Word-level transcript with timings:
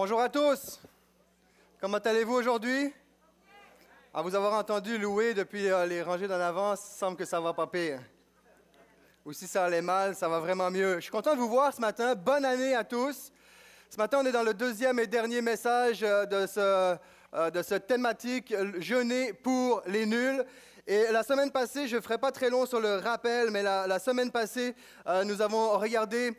Bonjour 0.00 0.20
à 0.20 0.28
tous. 0.28 0.78
Comment 1.80 1.98
allez-vous 1.98 2.34
aujourd'hui? 2.34 2.94
À 4.14 4.22
vous 4.22 4.32
avoir 4.32 4.52
entendu 4.52 4.96
louer 4.96 5.34
depuis 5.34 5.68
euh, 5.68 5.86
les 5.86 6.02
rangées 6.02 6.28
d'en 6.28 6.38
avant, 6.38 6.74
il 6.74 6.78
semble 6.78 7.16
que 7.16 7.24
ça 7.24 7.40
va 7.40 7.52
pas 7.52 7.66
pire. 7.66 7.98
Ou 9.26 9.32
si 9.32 9.48
ça 9.48 9.64
allait 9.64 9.82
mal, 9.82 10.14
ça 10.14 10.28
va 10.28 10.38
vraiment 10.38 10.70
mieux. 10.70 10.94
Je 10.94 11.00
suis 11.00 11.10
content 11.10 11.34
de 11.34 11.40
vous 11.40 11.48
voir 11.48 11.74
ce 11.74 11.80
matin. 11.80 12.14
Bonne 12.14 12.44
année 12.44 12.76
à 12.76 12.84
tous. 12.84 13.32
Ce 13.90 13.96
matin, 13.96 14.20
on 14.22 14.26
est 14.26 14.30
dans 14.30 14.44
le 14.44 14.54
deuxième 14.54 15.00
et 15.00 15.08
dernier 15.08 15.42
message 15.42 16.04
euh, 16.04 16.26
de, 16.26 16.46
ce, 16.46 16.96
euh, 17.34 17.50
de 17.50 17.78
thématique, 17.78 18.54
jeûner 18.78 19.32
pour 19.32 19.82
les 19.86 20.06
nuls. 20.06 20.44
Et 20.86 21.10
la 21.10 21.24
semaine 21.24 21.50
passée, 21.50 21.88
je 21.88 21.96
ne 21.96 22.00
ferai 22.00 22.18
pas 22.18 22.30
très 22.30 22.50
long 22.50 22.66
sur 22.66 22.78
le 22.78 22.98
rappel, 22.98 23.50
mais 23.50 23.64
la, 23.64 23.98
semaine 23.98 24.30
passée, 24.30 24.74
nous 25.26 25.42
avons 25.42 25.76
regardé 25.78 26.32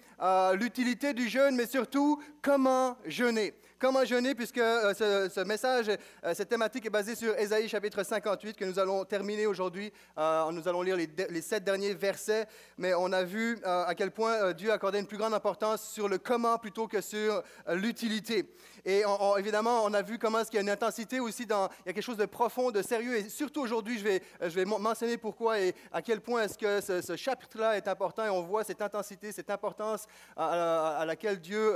l'utilité 0.56 1.14
du 1.14 1.30
jeûne, 1.30 1.56
mais 1.56 1.68
surtout 1.68 2.20
comment 2.42 2.98
jeûner. 3.06 3.54
Comment 3.80 4.04
jeûner, 4.04 4.36
puisque 4.36 4.58
euh, 4.58 4.94
ce, 4.94 5.40
message, 5.46 5.88
euh, 5.88 6.34
cette 6.34 6.50
thématique 6.50 6.86
est 6.86 6.90
basée 6.90 7.16
sur 7.16 7.34
Ésaïe 7.40 7.70
chapitre 7.70 8.04
58 8.04 8.58
que 8.58 8.66
nous 8.66 8.78
allons 8.78 9.06
terminer 9.06 9.48
aujourd'hui. 9.48 9.94
Euh, 10.18 10.52
nous 10.52 10.68
allons 10.68 10.82
lire 10.82 10.98
les, 10.98 11.42
sept 11.42 11.64
derniers 11.64 11.94
versets, 11.94 12.46
mais 12.78 12.94
on 12.94 13.14
a 13.14 13.24
vu 13.24 13.58
à 13.64 13.96
quel 13.96 14.12
point 14.12 14.52
Dieu 14.52 14.74
accordait 14.74 15.00
une 15.00 15.08
plus 15.08 15.18
grande 15.18 15.34
importance 15.34 15.92
sur 15.92 16.10
le 16.10 16.18
comment 16.18 16.58
plutôt 16.58 16.90
que 16.90 17.00
sur 17.00 17.42
l'utilité. 17.70 18.44
Et 18.86 19.04
évidemment, 19.38 19.84
on 19.84 19.94
a 19.94 20.02
vu 20.02 20.18
comment 20.18 20.40
est-ce 20.40 20.50
qu'il 20.50 20.58
y 20.58 20.60
a 20.60 20.64
une 20.64 20.70
intensité 20.70 21.20
aussi 21.20 21.46
dans, 21.46 21.68
il 21.86 21.88
y 21.88 21.90
a 21.90 21.94
quelque 21.94 22.04
chose 22.04 22.18
de 22.18 22.26
profond, 22.26 22.72
de 22.72 22.82
sérieux. 22.82 23.18
Et 23.18 23.30
surtout 23.30 23.62
aujourd'hui, 23.62 24.00
je 24.00 24.04
vais, 24.04 24.22
je 24.42 24.48
vais 24.50 24.66
mentionner 24.66 25.18
pourquoi 25.18 25.60
et 25.60 25.76
à 25.92 26.02
quel 26.02 26.22
point 26.22 26.44
est-ce 26.44 26.58
que 26.58 26.82
ce, 26.82 27.16
chapitre-là 27.16 27.78
est 27.78 27.88
important. 27.88 28.26
Et 28.26 28.30
on 28.30 28.44
voit 28.44 28.64
cette 28.64 28.82
intensité, 28.82 29.32
cette 29.32 29.50
importance 29.50 30.06
à, 30.36 31.04
laquelle 31.06 31.40
Dieu 31.40 31.76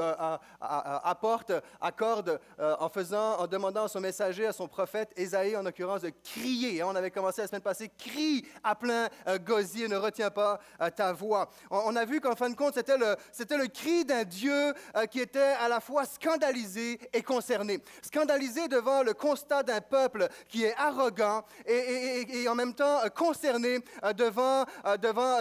apporte, 0.62 1.52
accorde 1.82 2.40
euh, 2.60 2.76
en 2.80 2.90
faisant, 2.90 3.40
en 3.40 3.48
demandant 3.48 3.86
à 3.86 3.88
son 3.88 4.00
messager, 4.00 4.46
à 4.46 4.54
son 4.54 4.68
prophète, 4.68 5.12
Ésaïe 5.16 5.56
en 5.56 5.64
l'occurrence, 5.64 6.02
de 6.02 6.12
crier. 6.24 6.82
Hein, 6.82 6.88
on 6.90 6.96
avait 6.96 7.12
commencé 7.12 7.42
la 7.42 7.48
semaine 7.48 7.62
passée, 7.62 7.92
crie 7.98 8.46
à 8.64 8.76
plein 8.76 9.10
euh, 9.28 9.38
gosier, 9.38 9.88
ne 9.88 9.98
retiens 9.98 10.30
pas 10.30 10.60
euh, 10.82 10.90
ta 10.90 11.14
voix. 11.14 11.50
On, 11.70 11.96
a 11.96 12.06
vu 12.06 12.20
qu'en 12.22 12.36
fin 12.36 12.50
de 12.50 12.56
compte, 12.56 12.74
c'était 12.76 12.98
le, 12.98 13.16
c'était 13.32 13.58
le 13.58 13.68
cri 13.68 14.06
d'un 14.06 14.24
Dieu 14.24 14.74
qui 15.12 15.20
était 15.20 15.40
à 15.40 15.68
la 15.68 15.80
fois 15.80 16.06
scandalisé 16.06 17.00
et 17.12 17.22
concerné. 17.22 17.80
Scandalisé 18.02 18.68
devant 18.68 19.04
le 19.04 19.14
constat 19.14 19.64
d'un 19.64 19.82
peuple 19.82 20.28
qui 20.48 20.64
est 20.64 20.76
arrogant 20.78 21.44
et, 21.66 22.48
en 22.48 22.56
même 22.56 22.74
temps 22.74 23.00
concerné 23.16 23.80
devant, 24.16 24.66
devant 25.02 25.38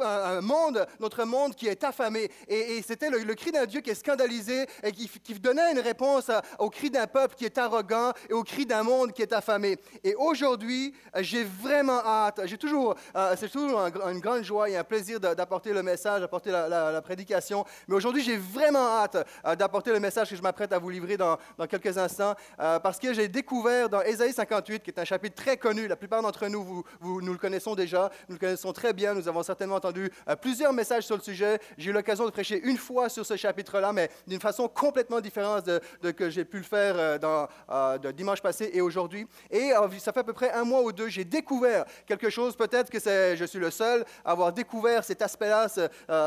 un, 0.00 0.40
monde, 0.40 0.86
notre 1.00 1.24
monde 1.24 1.54
qui 1.54 1.66
est 1.66 1.84
affamé. 1.84 2.30
Et, 2.48 2.82
c'était 2.82 3.10
le, 3.10 3.34
cri 3.34 3.52
d'un 3.52 3.66
Dieu 3.66 3.80
qui 3.80 3.90
est 3.90 3.94
scandalisé 3.94 4.66
et 4.82 4.92
qui, 4.92 5.08
qui 5.08 5.34
donnait 5.34 5.72
une 5.72 5.80
réponse 5.80 6.30
au 6.58 6.70
cri 6.70 6.90
d'un 6.90 7.06
peuple 7.06 7.34
qui 7.34 7.44
est 7.44 7.58
arrogant 7.58 8.12
et 8.28 8.32
au 8.32 8.42
cri 8.42 8.66
d'un 8.66 8.82
monde 8.82 9.12
qui 9.12 9.22
est 9.22 9.32
affamé. 9.32 9.78
Et 10.02 10.14
aujourd'hui, 10.14 10.94
j'ai 11.20 11.44
vraiment 11.44 12.00
hâte, 12.04 12.40
j'ai 12.44 12.58
toujours, 12.58 12.94
euh, 13.16 13.34
c'est 13.38 13.48
toujours 13.48 13.80
une 13.80 14.20
grande 14.20 14.42
joie 14.42 14.68
et 14.68 14.76
un 14.76 14.84
plaisir 14.84 15.20
d'apporter 15.20 15.72
le 15.72 15.82
message, 15.82 16.20
d'apporter 16.20 16.50
la, 16.50 17.02
prédication. 17.02 17.64
Mais 17.88 17.94
aujourd'hui, 17.94 18.22
j'ai 18.22 18.36
vraiment 18.36 18.86
hâte 18.98 19.16
euh, 19.44 19.56
d'apporter 19.56 19.92
le 19.92 20.00
message 20.00 20.30
que 20.30 20.36
je 20.36 20.42
m'apprête 20.42 20.72
à 20.72 20.78
vous 20.78 20.90
livrer 20.94 21.16
dans, 21.16 21.38
quelques 21.68 21.98
instants, 21.98 22.34
euh, 22.60 22.78
parce 22.78 22.98
que 22.98 23.12
j'ai 23.12 23.28
découvert 23.28 23.88
dans 23.88 24.02
Ésaïe 24.02 24.32
58, 24.32 24.82
qui 24.82 24.90
est 24.90 24.98
un 24.98 25.04
chapitre 25.04 25.34
très 25.34 25.56
connu, 25.56 25.86
la 25.86 25.96
plupart 25.96 26.22
d'entre 26.22 26.46
nous, 26.48 26.84
vous, 27.00 27.20
nous 27.20 27.32
le 27.32 27.38
connaissons 27.38 27.74
déjà, 27.74 28.10
nous 28.28 28.36
le 28.36 28.40
connaissons 28.40 28.72
très 28.72 28.92
bien, 28.92 29.14
nous 29.14 29.28
avons 29.28 29.42
certainement 29.42 29.76
entendu 29.76 30.10
plusieurs 30.40 30.72
messages 30.72 31.04
sur 31.04 31.16
le 31.16 31.22
sujet. 31.22 31.58
J'ai 31.76 31.90
eu 31.90 31.92
l'occasion 31.92 32.24
de 32.24 32.30
prêcher 32.30 32.60
une 32.64 32.78
fois 32.78 33.08
sur 33.08 33.26
ce 33.26 33.36
chapitre-là, 33.36 33.92
mais 33.92 34.10
d'une 34.26 34.40
façon 34.40 34.68
complètement 34.68 35.20
différente 35.20 35.66
de, 35.66 35.80
de, 36.02 36.10
que 36.10 36.30
j'ai 36.30 36.44
pu 36.44 36.58
le 36.58 36.62
faire 36.62 36.94
euh, 36.96 37.18
dans, 37.18 37.48
euh, 37.70 37.98
de 37.98 38.10
dimanche 38.10 38.40
passé 38.40 38.70
et 38.72 38.80
aujourd'hui. 38.80 39.26
Et 39.50 39.72
euh, 39.72 39.88
ça 39.98 40.12
fait 40.12 40.20
à 40.20 40.24
peu 40.24 40.32
près 40.32 40.52
un 40.52 40.64
mois 40.64 40.82
ou 40.82 40.92
deux, 40.92 41.08
j'ai 41.08 41.24
découvert 41.24 41.84
quelque 42.06 42.30
chose. 42.30 42.56
Peut-être 42.56 42.90
que 42.90 42.98
je 42.98 43.44
suis 43.44 43.58
le 43.58 43.70
seul 43.70 44.04
à 44.24 44.32
avoir 44.32 44.52
découvert 44.52 45.04
cet 45.04 45.22
aspect-là 45.22 45.66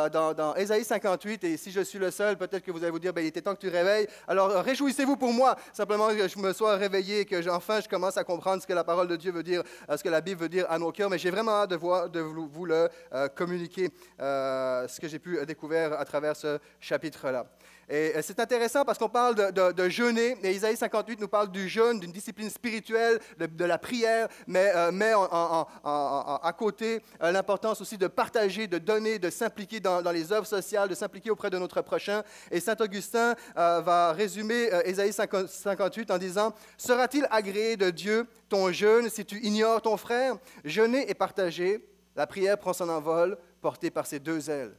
dans, 0.10 0.34
dans 0.34 0.56
Ésaïe 0.56 0.84
58. 0.84 1.44
Et 1.44 1.58
si 1.58 1.72
je 1.72 1.82
suis 1.82 2.00
le 2.00 2.12
seul, 2.12 2.38
peut-être 2.38 2.64
que 2.64 2.72
vous 2.72 2.82
allez 2.82 2.92
vous 2.92 3.00
dire, 3.00 3.14
ben, 3.14 3.22
il 3.22 3.28
était 3.28 3.42
temps 3.42 3.56
que 3.56 3.62
tu 3.62 3.70
réveilles. 3.70 4.08
Alors 4.28 4.57
réjouissez-vous 4.62 5.18
pour 5.18 5.34
moi, 5.34 5.56
simplement 5.74 6.10
que 6.10 6.28
je 6.28 6.40
me 6.40 6.54
sois 6.54 6.76
réveillé, 6.76 7.26
que 7.26 7.50
enfin 7.50 7.80
je 7.82 7.88
commence 7.88 8.18
à 8.18 8.24
comprendre 8.24 8.62
ce 8.62 8.68
que 8.68 8.74
la 8.74 8.84
parole 8.84 9.08
de 9.08 9.16
Dieu 9.16 9.32
veut 9.32 9.44
dire, 9.44 9.64
ce 9.90 10.04
que 10.04 10.10
la 10.10 10.22
Bible 10.22 10.42
veut 10.42 10.50
dire 10.50 10.66
à 10.70 10.78
nos 10.80 10.92
cœurs. 10.92 11.10
Mais 11.10 11.18
j'ai 11.18 11.32
vraiment 11.32 11.52
hâte 11.52 11.72
de, 11.72 12.08
de 12.08 12.20
vous, 12.20 12.66
le 12.66 12.90
communiquer, 13.36 13.90
ce 14.20 15.00
que 15.00 15.08
j'ai 15.08 15.20
pu 15.20 15.44
découvrir 15.46 15.94
à 15.94 16.06
travers 16.06 16.36
ce 16.36 16.60
chapitre-là. 16.80 17.46
Et 17.90 18.14
euh, 18.16 18.22
c'est 18.22 18.40
intéressant 18.40 18.84
parce 18.84 18.98
qu'on 18.98 19.08
parle 19.08 19.36
de, 19.36 19.90
jeûner, 19.90 20.36
et 20.44 20.52
Isaïe 20.52 20.76
58 20.76 21.22
nous 21.22 21.28
parle 21.28 21.50
du 21.50 21.70
jeûne, 21.70 22.00
d'une 22.00 22.12
discipline 22.12 22.50
spirituelle, 22.50 23.20
de, 23.40 23.66
la 23.66 23.78
prière, 23.78 24.28
mais 24.46 24.72
euh, 24.76 24.92
met 24.92 25.14
à 25.14 26.54
côté 26.58 27.02
euh, 27.22 27.32
l'importance 27.32 27.80
aussi 27.80 27.98
de 27.98 28.08
partager, 28.08 28.68
de 28.68 28.78
donner, 28.78 29.20
de 29.20 29.30
s'impliquer 29.30 29.80
dans, 29.80 30.12
les 30.12 30.32
œuvres 30.34 30.46
sociales, 30.46 30.90
de 30.90 30.96
s'impliquer 30.96 31.32
auprès 31.32 31.50
de 31.50 31.58
notre 31.58 31.82
prochain. 31.82 32.24
Et 32.52 32.60
Saint 32.60 32.76
Augustin 32.80 33.36
va 33.56 34.12
résumer 34.14 34.70
Isaïe 34.86 35.14
58 35.14 36.12
en 36.12 36.18
disant, 36.18 36.54
Sera-t-il 36.78 37.28
agréé 37.32 37.78
de 37.78 37.90
Dieu 37.90 38.28
ton 38.50 38.72
jeûne 38.72 39.10
si 39.10 39.26
tu 39.26 39.40
ignores 39.40 39.82
ton 39.82 39.98
frère? 39.98 40.36
Jeûner 40.64 41.10
et 41.10 41.14
partager, 41.14 41.86
la 42.16 42.28
prière 42.28 42.58
prend 42.58 42.74
son 42.74 42.90
envol, 42.90 43.38
portée 43.62 43.92
par 43.92 44.06
ses 44.08 44.20
deux 44.20 44.50
ailes. 44.50 44.76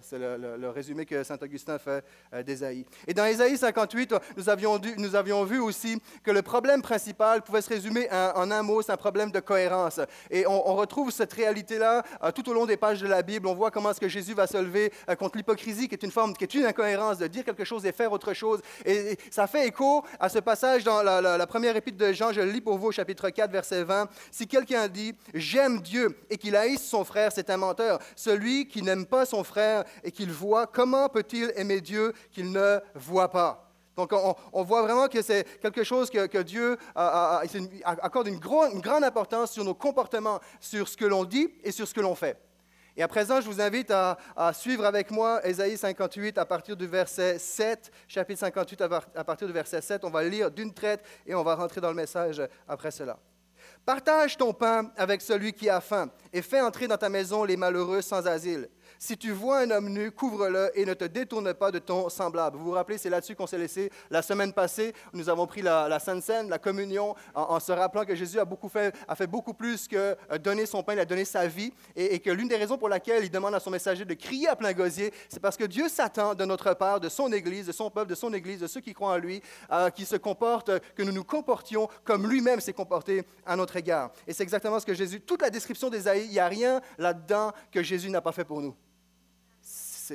C'est 0.00 0.18
le, 0.18 0.70
résumé 0.70 1.06
que 1.06 1.22
Saint 1.22 1.38
Augustin 1.40 1.78
fait 1.78 2.04
euh, 2.32 2.42
d'Ésaïe. 2.42 2.84
Et 3.06 3.14
dans 3.14 3.24
Ésaïe 3.24 3.56
58, 3.56 4.14
nous 4.98 5.16
avions, 5.16 5.44
vu 5.44 5.58
aussi 5.58 6.00
que 6.22 6.30
le 6.30 6.42
problème 6.42 6.82
principal 6.82 7.42
pouvait 7.42 7.62
se 7.62 7.68
résumer 7.68 8.08
en, 8.10 8.50
un 8.50 8.62
mot, 8.62 8.82
c'est 8.82 8.92
un 8.92 8.96
problème 8.96 9.30
de 9.30 9.40
cohérence. 9.40 10.00
Et 10.30 10.46
on, 10.46 10.74
retrouve 10.74 11.12
cette 11.12 11.32
réalité-là 11.32 12.02
euh, 12.22 12.32
tout 12.32 12.48
au 12.48 12.52
long 12.52 12.66
des 12.66 12.76
pages 12.76 13.00
de 13.00 13.06
la 13.06 13.22
Bible. 13.22 13.46
On 13.46 13.54
voit 13.54 13.70
comment 13.70 13.90
est-ce 13.90 14.00
que 14.00 14.08
Jésus 14.08 14.34
va 14.34 14.46
se 14.46 14.56
lever 14.56 14.92
euh, 15.08 15.14
contre 15.14 15.36
l'hypocrisie, 15.36 15.88
qui 15.88 15.94
est 15.94 16.02
une 16.02 16.10
forme, 16.10 16.34
qui 16.34 16.44
est 16.44 16.54
une 16.54 16.64
incohérence 16.64 17.18
de 17.18 17.26
dire 17.26 17.44
quelque 17.44 17.64
chose 17.64 17.86
et 17.86 17.92
faire 17.92 18.12
autre 18.12 18.32
chose. 18.34 18.60
Et, 18.84 19.16
ça 19.30 19.46
fait 19.46 19.66
écho 19.66 20.04
à 20.18 20.28
ce 20.28 20.38
passage 20.38 20.84
dans 20.84 21.02
la, 21.02 21.46
première 21.46 21.76
épître 21.76 21.98
de 21.98 22.12
Jean, 22.12 22.32
je 22.32 22.40
le 22.40 22.50
lis 22.50 22.60
pour 22.60 22.78
vous 22.78 22.92
chapitre 22.92 23.30
4, 23.30 23.50
verset 23.50 23.84
20. 23.84 24.08
Si 24.30 24.46
quelqu'un 24.46 24.88
dit, 24.88 25.14
j'aime 25.32 25.80
Dieu 25.80 26.18
et 26.30 26.36
qu'il 26.36 26.56
haïsse 26.56 26.82
son 26.82 27.04
frère, 27.04 27.30
c'est 27.32 27.50
un 27.50 27.56
menteur. 27.56 27.98
Celui 28.16 28.66
qui 28.66 28.82
n'aime 28.82 29.06
pas 29.06 29.24
son 29.24 29.44
frère, 29.44 29.63
et 30.02 30.10
qu'il 30.10 30.30
voit, 30.30 30.66
comment 30.66 31.08
peut-il 31.08 31.52
aimer 31.56 31.80
Dieu 31.80 32.12
qu'il 32.30 32.50
ne 32.52 32.78
voit 32.94 33.30
pas? 33.30 33.64
Donc, 33.96 34.12
on, 34.52 34.62
voit 34.64 34.82
vraiment 34.82 35.06
que 35.06 35.22
c'est 35.22 35.44
quelque 35.60 35.84
chose 35.84 36.10
que, 36.10 36.42
Dieu 36.42 36.76
accorde 36.94 38.26
une, 38.26 38.38
grande 38.38 39.04
importance 39.04 39.52
sur 39.52 39.64
nos 39.64 39.74
comportements, 39.74 40.40
sur 40.60 40.88
ce 40.88 40.96
que 40.96 41.04
l'on 41.04 41.24
dit 41.24 41.48
et 41.62 41.70
sur 41.70 41.86
ce 41.86 41.94
que 41.94 42.00
l'on 42.00 42.14
fait. 42.14 42.36
Et 42.96 43.02
à 43.02 43.08
présent, 43.08 43.40
je 43.40 43.46
vous 43.46 43.60
invite 43.60 43.90
à, 43.90 44.16
suivre 44.52 44.84
avec 44.84 45.10
moi 45.10 45.44
Ésaïe 45.46 45.76
58 45.76 46.38
à 46.38 46.44
partir 46.44 46.76
du 46.76 46.86
verset 46.86 47.38
7, 47.38 47.90
chapitre 48.06 48.40
58 48.40 48.82
à 49.14 49.24
partir 49.24 49.46
du 49.46 49.52
verset 49.52 49.80
7. 49.80 50.04
On 50.04 50.10
va 50.10 50.22
lire 50.24 50.50
d'une 50.50 50.72
traite 50.72 51.04
et 51.26 51.34
on 51.34 51.42
va 51.42 51.56
rentrer 51.56 51.80
dans 51.80 51.88
le 51.90 51.96
message 51.96 52.42
après 52.68 52.90
cela. 52.90 53.18
Partage 53.84 54.36
ton 54.36 54.52
pain 54.52 54.90
avec 54.96 55.20
celui 55.20 55.52
qui 55.52 55.68
a 55.68 55.80
faim 55.80 56.08
et 56.32 56.40
fais 56.40 56.60
entrer 56.60 56.86
dans 56.86 56.96
ta 56.96 57.08
maison 57.08 57.44
les 57.44 57.56
malheureux 57.56 58.00
sans 58.00 58.26
asile. 58.26 58.68
Si 59.06 59.18
tu 59.18 59.32
vois 59.32 59.58
un 59.58 59.70
homme 59.70 59.90
nu, 59.90 60.10
couvre-le 60.10 60.70
et 60.74 60.86
ne 60.86 60.94
te 60.94 61.04
détourne 61.04 61.52
pas 61.52 61.70
de 61.70 61.78
ton 61.78 62.08
semblable. 62.08 62.56
Vous 62.56 62.64
vous 62.64 62.70
rappelez, 62.70 62.96
c'est 62.96 63.10
là-dessus 63.10 63.36
qu'on 63.36 63.46
s'est 63.46 63.58
laissé 63.58 63.90
la 64.08 64.22
semaine 64.22 64.54
passée. 64.54 64.94
Nous 65.12 65.28
avons 65.28 65.46
pris 65.46 65.60
la, 65.60 65.98
Sainte 65.98 66.22
Seine, 66.22 66.48
la 66.48 66.58
communion, 66.58 67.14
en, 67.34 67.60
se 67.60 67.70
rappelant 67.70 68.06
que 68.06 68.14
Jésus 68.14 68.40
a, 68.40 68.46
beaucoup 68.46 68.70
fait, 68.70 68.96
a 69.06 69.14
fait 69.14 69.26
beaucoup 69.26 69.52
plus 69.52 69.88
que 69.88 70.16
euh, 70.32 70.38
donner 70.42 70.64
son 70.64 70.82
pain, 70.82 70.94
il 70.94 71.00
a 71.00 71.04
donné 71.04 71.26
sa 71.26 71.46
vie. 71.46 71.70
Et, 71.94 72.18
que 72.18 72.30
l'une 72.30 72.48
des 72.48 72.56
raisons 72.56 72.78
pour 72.78 72.88
laquelle 72.88 73.22
il 73.22 73.30
demande 73.30 73.54
à 73.54 73.60
son 73.60 73.70
messager 73.70 74.06
de 74.06 74.14
crier 74.14 74.48
à 74.48 74.56
plein 74.56 74.72
gosier, 74.72 75.12
c'est 75.28 75.38
parce 75.38 75.58
que 75.58 75.64
Dieu 75.64 75.90
s'attend 75.90 76.34
de 76.34 76.46
notre 76.46 76.72
part, 76.72 76.98
de 76.98 77.10
son 77.10 77.30
Église, 77.30 77.66
de 77.66 77.72
son 77.72 77.90
peuple, 77.90 78.08
de 78.08 78.14
son 78.14 78.32
Église, 78.32 78.60
de 78.60 78.66
ceux 78.66 78.80
qui 78.80 78.94
croient 78.94 79.12
en 79.12 79.18
lui, 79.18 79.42
euh, 79.70 79.90
qui 79.90 80.06
se 80.06 80.16
comportent, 80.16 80.70
que 80.94 81.02
nous 81.02 81.12
nous 81.12 81.24
comportions 81.24 81.90
comme 82.04 82.26
lui-même 82.26 82.58
s'est 82.58 82.72
comporté 82.72 83.26
à 83.44 83.54
notre 83.54 83.76
égard. 83.76 84.12
Et 84.26 84.32
c'est 84.32 84.44
exactement 84.44 84.80
ce 84.80 84.86
que 84.86 84.94
Jésus, 84.94 85.20
toute 85.20 85.42
la 85.42 85.50
description 85.50 85.90
d'Ésaïe, 85.90 86.24
il 86.24 86.30
n'y 86.30 86.38
a 86.38 86.48
rien 86.48 86.80
là-dedans 86.96 87.52
que 87.70 87.82
Jésus 87.82 88.08
n'a 88.08 88.22
pas 88.22 88.32
fait 88.32 88.46
pour 88.46 88.62
nous 88.62 88.74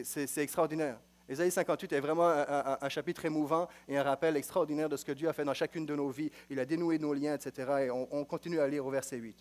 c'est 0.03 0.37
extraordinaire. 0.37 0.99
Ésaïe 1.27 1.51
58 1.51 1.93
est 1.93 1.99
vraiment 1.99 2.27
un, 2.27 2.89
chapitre 2.89 3.23
émouvant 3.25 3.67
et 3.87 3.97
un 3.97 4.03
rappel 4.03 4.35
extraordinaire 4.35 4.89
de 4.89 4.97
ce 4.97 5.05
que 5.05 5.11
Dieu 5.11 5.29
a 5.29 5.33
fait 5.33 5.43
dans 5.45 5.53
chacune 5.53 5.85
de 5.85 5.95
nos 5.95 6.09
vies. 6.09 6.31
Il 6.49 6.59
a 6.59 6.65
dénoué 6.65 6.97
nos 6.97 7.13
liens, 7.13 7.35
etc. 7.35 7.85
Et 7.85 7.91
on, 7.91 8.07
on 8.11 8.25
continue 8.25 8.59
à 8.59 8.67
lire 8.67 8.85
au 8.85 8.89
verset 8.89 9.17
8. 9.17 9.37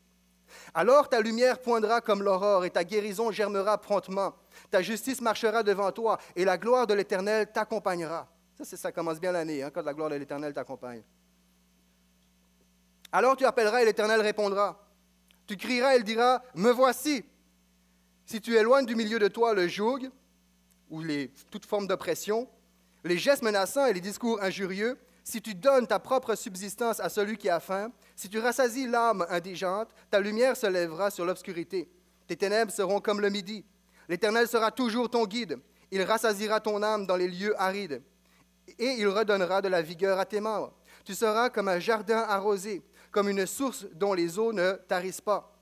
Alors 0.75 1.09
ta 1.09 1.21
lumière 1.21 1.61
poindra 1.61 2.01
comme 2.01 2.23
l'aurore 2.23 2.65
et 2.65 2.71
ta 2.71 2.85
guérison 2.85 3.31
germera 3.31 3.79
promptement. 3.79 4.35
Ta 4.71 4.83
justice 4.83 5.21
marchera 5.21 5.63
devant 5.63 5.91
toi 5.93 6.19
et 6.37 6.45
la 6.45 6.59
gloire 6.59 6.87
de 6.87 6.95
l'Éternel 6.95 7.51
t'accompagnera. 7.51 8.29
Ça, 8.63 8.77
ça 8.77 8.93
commence 8.93 9.21
bien 9.21 9.33
l'année, 9.33 9.63
hein, 9.63 9.71
quand 9.73 9.85
la 9.85 9.95
gloire 9.95 10.11
de 10.11 10.17
l'Éternel 10.17 10.53
t'accompagne. 10.53 11.03
Alors 13.13 13.37
tu 13.37 13.45
appelleras 13.45 13.83
et 13.83 13.85
l'Éternel 13.85 14.21
répondra. 14.21 14.85
Tu 15.47 15.57
crieras 15.57 15.95
et 15.95 15.99
il 15.99 16.05
dira, 16.05 16.43
Me 16.55 16.71
voici. 16.71 17.25
Si 18.27 18.41
tu 18.41 18.55
éloignes 18.57 18.85
du 18.85 18.95
milieu 18.95 19.19
de 19.19 19.29
toi 19.29 19.55
le 19.55 19.69
joug, 19.69 20.11
ou 20.91 21.03
les, 21.03 21.31
toute 21.51 21.67
forme 21.67 21.87
d'oppression, 21.87 22.49
les 23.05 23.19
gestes 23.19 23.43
menaçants 23.43 23.87
et 23.87 23.93
les 23.93 24.01
discours 24.01 24.43
injurieux, 24.43 24.99
si 25.25 25.43
tu 25.43 25.55
donnes 25.55 25.87
ta 25.87 25.99
propre 25.99 26.35
subsistance 26.35 27.01
à 27.01 27.09
celui 27.09 27.37
qui 27.37 27.49
a 27.49 27.61
faim, 27.61 27.93
si 28.17 28.29
tu 28.29 28.39
rassasies 28.39 28.87
l'âme 28.87 29.27
indigente, 29.29 29.91
ta 30.11 30.21
lumière 30.21 30.57
se 30.57 30.67
lèvera 30.67 31.11
sur 31.11 31.25
l'obscurité. 31.25 31.89
Tes 32.27 32.37
ténèbres 32.37 32.73
seront 32.73 33.01
comme 33.01 33.21
le 33.21 33.31
midi. 33.31 33.65
L'Éternel 34.09 34.49
sera 34.49 34.71
toujours 34.71 35.11
ton 35.11 35.27
guide. 35.27 35.59
Il 35.91 36.03
rassasiera 36.03 36.61
ton 36.61 36.83
âme 36.83 37.07
dans 37.07 37.17
les 37.17 37.29
lieux 37.29 37.55
arides. 37.61 38.03
Et 38.79 38.97
il 38.99 39.09
redonnera 39.09 39.63
de 39.63 39.69
la 39.69 39.83
vigueur 39.83 40.19
à 40.19 40.27
tes 40.27 40.41
membres. 40.41 40.73
Tu 41.05 41.15
seras 41.15 41.49
comme 41.49 41.69
un 41.69 41.79
jardin 41.79 42.19
arrosé, 42.19 42.83
comme 43.11 43.29
une 43.29 43.47
source 43.47 43.87
dont 43.95 44.13
les 44.13 44.39
eaux 44.39 44.53
ne 44.53 44.73
tarissent 44.89 45.21
pas. 45.23 45.55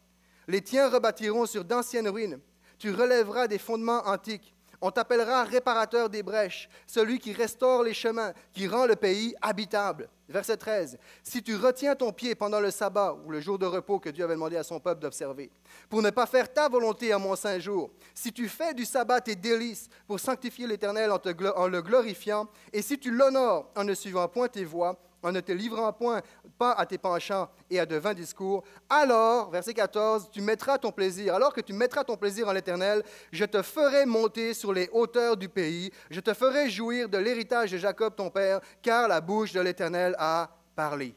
Les 0.48 0.60
tiens 0.60 0.88
rebâtiront 0.88 1.46
sur 1.46 1.64
d'anciennes 1.64 2.08
ruines. 2.08 2.40
Tu 2.78 2.90
relèveras 2.90 3.46
des 3.46 3.58
fondements 3.58 4.06
antiques. 4.06 4.55
On 4.80 4.90
t'appellera 4.90 5.44
réparateur 5.44 6.08
des 6.08 6.22
brèches, 6.22 6.68
celui 6.86 7.18
qui 7.18 7.32
restaure 7.32 7.82
les 7.82 7.94
chemins, 7.94 8.32
qui 8.52 8.68
rend 8.68 8.86
le 8.86 8.96
pays 8.96 9.34
habitable. 9.40 10.08
Verset 10.28 10.56
13. 10.56 10.98
Si 11.22 11.40
tu 11.42 11.54
retiens 11.54 11.94
ton 11.94 12.12
pied 12.12 12.34
pendant 12.34 12.58
le 12.58 12.72
sabbat 12.72 13.16
ou 13.24 13.30
le 13.30 13.40
jour 13.40 13.58
de 13.58 13.66
repos 13.66 14.00
que 14.00 14.08
Dieu 14.08 14.24
avait 14.24 14.34
demandé 14.34 14.56
à 14.56 14.64
son 14.64 14.80
peuple 14.80 15.00
d'observer, 15.00 15.52
pour 15.88 16.02
ne 16.02 16.10
pas 16.10 16.26
faire 16.26 16.52
ta 16.52 16.68
volonté 16.68 17.12
à 17.12 17.18
mon 17.18 17.36
saint 17.36 17.60
jour, 17.60 17.90
si 18.12 18.32
tu 18.32 18.48
fais 18.48 18.74
du 18.74 18.84
sabbat 18.84 19.20
tes 19.20 19.36
délices 19.36 19.88
pour 20.06 20.18
sanctifier 20.18 20.66
l'Éternel 20.66 21.12
en, 21.12 21.20
en, 21.56 21.68
le 21.68 21.80
glorifiant, 21.80 22.48
et 22.72 22.82
si 22.82 22.98
tu 22.98 23.12
l'honores 23.12 23.70
en 23.76 23.84
ne 23.84 23.94
suivant 23.94 24.26
point 24.26 24.48
tes 24.48 24.64
voies, 24.64 24.98
en 25.22 25.32
ne 25.32 25.40
te 25.40 25.52
livrant 25.52 25.92
point 25.92 26.22
pas 26.58 26.72
à 26.72 26.86
tes 26.86 26.98
penchants 26.98 27.48
et 27.70 27.80
à 27.80 27.86
de 27.86 27.96
vains 27.96 28.14
discours, 28.14 28.62
alors, 28.88 29.50
verset 29.50 29.74
14, 29.74 30.30
tu 30.30 30.40
mettras 30.40 30.78
ton 30.78 30.92
plaisir. 30.92 31.34
Alors 31.34 31.52
que 31.52 31.60
tu 31.60 31.72
mettras 31.72 32.04
ton 32.04 32.16
plaisir 32.16 32.48
en 32.48 32.52
l'Éternel, 32.52 33.02
je 33.32 33.44
te 33.44 33.62
ferai 33.62 34.06
monter 34.06 34.54
sur 34.54 34.72
les 34.72 34.88
hauteurs 34.92 35.36
du 35.36 35.48
pays, 35.48 35.90
je 36.10 36.20
te 36.20 36.32
ferai 36.34 36.70
jouir 36.70 37.08
de 37.08 37.18
l'héritage 37.18 37.72
de 37.72 37.78
Jacob 37.78 38.14
ton 38.14 38.30
père, 38.30 38.60
car 38.82 39.08
la 39.08 39.20
bouche 39.20 39.52
de 39.52 39.60
l'Éternel 39.60 40.14
a 40.18 40.50
parlé. 40.74 41.14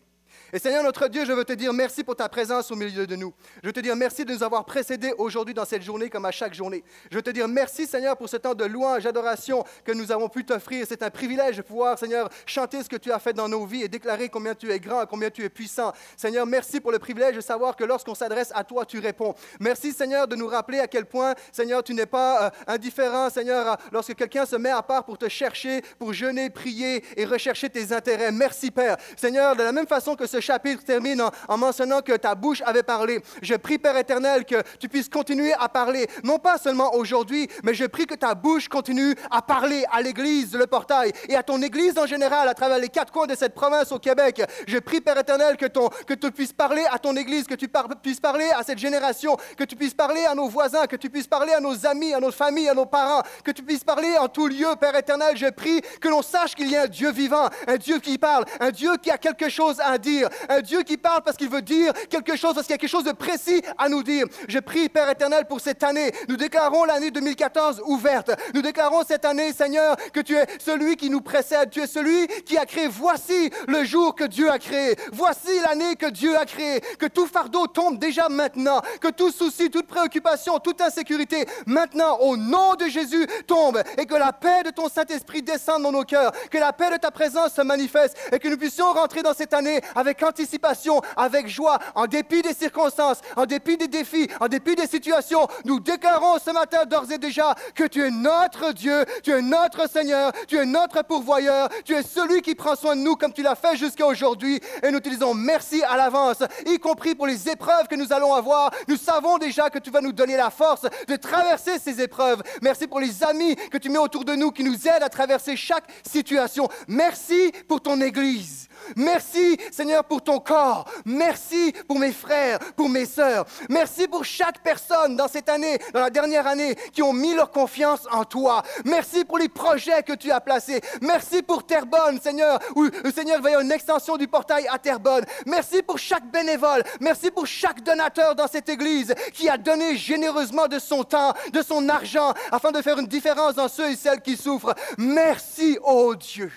Et 0.52 0.58
Seigneur 0.58 0.82
notre 0.82 1.08
Dieu, 1.08 1.26
je 1.26 1.32
veux 1.32 1.46
te 1.46 1.54
dire 1.54 1.72
merci 1.74 2.04
pour 2.04 2.16
ta 2.16 2.28
présence 2.28 2.72
au 2.72 2.76
milieu 2.76 3.06
de 3.06 3.16
nous. 3.16 3.32
Je 3.62 3.68
veux 3.68 3.74
te 3.74 3.80
dire 3.82 3.96
merci 3.96 4.26
de 4.26 4.34
nous 4.34 4.42
avoir 4.42 4.66
précédés 4.66 5.14
aujourd'hui 5.20 5.54
dans 5.54 5.66
cette 5.66 5.84
journée 5.84 6.10
comme 6.10 6.26
à 6.26 6.32
chaque 6.32 6.56
journée. 6.56 6.84
Je 7.12 7.18
veux 7.18 7.22
te 7.22 7.30
dire 7.30 7.48
merci 7.48 7.86
Seigneur 7.86 8.18
pour 8.18 8.28
ce 8.28 8.38
temps 8.38 8.56
de 8.56 8.66
louange, 8.66 9.04
d'adoration 9.04 9.64
que 9.86 9.92
nous 9.92 10.12
avons 10.12 10.28
pu 10.28 10.44
t'offrir. 10.44 10.88
C'est 10.90 11.04
un 11.04 11.12
privilège 11.12 11.58
de 11.58 11.62
pouvoir 11.62 12.00
Seigneur 12.00 12.30
chanter 12.48 12.82
ce 12.82 12.90
que 12.90 12.96
tu 12.96 13.12
as 13.12 13.20
fait 13.20 13.34
dans 13.34 13.48
nos 13.48 13.64
vies 13.68 13.84
et 13.84 13.88
déclarer 13.88 14.30
combien 14.30 14.56
tu 14.56 14.72
es 14.72 14.80
grand, 14.80 15.06
combien 15.06 15.30
tu 15.30 15.44
es 15.44 15.50
puissant. 15.50 15.94
Seigneur, 16.18 16.48
merci 16.48 16.80
pour 16.80 16.92
le 16.92 16.98
privilège 16.98 17.36
de 17.36 17.42
savoir 17.42 17.76
que 17.76 17.84
lorsqu'on 17.84 18.16
s'adresse 18.16 18.52
à 18.56 18.64
toi, 18.64 18.88
tu 18.88 18.98
réponds. 18.98 19.36
Merci 19.60 19.92
Seigneur 19.92 20.28
de 20.28 20.36
nous 20.36 20.48
rappeler 20.48 20.80
à 20.80 20.88
quel 20.88 21.06
point 21.06 21.36
Seigneur, 21.52 21.84
tu 21.84 21.94
n'es 21.94 22.08
pas 22.08 22.48
euh, 22.48 22.50
indifférent 22.66 23.30
Seigneur 23.30 23.78
lorsque 23.92 24.16
quelqu'un 24.16 24.48
se 24.48 24.56
met 24.56 24.72
à 24.72 24.82
part 24.82 25.06
pour 25.06 25.20
te 25.20 25.30
chercher, 25.30 25.84
pour 26.00 26.12
jeûner, 26.12 26.50
prier 26.50 27.04
et 27.16 27.26
rechercher 27.26 27.70
tes 27.70 27.94
intérêts. 27.94 28.32
Merci 28.32 28.72
Père. 28.72 28.98
Seigneur, 29.16 29.56
de 29.56 29.62
la 29.62 29.72
même 29.72 29.86
façon 29.86 30.16
que 30.16 30.26
ce 30.26 30.39
chapitre 30.42 30.84
termine 30.84 31.22
en, 31.48 31.58
mentionnant 31.58 32.02
que 32.02 32.14
ta 32.14 32.36
bouche 32.36 32.62
avait 32.66 32.84
parlé. 32.84 33.22
Je 33.42 33.56
prie, 33.56 33.78
Père 33.78 33.98
éternel, 33.98 34.46
que 34.46 34.62
tu 34.80 34.90
puisses 34.90 35.10
continuer 35.10 35.54
à 35.60 35.70
parler, 35.70 36.08
non 36.24 36.40
pas 36.40 36.58
seulement 36.58 36.94
aujourd'hui, 36.96 37.48
mais 37.64 37.74
je 37.74 37.86
prie 37.86 38.06
que 38.06 38.16
ta 38.16 38.36
bouche 38.36 38.68
continue 38.68 39.16
à 39.32 39.42
parler 39.42 39.86
à 39.92 40.02
l'Église, 40.02 40.56
le 40.56 40.68
portail, 40.68 41.12
et 41.28 41.36
à 41.36 41.44
ton 41.44 41.62
Église 41.62 41.98
en 41.98 42.06
général, 42.06 42.48
à 42.48 42.54
travers 42.54 42.80
les 42.80 42.90
quatre 42.90 43.12
coins 43.12 43.28
de 43.28 43.36
cette 43.36 43.54
province 43.54 43.92
au 43.92 44.00
Québec. 44.00 44.42
Je 44.68 44.78
prie, 44.80 45.02
Père 45.02 45.18
éternel, 45.18 45.58
que, 45.58 45.66
ton, 45.66 45.90
que 46.08 46.14
tu 46.14 46.32
puisses 46.32 46.54
parler 46.54 46.86
à 46.92 47.00
ton 47.00 47.16
Église, 47.16 47.46
que 47.46 47.56
tu 47.56 47.68
puisses 48.02 48.20
parler 48.20 48.50
à 48.58 48.64
cette 48.64 48.80
génération, 48.80 49.38
que 49.58 49.64
tu 49.64 49.76
puisses 49.76 49.94
parler 49.94 50.26
à 50.26 50.36
nos 50.36 50.48
voisins, 50.48 50.88
que 50.88 50.96
tu 50.96 51.10
puisses 51.10 51.28
parler 51.28 51.54
à 51.54 51.60
nos 51.60 51.86
amis, 51.86 52.14
à 52.14 52.20
nos 52.20 52.32
familles, 52.32 52.70
à 52.70 52.74
nos 52.74 52.86
parents, 52.86 53.22
que 53.44 53.52
tu 53.52 53.64
puisses 53.64 53.84
parler 53.84 54.18
en 54.18 54.28
tout 54.28 54.48
lieu, 54.48 54.68
Père 54.80 54.96
éternel. 54.96 55.36
Je 55.38 55.48
prie 55.48 55.82
que 56.02 56.08
l'on 56.08 56.22
sache 56.22 56.56
qu'il 56.56 56.70
y 56.70 56.76
a 56.76 56.84
un 56.84 56.88
Dieu 56.88 57.12
vivant, 57.12 57.50
un 57.68 57.78
Dieu 57.78 58.00
qui 58.00 58.18
parle, 58.18 58.46
un 58.60 58.72
Dieu 58.72 58.98
qui 59.02 59.12
a 59.12 59.18
quelque 59.18 59.50
chose 59.50 59.80
à 59.80 59.98
dire, 59.98 60.29
un 60.50 60.62
Dieu 60.62 60.84
qui 60.84 60.98
parle 60.98 61.22
parce 61.24 61.38
qu'il 61.38 61.50
veut 61.50 61.62
dire 61.62 61.94
quelque 62.10 62.36
chose, 62.36 62.54
parce 62.54 62.66
qu'il 62.66 62.74
y 62.74 62.76
a 62.76 62.78
quelque 62.78 62.90
chose 62.90 63.04
de 63.04 63.12
précis 63.12 63.62
à 63.78 63.90
nous 63.90 64.04
dire. 64.04 64.26
Je 64.48 64.60
prie, 64.60 64.90
Père 64.90 65.10
éternel, 65.10 65.46
pour 65.46 65.60
cette 65.60 65.84
année. 65.84 66.12
Nous 66.28 66.38
déclarons 66.38 66.86
l'année 66.86 67.12
2014 67.12 67.84
ouverte. 67.86 68.32
Nous 68.54 68.62
déclarons 68.62 69.04
cette 69.08 69.26
année, 69.26 69.54
Seigneur, 69.54 69.96
que 70.14 70.20
tu 70.20 70.36
es 70.36 70.46
celui 70.60 70.96
qui 70.96 71.10
nous 71.10 71.22
précède. 71.22 71.70
Tu 71.70 71.82
es 71.82 71.88
celui 71.88 72.28
qui 72.46 72.58
a 72.58 72.66
créé. 72.66 72.88
Voici 72.88 73.50
le 73.68 73.84
jour 73.84 74.16
que 74.16 74.24
Dieu 74.24 74.50
a 74.50 74.60
créé. 74.60 74.96
Voici 75.12 75.60
l'année 75.62 75.96
que 75.96 76.08
Dieu 76.08 76.38
a 76.38 76.46
créée. 76.46 76.82
Que 76.98 77.06
tout 77.06 77.28
fardeau 77.28 77.68
tombe 77.68 78.00
déjà 78.00 78.30
maintenant. 78.30 78.82
Que 79.02 79.10
tout 79.10 79.32
souci, 79.32 79.70
toute 79.70 79.88
préoccupation, 79.88 80.60
toute 80.60 80.82
insécurité, 80.82 81.46
maintenant, 81.66 82.18
au 82.20 82.38
nom 82.38 82.76
de 82.76 82.88
Jésus, 82.88 83.28
tombe. 83.48 83.82
Et 83.98 84.06
que 84.06 84.16
la 84.16 84.34
paix 84.34 84.64
de 84.64 84.72
ton 84.72 84.90
Saint-Esprit 84.90 85.42
descende 85.42 85.84
dans 85.84 85.92
nos 85.92 86.04
cœurs. 86.04 86.32
Que 86.50 86.58
la 86.58 86.74
paix 86.74 86.92
de 86.92 86.98
ta 86.98 87.12
présence 87.12 87.54
se 87.54 87.62
manifeste. 87.62 88.18
Et 88.32 88.40
que 88.40 88.48
nous 88.48 88.58
puissions 88.58 88.92
rentrer 88.92 89.24
dans 89.24 89.34
cette 89.34 89.54
année 89.54 89.82
avec 89.96 90.19
anticipation, 90.24 91.02
avec 91.16 91.48
joie, 91.48 91.80
en 91.96 92.08
dépit 92.08 92.42
des 92.42 92.54
circonstances, 92.54 93.22
en 93.36 93.46
dépit 93.46 93.78
des 93.78 93.88
défis, 93.88 94.28
en 94.40 94.48
dépit 94.48 94.76
des 94.76 94.88
situations. 94.88 95.48
Nous 95.66 95.80
déclarons 95.80 96.40
ce 96.40 96.52
matin 96.52 96.86
d'ores 96.86 97.12
et 97.12 97.18
déjà 97.18 97.56
que 97.76 97.86
tu 97.86 98.04
es 98.04 98.12
notre 98.12 98.74
Dieu, 98.74 99.06
tu 99.24 99.32
es 99.32 99.42
notre 99.42 99.90
Seigneur, 99.90 100.32
tu 100.48 100.58
es 100.58 100.66
notre 100.66 101.04
pourvoyeur, 101.04 101.70
tu 101.84 101.94
es 101.94 102.04
celui 102.04 102.42
qui 102.42 102.56
prend 102.56 102.76
soin 102.76 102.96
de 102.96 103.02
nous 103.02 103.16
comme 103.16 103.34
tu 103.34 103.42
l'as 103.42 103.56
fait 103.56 103.76
jusqu'à 103.76 104.06
aujourd'hui. 104.06 104.60
Et 104.84 104.92
nous 104.92 105.00
te 105.00 105.10
disons 105.10 105.34
merci 105.34 105.84
à 105.84 105.98
l'avance, 105.98 106.44
y 106.66 106.80
compris 106.80 107.16
pour 107.16 107.28
les 107.28 107.50
épreuves 107.50 107.88
que 107.88 107.96
nous 107.96 108.14
allons 108.14 108.34
avoir. 108.34 108.72
Nous 108.88 108.98
savons 108.98 109.38
déjà 109.38 109.70
que 109.70 109.80
tu 109.80 109.92
vas 109.92 110.02
nous 110.02 110.14
donner 110.14 110.38
la 110.38 110.50
force 110.50 110.86
de 111.08 111.16
traverser 111.16 111.80
ces 111.80 112.02
épreuves. 112.02 112.42
Merci 112.62 112.88
pour 112.88 113.00
les 113.00 113.24
amis 113.24 113.56
que 113.56 113.78
tu 113.78 113.90
mets 113.90 113.98
autour 113.98 114.26
de 114.26 114.36
nous 114.36 114.52
qui 114.52 114.64
nous 114.64 114.88
aident 114.88 115.04
à 115.04 115.10
traverser 115.10 115.56
chaque 115.56 115.86
situation. 116.08 116.68
Merci 116.88 117.52
pour 117.68 117.82
ton 117.82 118.00
Église. 118.02 118.69
Merci, 118.96 119.58
Seigneur, 119.72 120.04
pour 120.04 120.22
ton 120.22 120.40
corps. 120.40 120.86
Merci 121.06 121.74
pour 121.88 122.00
mes 122.00 122.12
frères, 122.12 122.60
pour 122.76 122.90
mes 122.90 123.06
sœurs. 123.06 123.46
Merci 123.70 124.08
pour 124.08 124.26
chaque 124.26 124.62
personne 124.62 125.16
dans 125.16 125.28
cette 125.28 125.50
année, 125.50 125.78
dans 125.94 126.02
la 126.02 126.10
dernière 126.10 126.48
année, 126.48 126.76
qui 126.94 127.02
ont 127.02 127.14
mis 127.14 127.34
leur 127.34 127.52
confiance 127.52 128.08
en 128.12 128.26
toi. 128.26 128.64
Merci 128.86 129.26
pour 129.26 129.38
les 129.38 129.50
projets 129.50 130.04
que 130.04 130.14
tu 130.14 130.32
as 130.32 130.42
placés. 130.42 130.82
Merci 131.02 131.42
pour 131.42 131.66
Terrebonne, 131.66 132.20
Seigneur, 132.22 132.60
où 132.76 132.84
le 132.84 133.12
Seigneur 133.12 133.40
avoir 133.40 133.62
une 133.62 133.72
extension 133.72 134.18
du 134.18 134.28
portail 134.28 134.68
à 134.70 134.78
Terrebonne. 134.78 135.26
Merci 135.46 135.82
pour 135.82 135.98
chaque 135.98 136.30
bénévole. 136.32 136.84
Merci 137.00 137.32
pour 137.32 137.48
chaque 137.48 137.82
donateur 137.82 138.36
dans 138.36 138.48
cette 138.48 138.70
église 138.70 139.14
qui 139.34 139.50
a 139.50 139.58
donné 139.58 139.98
généreusement 139.98 140.68
de 140.68 140.80
son 140.80 141.04
temps, 141.04 141.34
de 141.54 141.62
son 141.62 141.88
argent, 141.90 142.34
afin 142.52 142.72
de 142.72 142.82
faire 142.82 143.00
une 143.00 143.08
différence 143.08 143.56
dans 143.56 143.68
ceux 143.68 143.92
et 143.92 143.96
celles 143.96 144.22
qui 144.22 144.38
souffrent. 144.38 144.76
Merci, 144.98 145.78
ô 145.84 146.16
Dieu. 146.16 146.52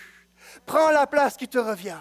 Prends 0.66 0.90
la 0.90 1.06
place 1.06 1.36
qui 1.36 1.48
te 1.48 1.58
revient 1.58 2.00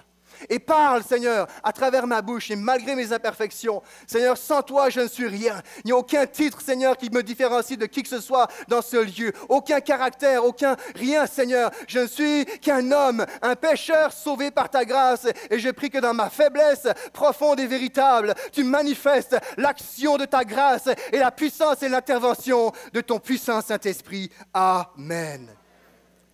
et 0.49 0.59
parle, 0.59 1.03
Seigneur, 1.03 1.47
à 1.63 1.71
travers 1.71 2.07
ma 2.07 2.21
bouche 2.21 2.51
et 2.51 2.55
malgré 2.55 2.95
mes 2.95 3.13
imperfections. 3.13 3.81
Seigneur, 4.07 4.37
sans 4.37 4.61
toi, 4.61 4.89
je 4.89 5.01
ne 5.01 5.07
suis 5.07 5.27
rien. 5.27 5.61
Il 5.83 5.87
n'y 5.87 5.91
a 5.91 5.97
aucun 5.97 6.25
titre, 6.25 6.61
Seigneur, 6.61 6.97
qui 6.97 7.09
me 7.09 7.23
différencie 7.23 7.77
de 7.77 7.85
qui 7.85 8.03
que 8.03 8.09
ce 8.09 8.19
soit 8.19 8.47
dans 8.67 8.81
ce 8.81 8.97
lieu. 8.97 9.31
Aucun 9.49 9.81
caractère, 9.81 10.45
aucun 10.45 10.75
rien, 10.95 11.25
Seigneur. 11.25 11.71
Je 11.87 11.99
ne 11.99 12.07
suis 12.07 12.45
qu'un 12.61 12.91
homme, 12.91 13.25
un 13.41 13.55
pécheur 13.55 14.13
sauvé 14.13 14.51
par 14.51 14.69
ta 14.69 14.85
grâce. 14.85 15.27
Et 15.49 15.59
je 15.59 15.69
prie 15.69 15.89
que 15.89 15.99
dans 15.99 16.13
ma 16.13 16.29
faiblesse 16.29 16.87
profonde 17.13 17.59
et 17.59 17.67
véritable, 17.67 18.33
tu 18.51 18.63
manifestes 18.63 19.37
l'action 19.57 20.17
de 20.17 20.25
ta 20.25 20.43
grâce 20.43 20.89
et 21.11 21.19
la 21.19 21.31
puissance 21.31 21.83
et 21.83 21.89
l'intervention 21.89 22.71
de 22.93 23.01
ton 23.01 23.19
puissant 23.19 23.61
Saint-Esprit. 23.61 24.29
Amen. 24.53 25.49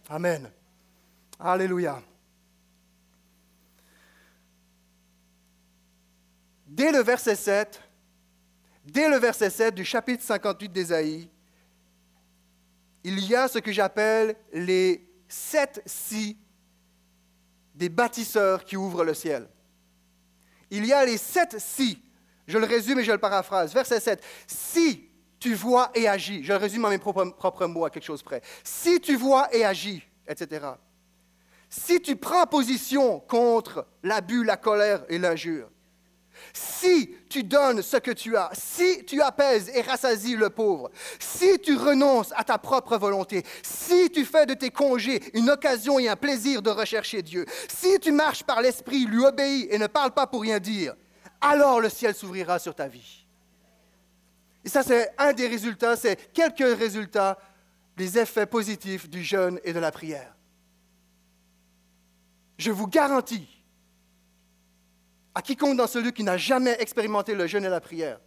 Amen. 0.10 0.50
Alléluia. 1.40 2.02
Dès 6.78 6.92
le 6.92 7.00
verset 7.00 7.36
7, 7.36 7.82
dès 8.86 9.10
le 9.10 9.18
verset 9.18 9.50
7 9.50 9.74
du 9.74 9.84
chapitre 9.84 10.24
58 10.24 10.70
d'Ésaïe, 10.70 11.28
il 13.04 13.20
y 13.28 13.36
a 13.36 13.48
ce 13.48 13.58
que 13.58 13.72
j'appelle 13.72 14.36
les 14.54 15.10
sept 15.28 15.82
si 15.88 16.38
des 17.74 17.90
bâtisseurs 17.90 18.64
qui 18.64 18.78
ouvrent 18.78 19.04
le 19.04 19.16
ciel. 19.16 19.50
Il 20.70 20.86
y 20.86 20.94
a 20.94 21.04
les 21.04 21.18
sept 21.18 21.58
si. 21.58 22.00
Je 22.48 22.58
le 22.58 22.66
résume 22.66 23.00
et 23.00 23.04
je 23.04 23.12
le 23.12 23.18
paraphrase. 23.18 23.74
Verset 23.74 24.00
7. 24.00 24.24
Si 24.46 25.10
tu 25.40 25.56
vois 25.56 25.92
et 25.96 26.08
agis, 26.08 26.44
je 26.44 26.54
le 26.54 26.60
résume 26.60 26.86
à 26.86 26.90
mes 26.90 26.98
propres 27.00 27.66
mots 27.66 27.86
à 27.86 27.90
quelque 27.90 28.06
chose 28.06 28.22
près. 28.22 28.42
Si 28.64 29.02
tu 29.02 29.16
vois 29.16 29.54
et 29.54 29.66
agis, 29.66 30.04
etc. 30.28 30.68
Si 31.70 32.02
tu 32.02 32.16
prends 32.16 32.46
position 32.46 33.20
contre 33.22 33.88
l'abus, 34.04 34.44
la 34.44 34.58
colère 34.58 35.04
et 35.10 35.18
l'injure, 35.18 35.70
si 36.54 37.16
tu 37.30 37.44
donnes 37.44 37.82
ce 37.82 37.98
que 37.98 38.12
tu 38.12 38.36
as, 38.36 38.50
si 38.54 39.04
tu 39.06 39.22
apaises 39.22 39.70
et 39.74 39.82
rassasies 39.82 40.36
le 40.36 40.50
pauvre, 40.50 40.90
si 41.20 41.60
tu 41.60 41.76
renonces 41.76 42.34
à 42.36 42.44
ta 42.44 42.58
propre 42.58 42.98
volonté, 42.98 43.44
si 43.64 44.10
tu 44.10 44.26
fais 44.26 44.46
de 44.46 44.54
tes 44.54 44.70
congés 44.70 45.22
une 45.34 45.50
occasion 45.50 46.00
et 46.00 46.08
un 46.08 46.16
plaisir 46.16 46.62
de 46.62 46.70
rechercher 46.70 47.22
Dieu, 47.22 47.46
si 47.68 48.00
tu 48.00 48.12
marches 48.12 48.44
par 48.44 48.62
l'Esprit, 48.62 49.06
lui 49.06 49.26
obéis 49.26 49.68
et 49.70 49.78
ne 49.78 49.88
parles 49.88 50.14
pas 50.14 50.28
pour 50.28 50.42
rien 50.42 50.60
dire, 50.60 50.96
alors 51.42 51.80
le 51.80 51.90
ciel 51.90 52.14
s'ouvrira 52.16 52.60
sur 52.60 52.76
ta 52.76 52.88
vie. 52.88 53.26
Et 54.66 54.70
ça, 54.70 54.84
c'est 54.84 55.14
un 55.18 55.34
des 55.34 55.48
résultats, 55.48 55.96
c'est 55.96 56.34
quelques 56.34 56.78
résultats 56.78 57.38
des 57.96 58.20
effets 58.20 58.46
positifs 58.46 59.10
du 59.10 59.24
jeûne 59.24 59.60
et 59.64 59.74
de 59.74 59.80
la 59.80 59.92
prière. 59.92 60.36
je 62.58 62.72
vous 62.72 62.88
garantis, 62.88 63.57
à 65.38 65.42
quiconque 65.44 65.78
dans 65.78 65.86
ce 65.86 66.00
lieu 66.00 66.10
qui 66.10 66.24
n'a 66.24 66.36
jamais 66.36 66.76
expérimenté 66.80 67.36
le 67.36 67.46
jeûne 67.46 67.64
et 67.64 67.70
la 67.70 67.80
prière, 67.80 68.20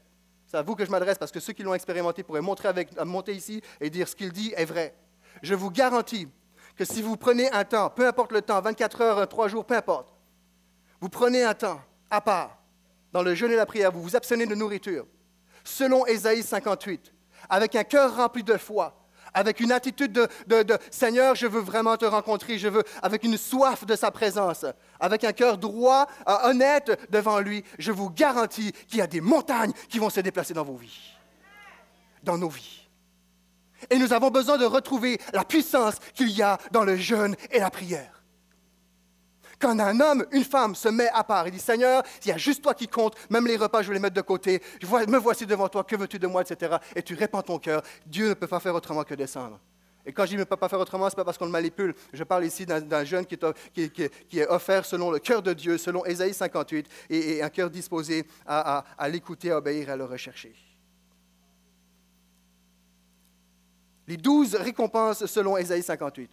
c'est 0.46 0.56
à 0.56 0.62
vous 0.62 0.76
que 0.76 0.84
je 0.84 0.92
m'adresse 0.92 1.18
parce 1.18 1.32
que 1.32 1.40
ceux 1.40 1.52
qui 1.52 1.64
l'ont 1.64 1.74
expérimenté 1.74 2.22
pourraient 2.22 2.40
monter 2.40 3.34
ici 3.34 3.60
et 3.80 3.90
dire 3.90 4.06
ce 4.06 4.14
qu'il 4.14 4.30
dit 4.30 4.54
est 4.56 4.64
vrai. 4.64 4.94
Je 5.42 5.56
vous 5.56 5.72
garantis 5.72 6.28
que 6.76 6.84
si 6.84 7.02
vous 7.02 7.16
prenez 7.16 7.50
un 7.50 7.64
temps, 7.64 7.90
peu 7.90 8.06
importe 8.06 8.30
le 8.30 8.42
temps, 8.42 8.60
24 8.60 9.00
heures, 9.00 9.28
3 9.28 9.48
jours, 9.48 9.64
peu 9.64 9.74
importe, 9.74 10.14
vous 11.00 11.08
prenez 11.08 11.42
un 11.42 11.52
temps 11.52 11.80
à 12.10 12.20
part 12.20 12.62
dans 13.12 13.24
le 13.24 13.34
jeûne 13.34 13.50
et 13.50 13.56
la 13.56 13.66
prière, 13.66 13.90
vous 13.90 14.02
vous 14.02 14.14
abstenez 14.14 14.46
de 14.46 14.54
nourriture, 14.54 15.04
selon 15.64 16.06
Ésaïe 16.06 16.44
58, 16.44 17.12
avec 17.48 17.74
un 17.74 17.82
cœur 17.82 18.14
rempli 18.14 18.44
de 18.44 18.56
foi, 18.56 19.00
avec 19.34 19.60
une 19.60 19.72
attitude 19.72 20.12
de, 20.12 20.78
Seigneur, 20.90 21.34
je 21.34 21.46
veux 21.46 21.60
vraiment 21.60 21.96
te 21.96 22.04
rencontrer, 22.04 22.58
je 22.58 22.68
veux, 22.68 22.82
avec 23.02 23.25
une 23.25 23.37
soif 23.37 23.87
de 23.87 23.96
sa 23.96 24.10
présence, 24.10 24.64
avec 24.99 25.25
un 25.25 25.32
cœur 25.32 25.58
droit, 25.58 26.06
euh, 26.28 26.50
honnête 26.50 26.99
devant 27.10 27.40
lui, 27.40 27.64
je 27.78 27.92
vous 27.92 28.10
garantis 28.10 28.72
qu'il 28.88 28.99
y 28.99 29.02
a 29.02 29.06
des 29.06 29.20
montagnes 29.20 29.72
qui 29.88 29.99
vont 29.99 30.10
se 30.10 30.20
déplacer 30.20 30.54
dans 30.54 30.64
vos 30.64 30.76
vies, 30.76 31.14
dans 32.22 32.38
nos 32.38 32.49
vies. 32.49 32.88
Et 33.88 33.99
nous 33.99 34.12
avons 34.12 34.30
besoin 34.30 34.58
de 34.58 34.66
retrouver 34.66 35.18
la 35.32 35.44
puissance 35.44 35.94
qu'il 36.14 36.30
y 36.30 36.42
a 36.42 36.58
dans 36.70 36.84
le 36.84 36.96
jeûne 36.96 37.34
et 37.50 37.60
la 37.60 37.70
prière. 37.70 38.19
Quand 39.60 39.78
un 39.78 40.00
homme, 40.00 40.24
une 40.32 40.44
femme 40.44 40.74
se 40.74 40.88
met 40.88 41.08
à 41.10 41.22
part, 41.22 41.46
il 41.46 41.52
dit 41.52 41.58
Seigneur, 41.58 42.02
il 42.24 42.28
y 42.28 42.32
a 42.32 42.38
juste 42.38 42.62
toi 42.62 42.72
qui 42.72 42.88
compte, 42.88 43.14
même 43.28 43.46
les 43.46 43.56
repas, 43.56 43.82
je 43.82 43.88
vais 43.88 43.94
les 43.94 44.00
mettre 44.00 44.16
de 44.16 44.22
côté, 44.22 44.62
me 44.82 45.18
voici 45.18 45.44
devant 45.44 45.68
toi, 45.68 45.84
que 45.84 45.96
veux-tu 45.96 46.18
de 46.18 46.26
moi, 46.26 46.40
etc. 46.40 46.76
Et 46.96 47.02
tu 47.02 47.14
répands 47.14 47.42
ton 47.42 47.58
cœur. 47.58 47.82
Dieu 48.06 48.30
ne 48.30 48.34
peut 48.34 48.46
pas 48.46 48.58
faire 48.58 48.74
autrement 48.74 49.04
que 49.04 49.14
descendre. 49.14 49.60
Et 50.06 50.14
quand 50.14 50.24
je 50.24 50.30
dis 50.30 50.36
ne 50.38 50.44
peut 50.44 50.56
pas 50.56 50.70
faire 50.70 50.80
autrement, 50.80 51.10
ce 51.10 51.14
n'est 51.14 51.16
pas 51.16 51.24
parce 51.24 51.36
qu'on 51.36 51.44
le 51.44 51.50
manipule. 51.50 51.94
Je 52.14 52.24
parle 52.24 52.46
ici 52.46 52.64
d'un 52.64 53.04
jeune 53.04 53.26
qui 53.26 53.36
est, 53.36 54.46
offert 54.48 54.86
selon 54.86 55.10
le 55.10 55.18
cœur 55.18 55.42
de 55.42 55.52
Dieu, 55.52 55.76
selon 55.76 56.06
Ésaïe 56.06 56.32
58, 56.32 56.88
et, 57.10 57.42
un 57.42 57.50
cœur 57.50 57.68
disposé 57.68 58.26
à, 58.46 58.82
à 58.96 59.08
l'écouter, 59.10 59.50
à 59.50 59.58
obéir, 59.58 59.90
à 59.90 59.96
le 59.96 60.06
rechercher. 60.06 60.54
Les 64.08 64.16
douze 64.16 64.54
récompenses 64.54 65.26
selon 65.26 65.58
Ésaïe 65.58 65.82
58. 65.82 66.30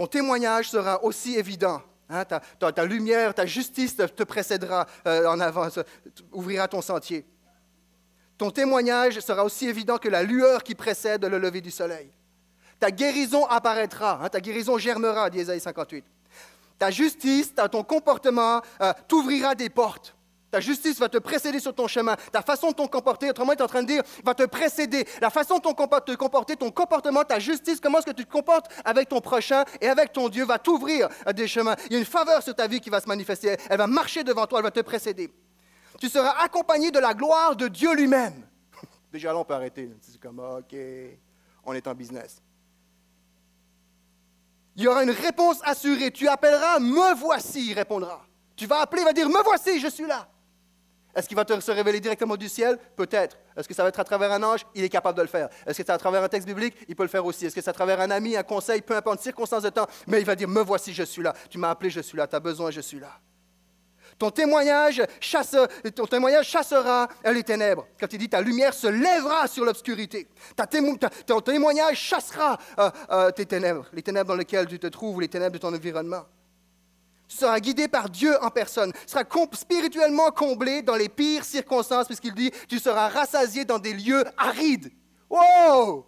Ton 0.00 0.06
témoignage 0.06 0.70
sera 0.70 1.04
aussi 1.04 1.36
évident. 1.36 1.82
Hein, 2.08 2.24
ta, 2.24 2.84
lumière, 2.86 3.34
ta 3.34 3.44
justice 3.44 3.94
te, 3.94 4.22
précédera 4.24 4.86
euh, 5.06 5.26
en 5.26 5.38
avant, 5.40 5.68
ouvrira 6.32 6.68
ton 6.68 6.80
sentier. 6.80 7.26
Ton 8.38 8.50
témoignage 8.50 9.20
sera 9.20 9.44
aussi 9.44 9.68
évident 9.68 9.98
que 9.98 10.08
la 10.08 10.22
lueur 10.22 10.62
qui 10.62 10.74
précède 10.74 11.26
le 11.26 11.36
lever 11.36 11.60
du 11.60 11.70
soleil. 11.70 12.10
Ta 12.78 12.90
guérison 12.90 13.44
apparaîtra, 13.44 14.20
hein, 14.22 14.30
ta 14.30 14.40
guérison 14.40 14.78
germera, 14.78 15.28
dit 15.28 15.40
Isaïe 15.40 15.60
58. 15.60 16.06
Ta 16.78 16.90
justice, 16.90 17.52
ton 17.70 17.82
comportement 17.82 18.62
euh, 18.80 18.94
t'ouvrira 19.06 19.54
des 19.54 19.68
portes. 19.68 20.16
Ta 20.50 20.58
justice 20.60 20.98
va 20.98 21.08
te 21.08 21.18
précéder 21.18 21.60
sur 21.60 21.74
ton 21.74 21.86
chemin. 21.86 22.16
Ta 22.32 22.42
façon 22.42 22.70
de 22.70 22.74
te 22.74 22.86
comporter, 22.86 23.30
autrement, 23.30 23.52
est 23.52 23.60
en 23.60 23.68
train 23.68 23.82
de 23.82 23.86
dire, 23.86 24.02
va 24.24 24.34
te 24.34 24.42
précéder. 24.44 25.06
La 25.20 25.30
façon 25.30 25.58
de 25.58 25.62
te 25.62 26.14
comporter, 26.14 26.56
ton 26.56 26.70
comportement, 26.70 27.22
ta 27.22 27.38
justice, 27.38 27.78
comment 27.80 27.98
est-ce 27.98 28.06
que 28.06 28.16
tu 28.16 28.26
te 28.26 28.32
comportes 28.32 28.66
avec 28.84 29.08
ton 29.08 29.20
prochain 29.20 29.64
et 29.80 29.88
avec 29.88 30.12
ton 30.12 30.28
Dieu 30.28 30.44
va 30.44 30.58
t'ouvrir 30.58 31.08
des 31.34 31.46
chemins. 31.46 31.76
Il 31.86 31.92
y 31.92 31.96
a 31.96 31.98
une 32.00 32.04
faveur 32.04 32.42
sur 32.42 32.54
ta 32.54 32.66
vie 32.66 32.80
qui 32.80 32.90
va 32.90 33.00
se 33.00 33.06
manifester. 33.06 33.56
Elle 33.68 33.78
va 33.78 33.86
marcher 33.86 34.24
devant 34.24 34.46
toi, 34.46 34.58
elle 34.58 34.64
va 34.64 34.70
te 34.72 34.80
précéder. 34.80 35.32
Tu 36.00 36.08
seras 36.08 36.42
accompagné 36.42 36.90
de 36.90 36.98
la 36.98 37.14
gloire 37.14 37.54
de 37.54 37.68
Dieu 37.68 37.94
lui-même. 37.94 38.44
Déjà 39.12 39.32
là, 39.32 39.38
on 39.38 39.44
peut 39.44 39.54
arrêter. 39.54 39.88
C'est 40.00 40.20
comme, 40.20 40.40
OK, 40.40 40.74
on 41.64 41.74
est 41.74 41.86
en 41.86 41.94
business. 41.94 42.42
Il 44.74 44.82
y 44.82 44.88
aura 44.88 45.04
une 45.04 45.10
réponse 45.10 45.60
assurée. 45.62 46.10
Tu 46.10 46.26
appelleras, 46.26 46.80
me 46.80 47.14
voici, 47.14 47.68
il 47.70 47.74
répondra. 47.74 48.24
Tu 48.56 48.66
vas 48.66 48.80
appeler, 48.80 49.02
il 49.02 49.04
va 49.04 49.12
dire, 49.12 49.28
me 49.28 49.42
voici, 49.44 49.78
je 49.78 49.88
suis 49.88 50.06
là. 50.06 50.26
Est-ce 51.14 51.28
qu'il 51.28 51.36
va 51.36 51.44
te, 51.44 51.58
se 51.60 51.70
révéler 51.70 52.00
directement 52.00 52.36
du 52.36 52.48
ciel? 52.48 52.78
Peut-être. 52.96 53.38
Est-ce 53.56 53.68
que 53.68 53.74
ça 53.74 53.82
va 53.82 53.88
être 53.88 54.00
à 54.00 54.04
travers 54.04 54.30
un 54.32 54.42
ange? 54.42 54.66
Il 54.74 54.84
est 54.84 54.88
capable 54.88 55.16
de 55.16 55.22
le 55.22 55.28
faire. 55.28 55.48
Est-ce 55.66 55.78
que 55.78 55.86
c'est 55.86 55.90
à 55.90 55.98
travers 55.98 56.22
un 56.22 56.28
texte 56.28 56.46
biblique? 56.46 56.76
Il 56.88 56.96
peut 56.96 57.02
le 57.02 57.08
faire 57.08 57.24
aussi. 57.24 57.46
Est-ce 57.46 57.54
que 57.54 57.60
c'est 57.60 57.70
à 57.70 57.74
travers 57.74 58.00
un 58.00 58.10
ami, 58.10 58.36
un 58.36 58.42
conseil, 58.42 58.80
peu 58.80 58.96
importe, 58.96 59.20
circonstance 59.20 59.62
de 59.62 59.70
temps? 59.70 59.86
Mais 60.06 60.20
il 60.20 60.26
va 60.26 60.36
dire, 60.36 60.48
me 60.48 60.62
voici, 60.62 60.92
je 60.94 61.02
suis 61.02 61.22
là. 61.22 61.34
Tu 61.48 61.58
m'as 61.58 61.70
appelé, 61.70 61.90
je 61.90 62.00
suis 62.00 62.16
là. 62.16 62.26
Tu 62.26 62.36
as 62.36 62.40
besoin, 62.40 62.70
je 62.70 62.80
suis 62.80 63.00
là. 63.00 63.10
Ton 64.20 64.30
témoignage, 64.30 65.02
chasse, 65.18 65.56
ton 65.94 66.06
témoignage 66.06 66.46
chassera 66.46 67.08
les 67.24 67.42
ténèbres. 67.42 67.86
Quand 67.98 68.12
il 68.12 68.18
dit 68.18 68.28
ta 68.28 68.42
lumière 68.42 68.74
se 68.74 68.86
lèvera 68.86 69.48
sur 69.48 69.64
l'obscurité. 69.64 70.28
ton 71.26 71.40
témoignage 71.40 71.96
chassera 71.96 72.58
euh, 72.78 72.90
euh, 73.10 73.30
tes 73.30 73.46
ténèbres, 73.46 73.86
les 73.94 74.02
ténèbres 74.02 74.28
dans 74.28 74.36
lesquelles 74.36 74.66
tu 74.66 74.78
te 74.78 74.88
trouves 74.88 75.16
ou 75.16 75.20
les 75.20 75.28
ténèbres 75.28 75.54
de 75.54 75.58
ton 75.58 75.72
environnement. 75.72 76.26
Tu 77.30 77.36
seras 77.36 77.60
guidé 77.60 77.86
par 77.86 78.10
Dieu 78.10 78.36
en 78.42 78.50
personne. 78.50 78.92
Tu 78.92 78.98
seras 79.06 79.22
spirituellement 79.52 80.32
comblé 80.32 80.82
dans 80.82 80.96
les 80.96 81.08
pires 81.08 81.44
circonstances, 81.44 82.06
puisqu'il 82.06 82.34
dit, 82.34 82.50
tu 82.68 82.80
seras 82.80 83.08
rassasié 83.08 83.64
dans 83.64 83.78
des 83.78 83.92
lieux 83.92 84.24
arides. 84.36 84.90
Wow! 85.30 86.04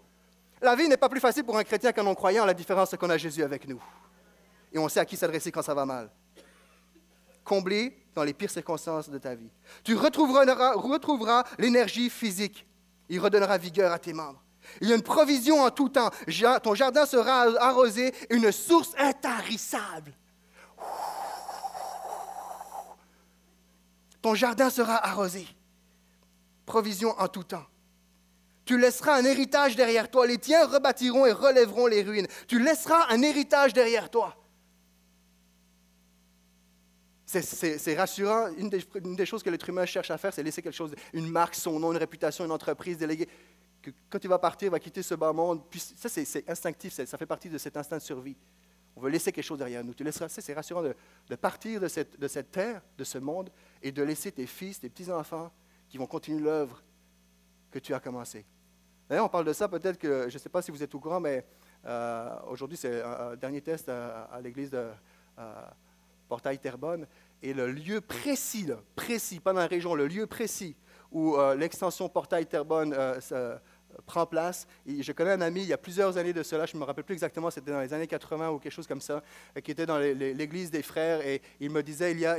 La 0.61 0.75
vie 0.75 0.88
n'est 0.88 0.97
pas 0.97 1.09
plus 1.09 1.21
facile 1.21 1.45
pour 1.45 1.57
un 1.57 1.62
chrétien 1.62 1.93
qu'un 1.93 2.02
non-croyant, 2.02 2.45
la 2.45 2.55
différence 2.55 2.97
qu'on 2.97 3.09
a 3.09 3.17
Jésus 3.17 3.45
avec 3.45 3.69
nous. 3.69 3.81
Et 4.73 4.81
on 4.81 4.88
sait 4.88 4.99
à 4.99 5.05
qui 5.05 5.17
s'adresser 5.17 5.52
quand 5.52 5.62
ça 5.62 5.75
va 5.75 5.87
mal. 5.87 6.11
Comblé 7.45 8.05
dans 8.17 8.25
les 8.25 8.35
pires 8.35 8.50
circonstances 8.50 9.09
de 9.09 9.19
ta 9.19 9.37
vie. 9.37 9.50
Tu 9.85 9.95
retrouveras 9.95 11.45
l'énergie 11.57 12.11
physique. 12.11 12.67
Il 13.09 13.21
redonnera 13.21 13.59
vigueur 13.59 13.93
à 13.93 13.99
tes 14.00 14.12
membres. 14.12 14.43
Il 14.81 14.88
y 14.88 14.93
a 14.93 14.97
une 14.97 15.02
provision 15.02 15.62
en 15.62 15.71
tout 15.71 15.88
temps. 15.88 16.11
Ton 16.64 16.75
jardin 16.75 17.07
sera 17.07 17.43
arrosé, 17.61 18.12
une 18.29 18.50
source 18.50 18.93
intarissable. 18.99 20.14
Ton 24.22 24.34
jardin 24.36 24.70
sera 24.70 25.04
arrosé. 25.04 25.46
Provision 26.64 27.10
en 27.18 27.28
tout 27.28 27.42
temps. 27.42 27.66
Tu 28.64 28.78
laisseras 28.78 29.18
un 29.18 29.24
héritage 29.24 29.74
derrière 29.74 30.08
toi. 30.10 30.26
Les 30.26 30.38
tiens 30.38 30.66
rebâtiront 30.66 31.26
et 31.26 31.32
relèveront 31.32 31.88
les 31.88 32.02
ruines. 32.02 32.28
Tu 32.46 32.62
laisseras 32.62 33.06
un 33.10 33.20
héritage 33.20 33.72
derrière 33.72 34.08
toi. 34.08 34.36
C'est 37.26 37.96
rassurant. 37.96 38.48
Une 38.56 38.68
des, 38.68 39.26
choses 39.26 39.42
que 39.42 39.50
l'être 39.50 39.68
humain 39.68 39.86
cherche 39.86 40.10
à 40.10 40.18
faire, 40.18 40.32
c'est 40.32 40.42
laisser 40.42 40.62
quelque 40.62 40.74
chose, 40.74 40.94
une 41.12 41.28
marque, 41.28 41.54
son 41.54 41.80
nom, 41.80 41.90
une 41.90 41.98
réputation, 41.98 42.44
une 42.44 42.52
entreprise 42.52 42.98
déléguée. 42.98 43.28
Que 43.80 43.90
quand 44.08 44.22
il 44.22 44.28
va 44.28 44.38
partir, 44.38 44.68
il 44.68 44.70
va 44.70 44.78
quitter 44.78 45.02
ce 45.02 45.14
bas 45.14 45.32
monde. 45.32 45.62
Puis 45.68 45.80
ça, 45.80 46.08
c'est 46.08 46.48
instinctif. 46.48 46.92
Ça 46.92 47.18
fait 47.18 47.26
partie 47.26 47.48
de 47.48 47.58
cet 47.58 47.76
instinct 47.76 47.96
de 47.96 48.02
survie. 48.02 48.36
On 48.96 49.00
veut 49.00 49.11
laisser 49.11 49.32
quelque 49.32 49.44
chose 49.44 49.58
derrière 49.58 49.84
nous. 49.84 49.94
Tu 49.94 50.04
laisseras, 50.04 50.28
c'est 50.28 50.54
rassurant 50.54 50.82
de, 50.82 51.34
partir 51.37 51.80
de 51.80 51.88
cette, 51.88 52.50
terre, 52.50 52.82
de 52.99 53.04
ce 53.04 53.18
monde, 53.18 53.50
et 53.82 53.90
de 53.90 54.02
laisser 54.02 54.32
tes 54.32 54.46
fils, 54.46 54.80
tes 54.80 54.88
petits-enfants 54.88 55.50
qui 55.88 55.99
vont 55.99 56.06
continuer 56.06 56.40
l'œuvre 56.40 56.82
que 57.70 57.78
tu 57.78 57.94
as 57.94 58.00
commencée. 58.00 58.44
D'ailleurs, 59.08 59.26
on 59.26 59.30
parle 59.30 59.46
de 59.46 59.52
ça, 59.52 59.68
peut-être 59.68 59.99
que, 59.99 60.28
je 60.28 60.34
ne 60.34 60.38
sais 60.38 60.49
pas 60.49 60.62
si 60.62 60.70
vous 60.70 60.82
êtes 60.82 60.94
au 60.94 61.00
courant, 61.00 61.20
mais 61.20 61.44
euh, 61.84 62.38
aujourd'hui, 62.49 62.76
c'est 62.76 63.02
un, 63.02 63.37
dernier 63.37 63.61
test 63.61 63.88
à, 63.88 64.40
l'église 64.42 64.70
de 64.70 64.88
Portail-Terrebonne. 66.28 67.06
Et 67.42 67.54
le 67.54 67.70
lieu 67.70 68.00
précis, 68.00 68.68
précis, 68.94 69.40
pas 69.40 69.52
dans 69.52 69.61
la 69.61 69.66
région, 69.66 69.94
le 69.94 70.06
lieu 70.06 70.26
précis 70.26 70.76
où 71.12 71.37
euh, 71.37 71.54
l'extension 71.54 72.08
Portail-Terrebonne 72.08 72.94
euh, 72.96 73.58
prend 74.06 74.26
place. 74.26 74.66
Je 74.87 75.12
connais 75.12 75.32
un 75.32 75.40
ami, 75.40 75.61
il 75.62 75.68
y 75.68 75.72
a 75.72 75.78
plusieurs 75.78 76.16
années 76.18 76.32
de 76.32 76.42
cela, 76.42 76.66
je 76.66 76.75
ne 76.76 76.80
me 76.80 76.84
rappelle 76.84 77.04
plus 77.04 77.14
exactement, 77.14 77.50
c'était 77.50 77.70
dans 77.70 77.80
les 77.80 77.92
années 77.92 78.06
80 78.06 78.50
ou 78.50 78.58
quelque 78.58 78.72
chose 78.72 78.87
comme 78.87 79.00
ça, 79.00 79.22
euh, 79.56 79.61
qui 79.61 79.70
était 79.70 79.87
dans 79.87 79.99
l'église 79.99 80.70
des 80.70 80.82
frères. 80.82 81.26
Et 81.26 81.42
il 81.61 81.70
me 81.70 81.82
disait, 81.82 82.12
il 82.12 82.20
y 82.20 82.26
a, 82.26 82.37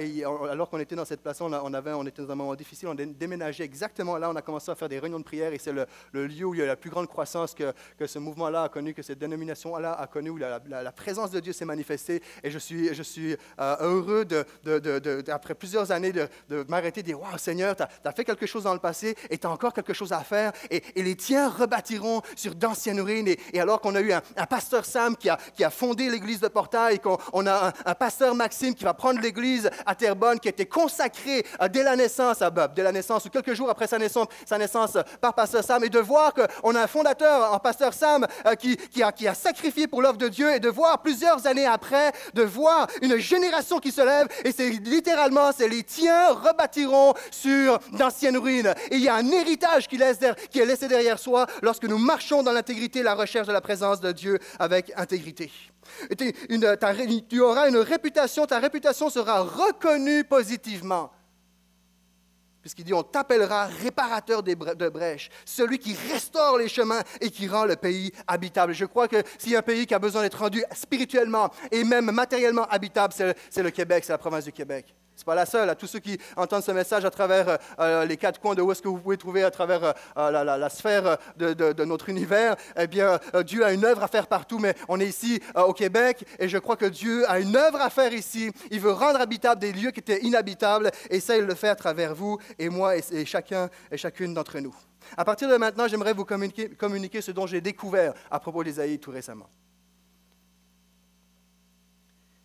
alors 0.49 0.69
qu'on 0.69 0.79
était 0.79 0.95
dans 0.95 1.05
cette 1.05 1.21
place, 1.21 1.41
on, 1.41 1.51
avait, 1.73 1.93
on 1.93 2.05
était 2.05 2.21
dans 2.21 2.31
un 2.31 2.35
moment 2.35 2.55
difficile, 2.55 2.87
on 2.89 2.97
a 2.97 3.05
déménagé 3.05 3.63
exactement 3.63 4.17
là, 4.17 4.29
on 4.29 4.35
a 4.35 4.41
commencé 4.41 4.71
à 4.71 4.75
faire 4.75 4.89
des 4.89 4.99
réunions 4.99 5.19
de 5.19 5.23
prière 5.23 5.53
et 5.53 5.57
c'est 5.57 5.73
le, 5.73 5.87
lieu 6.13 6.45
où 6.45 6.53
il 6.53 6.59
y 6.59 6.63
a 6.63 6.65
la 6.65 6.75
plus 6.75 6.89
grande 6.89 7.07
croissance 7.07 7.53
que, 7.53 7.73
ce 8.05 8.19
mouvement-là 8.19 8.63
a 8.63 8.69
connu, 8.69 8.93
que 8.93 9.01
cette 9.01 9.19
dénomination-là 9.19 9.93
a 9.93 10.07
connu, 10.07 10.29
où 10.29 10.37
la, 10.37 10.59
présence 10.91 11.31
de 11.31 11.39
Dieu 11.39 11.53
s'est 11.53 11.65
manifestée. 11.65 12.21
Et 12.43 12.51
je 12.51 12.59
suis, 12.59 12.93
je 12.93 13.03
suis 13.03 13.35
euh, 13.59 13.75
heureux, 13.79 14.25
de, 14.25 15.31
après 15.31 15.55
plusieurs 15.55 15.91
années, 15.91 16.11
de, 16.11 16.27
m'arrêter 16.67 16.99
et 16.99 17.03
de 17.03 17.07
dire, 17.07 17.21
Waouh 17.21 17.37
Seigneur, 17.37 17.75
tu 17.75 17.83
as, 17.83 18.11
fait 18.11 18.23
quelque 18.23 18.45
chose 18.45 18.63
dans 18.63 18.73
le 18.73 18.79
passé 18.79 19.15
et 19.29 19.37
tu 19.37 19.47
as 19.47 19.49
encore 19.49 19.73
quelque 19.73 19.93
chose 19.93 20.11
à 20.11 20.19
faire. 20.19 20.51
Et 20.69 20.81
les 20.95 21.15
tiens 21.15 21.42
rebâtiront 21.49 22.21
sur 22.35 22.55
d'anciennes 22.55 23.01
ruines. 23.01 23.27
Et, 23.27 23.59
alors 23.59 23.81
qu'on 23.81 23.95
a 23.95 24.01
eu 24.01 24.11
un, 24.11 24.45
pasteur 24.45 24.85
Sam 24.85 25.15
qui 25.15 25.29
a, 25.29 25.69
fondé 25.69 26.09
l'église 26.09 26.39
de 26.39 26.47
Portail, 26.47 26.99
qu'on 26.99 27.17
on 27.31 27.47
a 27.47 27.73
un, 27.85 27.93
pasteur 27.95 28.35
Maxime 28.35 28.75
qui 28.75 28.83
va 28.83 28.93
prendre 28.93 29.21
l'église 29.21 29.69
à 29.85 29.95
Terrebonne, 29.95 30.39
qui 30.39 30.47
a 30.47 30.51
été 30.51 30.65
consacré 30.65 31.45
euh, 31.61 31.67
dès 31.67 31.83
la 31.83 31.95
naissance 31.95 32.41
à 32.41 32.49
Bob, 32.49 32.73
dès 32.73 32.83
la 32.83 32.91
naissance 32.91 33.25
ou 33.25 33.29
quelques 33.29 33.53
jours 33.53 33.69
après 33.69 33.87
sa 33.87 33.97
naissance, 33.97 34.27
sa 34.45 34.57
naissance 34.57 34.95
euh, 34.95 35.03
par 35.21 35.33
pasteur 35.33 35.63
Sam, 35.63 35.83
et 35.83 35.89
de 35.89 35.99
voir 35.99 36.33
qu'on 36.33 36.75
a 36.75 36.83
un 36.83 36.87
fondateur 36.87 37.53
en 37.53 37.59
pasteur 37.59 37.93
Sam 37.93 38.27
euh, 38.45 38.55
qui, 38.55 38.77
a, 39.01 39.11
qui 39.11 39.27
a 39.27 39.33
sacrifié 39.33 39.87
pour 39.87 40.01
l'œuvre 40.01 40.17
de 40.17 40.27
Dieu, 40.27 40.53
et 40.53 40.59
de 40.59 40.69
voir 40.69 41.01
plusieurs 41.01 41.45
années 41.47 41.65
après, 41.65 42.11
de 42.33 42.43
voir 42.43 42.87
une 43.01 43.17
génération 43.17 43.79
qui 43.79 43.91
se 43.91 44.01
lève, 44.01 44.27
et 44.43 44.51
c'est 44.51 44.69
littéralement, 44.69 45.51
c'est 45.55 45.67
les 45.67 45.83
tiens 45.83 46.33
rebâtiront 46.33 47.13
sur 47.31 47.79
d'anciennes 47.91 48.37
ruines. 48.37 48.73
Et 48.91 48.95
il 48.95 49.01
y 49.01 49.09
a 49.09 49.15
un 49.15 49.31
héritage 49.31 49.87
qui 49.87 49.95
est 49.95 50.65
laissé 50.65 50.87
derrière 50.87 51.19
soi 51.19 51.32
lorsque 51.61 51.85
nous 51.85 51.97
marchons 51.97 52.43
dans 52.43 52.51
l'intégrité 52.51 53.03
la 53.03 53.15
recherche 53.15 53.47
de 53.47 53.53
la 53.53 53.61
présence 53.61 53.99
de 53.99 54.11
Dieu 54.11 54.39
avec 54.59 54.91
intégrité. 54.95 55.51
tu 57.29 57.39
auras 57.41 57.69
une 57.69 57.77
réputation, 57.77 58.45
ta 58.45 58.59
réputation 58.59 59.09
sera 59.09 59.41
reconnue 59.41 60.23
positivement 60.23 61.11
puisqu'il 62.63 62.85
dit, 62.85 62.93
on 62.93 63.03
t'appellera 63.03 63.65
réparateur 63.65 64.41
de 64.41 64.89
brèches, 64.89 65.29
celui 65.45 65.77
qui 65.79 65.95
restaure 66.13 66.57
les 66.57 66.69
chemins 66.69 67.01
et 67.19 67.29
qui 67.29 67.45
rend 67.45 67.65
le 67.65 67.75
pays 67.75 68.13
habitable. 68.25 68.73
Je 68.73 68.85
crois 68.85 69.09
que 69.09 69.21
s'il 69.37 69.51
y 69.51 69.55
a 69.57 69.59
un 69.59 69.61
pays 69.61 69.85
qui 69.85 69.93
a 69.93 69.99
besoin 69.99 70.21
d'être 70.21 70.39
rendu 70.39 70.63
spirituellement 70.73 71.49
et 71.71 71.83
même 71.83 72.09
matériellement 72.11 72.65
habitable, 72.69 73.13
c'est 73.13 73.63
le 73.63 73.69
Québec, 73.69 74.05
c'est 74.05 74.13
la 74.13 74.17
province 74.17 74.45
du 74.45 74.53
Québec. 74.53 74.95
N'est 75.23 75.31
pas 75.31 75.35
la 75.35 75.45
seule. 75.45 75.69
À 75.69 75.75
tous 75.75 75.87
ceux 75.87 75.99
qui 75.99 76.19
entendent 76.35 76.63
ce 76.63 76.73
message 76.73 77.05
à 77.05 77.09
travers 77.09 77.47
euh, 77.47 77.57
euh, 77.79 78.05
les 78.05 78.17
quatre 78.17 78.41
coins 78.41 78.55
de 78.55 78.61
où 78.61 78.69
est-ce 78.73 78.81
que 78.81 78.89
vous 78.89 78.97
pouvez 78.97 79.15
trouver 79.15 79.45
à 79.45 79.51
travers 79.51 79.93
euh, 80.17 80.31
la, 80.43 80.69
sphère 80.69 81.17
de, 81.37 81.83
notre 81.85 82.09
univers, 82.09 82.57
eh 82.77 82.87
bien, 82.87 83.17
Dieu 83.45 83.63
a 83.63 83.71
une 83.71 83.85
œuvre 83.85 84.03
à 84.03 84.09
faire 84.09 84.27
partout, 84.27 84.59
mais 84.59 84.75
on 84.89 84.99
est 84.99 85.07
ici 85.07 85.39
au 85.55 85.71
Québec 85.71 86.25
et 86.39 86.49
je 86.49 86.57
crois 86.57 86.75
que 86.75 86.87
Dieu 86.87 87.29
a 87.29 87.39
une 87.39 87.55
œuvre 87.55 87.79
à 87.79 87.89
faire 87.89 88.11
ici. 88.11 88.51
Il 88.69 88.81
veut 88.81 88.91
rendre 88.91 89.21
habitables 89.21 89.61
des 89.61 89.71
lieux 89.71 89.91
qui 89.91 90.01
étaient 90.01 90.21
inhabitables 90.23 90.91
et 91.09 91.21
ça, 91.21 91.37
il 91.37 91.45
le 91.45 91.55
fait 91.55 91.69
à 91.69 91.75
travers 91.75 92.13
vous 92.13 92.37
et 92.59 92.67
moi 92.67 92.97
et, 92.97 93.25
chacun 93.25 93.69
et 93.91 93.97
chacune 93.97 94.33
d'entre 94.33 94.59
nous. 94.59 94.75
À 95.15 95.23
partir 95.23 95.47
de 95.47 95.55
maintenant, 95.55 95.87
j'aimerais 95.87 96.13
vous 96.13 96.25
communiquer, 96.25 96.67
communiquer 96.67 97.21
ce 97.21 97.31
dont 97.31 97.47
j'ai 97.47 97.61
découvert 97.61 98.13
à 98.29 98.41
propos 98.41 98.61
d'Ésaïe 98.61 98.99
tout 98.99 99.11
récemment. 99.11 99.49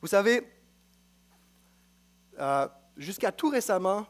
Vous 0.00 0.08
savez, 0.08 0.46
euh, 2.38 2.68
jusqu'à 2.96 3.32
tout 3.32 3.48
récemment, 3.48 4.06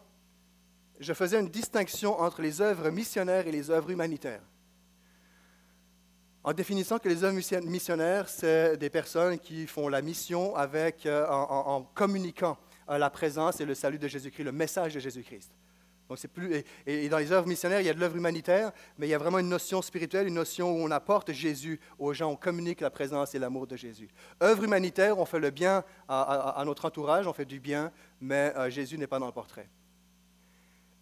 je 1.00 1.12
faisais 1.12 1.38
une 1.38 1.48
distinction 1.48 2.20
entre 2.20 2.42
les 2.42 2.60
œuvres 2.60 2.90
missionnaires 2.90 3.46
et 3.46 3.52
les 3.52 3.70
œuvres 3.70 3.90
humanitaires. 3.90 4.42
En 6.44 6.52
définissant 6.52 6.98
que 6.98 7.08
les 7.08 7.24
œuvres 7.24 7.38
missionnaires, 7.66 8.28
c'est 8.28 8.76
des 8.76 8.90
personnes 8.90 9.38
qui 9.38 9.66
font 9.66 9.88
la 9.88 10.00
mission 10.00 10.54
euh, 10.56 11.26
en, 11.28 11.82
communiquant 11.94 12.56
euh, 12.88 12.98
la 12.98 13.10
présence 13.10 13.60
et 13.60 13.66
le 13.66 13.74
salut 13.74 13.98
de 13.98 14.08
Jésus-Christ, 14.08 14.44
le 14.44 14.52
message 14.52 14.94
de 14.94 15.00
Jésus-Christ. 15.00 15.52
Donc 16.08 16.26
plus, 16.28 16.64
et, 16.86 17.08
dans 17.08 17.18
les 17.18 17.32
œuvres 17.32 17.46
missionnaires, 17.46 17.80
il 17.80 17.86
y 17.86 17.90
a 17.90 17.94
de 17.94 18.00
l'œuvre 18.00 18.16
humanitaire, 18.16 18.72
mais 18.96 19.06
il 19.06 19.10
y 19.10 19.14
a 19.14 19.18
vraiment 19.18 19.38
une 19.38 19.48
notion 19.48 19.82
spirituelle, 19.82 20.26
une 20.26 20.34
notion 20.34 20.72
où 20.72 20.78
on 20.82 20.90
apporte 20.90 21.32
Jésus 21.32 21.78
aux 21.98 22.14
gens, 22.14 22.30
on 22.30 22.36
communique 22.36 22.80
la 22.80 22.90
présence 22.90 23.34
et 23.34 23.38
l'amour 23.38 23.66
de 23.66 23.76
Jésus. 23.76 24.08
Œuvre 24.42 24.64
humanitaire, 24.64 25.18
on 25.18 25.26
fait 25.26 25.38
le 25.38 25.50
bien 25.50 25.84
à, 26.08 26.62
notre 26.64 26.86
entourage, 26.86 27.26
on 27.26 27.32
fait 27.34 27.44
du 27.44 27.60
bien, 27.60 27.92
mais 28.20 28.54
euh, 28.56 28.70
Jésus 28.70 28.96
n'est 28.96 29.06
pas 29.06 29.18
dans 29.18 29.26
le 29.26 29.32
portrait. 29.32 29.68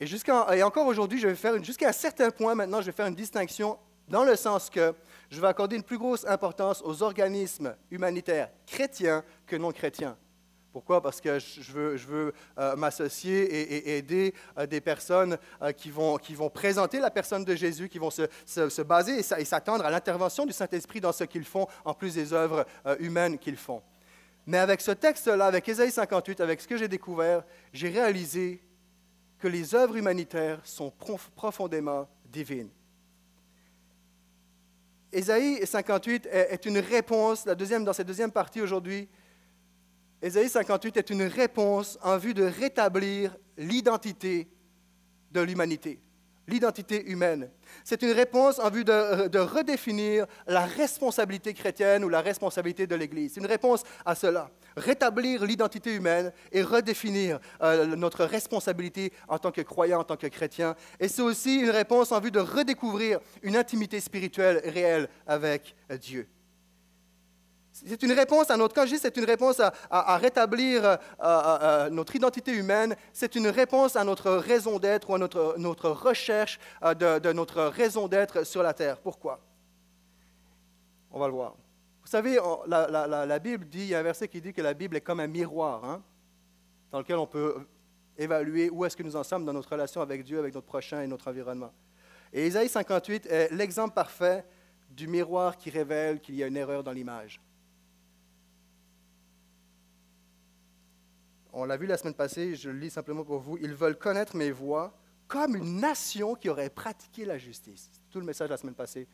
Et, 0.00 0.06
et 0.06 0.62
encore 0.62 0.86
aujourd'hui, 0.86 1.20
je 1.20 1.28
vais 1.28 1.36
faire, 1.36 1.62
jusqu'à 1.62 1.88
un 1.88 1.92
certain 1.92 2.30
point 2.30 2.54
maintenant, 2.56 2.80
je 2.80 2.86
vais 2.86 2.92
faire 2.92 3.06
une 3.06 3.14
distinction 3.14 3.78
dans 4.08 4.24
le 4.24 4.34
sens 4.34 4.70
que 4.70 4.92
je 5.30 5.40
vais 5.40 5.46
accorder 5.46 5.76
une 5.76 5.82
plus 5.82 5.98
grosse 5.98 6.24
importance 6.26 6.82
aux 6.84 7.02
organismes 7.02 7.76
humanitaires 7.90 8.50
chrétiens 8.66 9.24
que 9.46 9.56
non 9.56 9.72
chrétiens. 9.72 10.16
Pourquoi? 10.76 11.00
Parce 11.00 11.22
que 11.22 11.38
je 11.38 11.72
veux, 11.72 12.34
euh, 12.58 12.76
m'associer 12.76 13.44
et, 13.44 13.96
aider 13.96 14.34
euh, 14.58 14.66
des 14.66 14.82
personnes 14.82 15.38
euh, 15.62 15.72
qui, 15.72 15.88
vont, 15.90 16.18
présenter 16.52 17.00
la 17.00 17.10
personne 17.10 17.46
de 17.46 17.54
Jésus, 17.54 17.88
qui 17.88 17.98
vont 17.98 18.10
se, 18.10 18.28
se, 18.44 18.82
baser 18.82 19.20
et 19.20 19.44
s'attendre 19.46 19.86
à 19.86 19.90
l'intervention 19.90 20.44
du 20.44 20.52
Saint-Esprit 20.52 21.00
dans 21.00 21.12
ce 21.12 21.24
qu'ils 21.24 21.46
font, 21.46 21.66
en 21.82 21.94
plus 21.94 22.12
des 22.12 22.34
œuvres 22.34 22.66
humaines 22.98 23.38
qu'ils 23.38 23.56
font. 23.56 23.80
Mais 24.46 24.58
avec 24.58 24.82
ce 24.82 24.90
texte-là, 24.90 25.46
avec 25.46 25.66
Ésaïe 25.66 25.90
58, 25.90 26.42
avec 26.42 26.60
ce 26.60 26.68
que 26.68 26.76
j'ai 26.76 26.88
découvert, 26.88 27.42
j'ai 27.72 27.88
réalisé 27.88 28.62
que 29.38 29.48
les 29.48 29.74
œuvres 29.74 29.96
humanitaires 29.96 30.60
sont 30.62 30.92
profondément 31.36 32.06
divines. 32.26 32.68
Ésaïe 35.10 35.66
58 35.66 36.26
est, 36.26 36.52
est 36.52 36.66
une 36.66 36.80
réponse, 36.80 37.46
la 37.46 37.54
deuxième, 37.54 37.82
dans 37.82 37.94
cette 37.94 38.08
deuxième 38.08 38.30
partie 38.30 38.60
aujourd'hui, 38.60 39.08
Ésaïe 40.22 40.48
58 40.48 40.96
est 40.96 41.10
une 41.10 41.22
réponse 41.22 41.98
en 42.02 42.16
vue 42.16 42.34
de 42.34 42.44
rétablir 42.44 43.36
l'identité 43.58 44.48
de 45.30 45.40
l'humanité, 45.42 46.00
l'identité 46.48 47.04
humaine. 47.10 47.50
C'est 47.84 48.02
une 48.02 48.12
réponse 48.12 48.58
en 48.58 48.70
vue 48.70 48.84
de, 48.84 49.38
redéfinir 49.38 50.26
la 50.46 50.64
responsabilité 50.64 51.52
chrétienne 51.52 52.02
ou 52.02 52.08
la 52.08 52.22
responsabilité 52.22 52.86
de 52.86 52.94
l'Église. 52.94 53.34
C'est 53.34 53.40
une 53.40 53.46
réponse 53.46 53.82
à 54.06 54.14
cela. 54.14 54.50
Rétablir 54.76 55.44
l'identité 55.44 55.94
humaine 55.94 56.32
et 56.50 56.62
redéfinir 56.62 57.38
euh, 57.62 57.94
notre 57.96 58.24
responsabilité 58.24 59.12
en 59.28 59.38
tant 59.38 59.52
que 59.52 59.60
croyant, 59.60 60.00
en 60.00 60.04
tant 60.04 60.16
que 60.16 60.26
chrétien. 60.28 60.76
Et 60.98 61.08
c'est 61.08 61.22
aussi 61.22 61.60
une 61.60 61.70
réponse 61.70 62.10
en 62.12 62.20
vue 62.20 62.30
de 62.30 62.40
redécouvrir 62.40 63.20
une 63.42 63.56
intimité 63.56 64.00
spirituelle 64.00 64.62
réelle 64.64 65.08
avec 65.26 65.74
Dieu. 66.00 66.26
C'est 67.84 68.02
une 68.02 68.12
réponse 68.12 68.50
à 68.50 68.56
notre, 68.56 68.74
quand 68.74 68.86
c'est 68.86 69.16
une 69.18 69.24
réponse 69.24 69.60
à, 69.90 70.16
rétablir 70.16 70.82
euh, 70.82 70.96
euh, 71.22 71.58
euh, 71.60 71.90
notre 71.90 72.16
identité 72.16 72.52
humaine, 72.52 72.96
c'est 73.12 73.34
une 73.34 73.48
réponse 73.48 73.96
à 73.96 74.04
notre 74.04 74.30
raison 74.32 74.78
d'être 74.78 75.10
ou 75.10 75.14
à 75.14 75.18
notre, 75.18 75.56
notre 75.58 75.90
recherche 75.90 76.58
de, 76.82 77.32
notre 77.32 77.64
raison 77.64 78.08
d'être 78.08 78.44
sur 78.44 78.62
la 78.62 78.72
terre. 78.72 78.98
Pourquoi? 78.98 79.40
On 81.10 81.18
va 81.18 81.26
le 81.26 81.34
voir. 81.34 81.54
Vous 82.00 82.06
savez, 82.06 82.38
la, 82.66 83.38
Bible 83.38 83.66
dit, 83.66 83.80
il 83.80 83.88
y 83.88 83.94
a 83.94 83.98
un 83.98 84.02
verset 84.02 84.28
qui 84.28 84.40
dit 84.40 84.54
que 84.54 84.62
la 84.62 84.72
Bible 84.72 84.96
est 84.96 85.02
comme 85.02 85.20
un 85.20 85.26
miroir, 85.26 85.84
hein, 85.84 86.02
dans 86.90 87.00
lequel 87.00 87.16
on 87.16 87.26
peut 87.26 87.56
évaluer 88.16 88.70
où 88.70 88.86
est-ce 88.86 88.96
que 88.96 89.02
nous 89.02 89.16
en 89.16 89.24
sommes 89.24 89.44
dans 89.44 89.52
notre 89.52 89.70
relation 89.70 90.00
avec 90.00 90.24
Dieu, 90.24 90.38
avec 90.38 90.54
notre 90.54 90.66
prochain 90.66 91.02
et 91.02 91.06
notre 91.06 91.28
environnement. 91.28 91.72
Et 92.32 92.46
Isaïe 92.46 92.70
58 92.70 93.26
est 93.26 93.52
l'exemple 93.52 93.92
parfait 93.92 94.46
du 94.88 95.08
miroir 95.08 95.58
qui 95.58 95.68
révèle 95.68 96.20
qu'il 96.20 96.36
y 96.36 96.42
a 96.42 96.46
une 96.46 96.56
erreur 96.56 96.82
dans 96.82 96.92
l'image. 96.92 97.38
On 101.58 101.64
l'a 101.64 101.78
vu 101.78 101.86
la 101.86 101.96
semaine 101.96 102.12
passée, 102.12 102.54
je 102.54 102.68
le 102.68 102.78
lis 102.78 102.90
simplement 102.90 103.24
pour 103.24 103.40
vous. 103.40 103.56
Ils 103.56 103.72
veulent 103.74 103.96
connaître 103.96 104.36
mes 104.36 104.50
voies 104.50 104.94
comme 105.26 105.56
une 105.56 105.80
nation 105.80 106.34
qui 106.34 106.50
aurait 106.50 106.68
pratiqué 106.68 107.24
la 107.24 107.38
justice. 107.38 107.90
Tout 108.10 108.20
le 108.20 108.26
message 108.26 108.48
de 108.48 108.52
la 108.52 108.58
semaine 108.58 108.74
passée. 108.74 109.08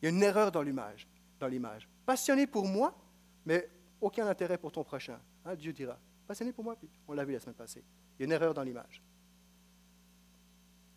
Il 0.00 0.06
y 0.06 0.06
a 0.06 0.08
une 0.08 0.22
erreur 0.22 0.50
dans 0.50 0.62
l'image. 0.62 1.06
Dans 1.38 1.48
l'image. 1.48 1.86
Passionné 2.06 2.46
pour 2.46 2.66
moi, 2.66 2.96
mais 3.44 3.68
aucun 4.00 4.26
intérêt 4.28 4.56
pour 4.56 4.72
ton 4.72 4.82
prochain. 4.82 5.20
Hein, 5.44 5.54
Dieu 5.54 5.74
dira. 5.74 5.98
Passionné 6.26 6.54
pour 6.54 6.64
moi, 6.64 6.74
puis 6.74 6.88
on 7.06 7.12
l'a 7.12 7.22
vu 7.22 7.34
la 7.34 7.40
semaine 7.40 7.54
passée. 7.54 7.84
Il 8.18 8.22
y 8.22 8.22
a 8.22 8.24
une 8.24 8.32
erreur 8.32 8.54
dans 8.54 8.62
l'image. 8.62 9.02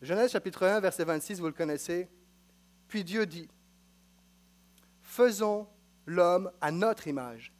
Genèse 0.00 0.30
chapitre 0.30 0.66
1, 0.66 0.80
verset 0.80 1.04
26, 1.04 1.38
vous 1.38 1.48
le 1.48 1.52
connaissez. 1.52 2.08
Puis 2.88 3.04
Dieu 3.04 3.26
dit, 3.26 3.50
faisons 5.02 5.68
l'homme 6.06 6.50
à 6.62 6.72
notre 6.72 7.08
image, 7.08 7.52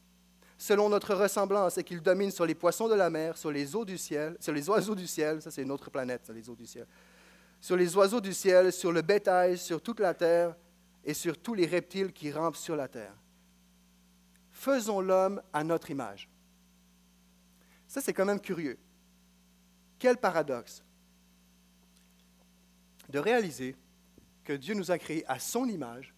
selon 0.58 0.88
notre 0.88 1.14
ressemblance 1.14 1.76
et 1.78 1.84
qu'il 1.84 2.00
domine 2.00 2.30
sur 2.30 2.46
les 2.46 2.54
poissons 2.54 2.88
de 2.88 2.94
la 2.94 3.10
mer, 3.10 3.36
sur 3.36 3.50
les 3.50 3.76
eaux 3.76 3.84
du 3.84 3.98
ciel, 3.98 4.36
sur 4.40 4.52
les 4.52 4.68
oiseaux 4.68 4.94
du 4.94 5.06
ciel, 5.06 5.42
ça 5.42 5.50
c'est 5.50 5.62
une 5.62 5.70
autre 5.70 5.90
planète, 5.90 6.30
les 6.34 6.48
eaux 6.48 6.54
du 6.54 6.66
ciel, 6.66 6.86
sur 7.60 7.76
les 7.76 7.96
oiseaux 7.96 8.20
du 8.20 8.32
ciel, 8.32 8.72
sur 8.72 8.92
le 8.92 9.02
bétail, 9.02 9.58
sur 9.58 9.82
toute 9.82 10.00
la 10.00 10.14
terre 10.14 10.56
et 11.04 11.14
sur 11.14 11.38
tous 11.38 11.54
les 11.54 11.66
reptiles 11.66 12.12
qui 12.12 12.32
rampent 12.32 12.56
sur 12.56 12.76
la 12.76 12.88
terre. 12.88 13.14
Faisons 14.50 15.00
l'homme 15.00 15.42
à 15.52 15.62
notre 15.62 15.90
image. 15.90 16.28
Ça 17.86 18.00
c'est 18.00 18.14
quand 18.14 18.24
même 18.24 18.40
curieux. 18.40 18.78
Quel 19.98 20.16
paradoxe 20.16 20.82
de 23.08 23.18
réaliser 23.18 23.76
que 24.42 24.52
Dieu 24.52 24.74
nous 24.74 24.90
a 24.90 24.98
créés 24.98 25.24
à 25.28 25.38
son 25.38 25.66
image 25.66 26.15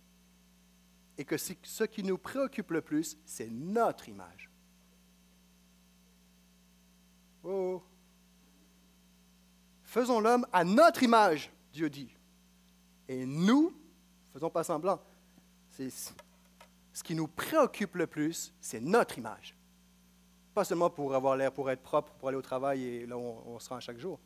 et 1.18 1.24
que 1.24 1.36
ce 1.36 1.84
qui 1.84 2.04
nous 2.04 2.16
préoccupe 2.16 2.70
le 2.70 2.80
plus, 2.80 3.18
c'est 3.24 3.50
notre 3.50 4.08
image. 4.08 4.48
Oh. 7.42 7.82
Faisons 9.82 10.20
l'homme 10.20 10.46
à 10.52 10.62
notre 10.62 11.02
image, 11.02 11.50
Dieu 11.72 11.90
dit. 11.90 12.14
Et 13.08 13.26
nous, 13.26 13.74
faisons 14.32 14.48
pas 14.48 14.62
semblant. 14.62 15.00
ce 15.72 17.02
qui 17.02 17.16
nous 17.16 17.26
préoccupe 17.26 17.96
le 17.96 18.06
plus, 18.06 18.54
c'est 18.60 18.80
notre 18.80 19.18
image. 19.18 19.56
Pas 20.54 20.64
seulement 20.64 20.90
pour 20.90 21.14
avoir 21.16 21.36
l'air, 21.36 21.52
pour 21.52 21.68
être 21.68 21.82
propre, 21.82 22.12
pour 22.12 22.28
aller 22.28 22.38
au 22.38 22.42
travail 22.42 22.84
et 22.84 23.06
là 23.06 23.18
on, 23.18 23.58
se 23.58 23.68
rend 23.68 23.80
chaque 23.80 23.98
jour. 23.98 24.20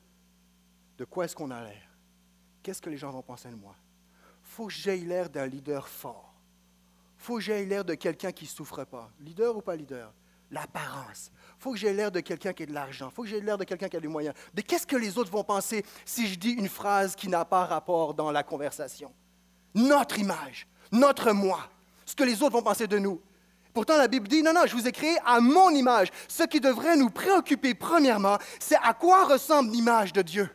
De 0.99 1.07
quoi 1.07 1.25
est-ce 1.25 1.37
qu'on 1.37 1.51
a 1.51 1.63
l'air? 1.63 1.89
Qu'est-ce 2.63 2.83
que 2.83 2.91
les 2.91 2.99
gens 2.99 3.11
vont 3.11 3.23
penser 3.23 3.49
de 3.49 3.57
moi? 3.57 3.75
Faut 4.43 4.67
que 4.67 4.73
j'aie 4.73 4.97
l'air 4.99 5.31
d'un 5.31 5.47
leader 5.47 5.89
fort 5.89 6.32
faut 7.23 7.37
que 7.37 7.41
j'aie 7.41 7.65
l'air 7.65 7.85
de 7.85 7.95
quelqu'un 7.95 8.33
qui 8.33 8.45
ne 8.45 8.51
souffre 8.51 8.85
pas. 8.85 9.11
Leader 9.21 9.57
ou 9.57 9.63
pas 9.63 9.77
leader? 9.77 10.13
L'apparence. 10.51 11.31
faut 11.59 11.73
que 11.73 11.79
j'ai 11.79 11.95
l'air 11.95 12.11
de 12.11 12.21
quelqu'un 12.21 12.53
qui 12.53 12.65
a 12.65 12.67
de 12.67 12.75
l'argent. 12.75 13.11
faut 13.11 13.23
que 13.23 13.29
j'ai 13.29 13.41
l'air 13.41 13.57
de 13.57 13.65
quelqu'un 13.65 13.89
qui 13.89 13.97
a 13.97 14.01
des 14.01 14.09
moyens. 14.09 14.35
Mais 14.55 14.63
qu'est-ce 14.63 14.87
que 14.87 14.97
les 14.97 15.17
autres 15.17 15.31
vont 15.31 15.45
penser 15.45 15.85
si 16.05 16.27
je 16.27 16.39
dis 16.39 16.51
une 16.51 16.69
phrase 16.69 17.15
qui 17.15 17.29
n'a 17.29 17.45
pas 17.45 17.65
rapport 17.65 18.13
dans 18.13 18.31
la 18.31 18.43
conversation? 18.43 19.13
Notre 19.75 20.19
image, 20.19 20.67
notre 20.91 21.33
moi, 21.33 21.71
ce 22.05 22.15
que 22.15 22.25
les 22.25 22.43
autres 22.43 22.53
vont 22.53 22.63
penser 22.63 22.87
de 22.87 22.99
nous. 22.99 23.23
Pourtant, 23.73 23.97
la 23.97 24.09
Bible 24.09 24.29
dit, 24.29 24.43
non, 24.43 24.53
non, 24.53 24.67
je 24.67 24.75
vous 24.75 24.87
ai 24.87 24.93
créé 24.93 25.17
à 25.25 25.41
mon 25.41 25.71
image. 25.71 26.09
Ce 26.29 26.43
qui 26.43 26.61
devrait 26.61 26.97
nous 26.97 27.09
préoccuper, 27.09 27.73
premièrement, 27.73 28.37
c'est 28.59 28.77
à 28.83 28.93
quoi 28.93 29.25
ressemble 29.25 29.71
l'image 29.71 30.13
de 30.13 30.21
Dieu. 30.21 30.51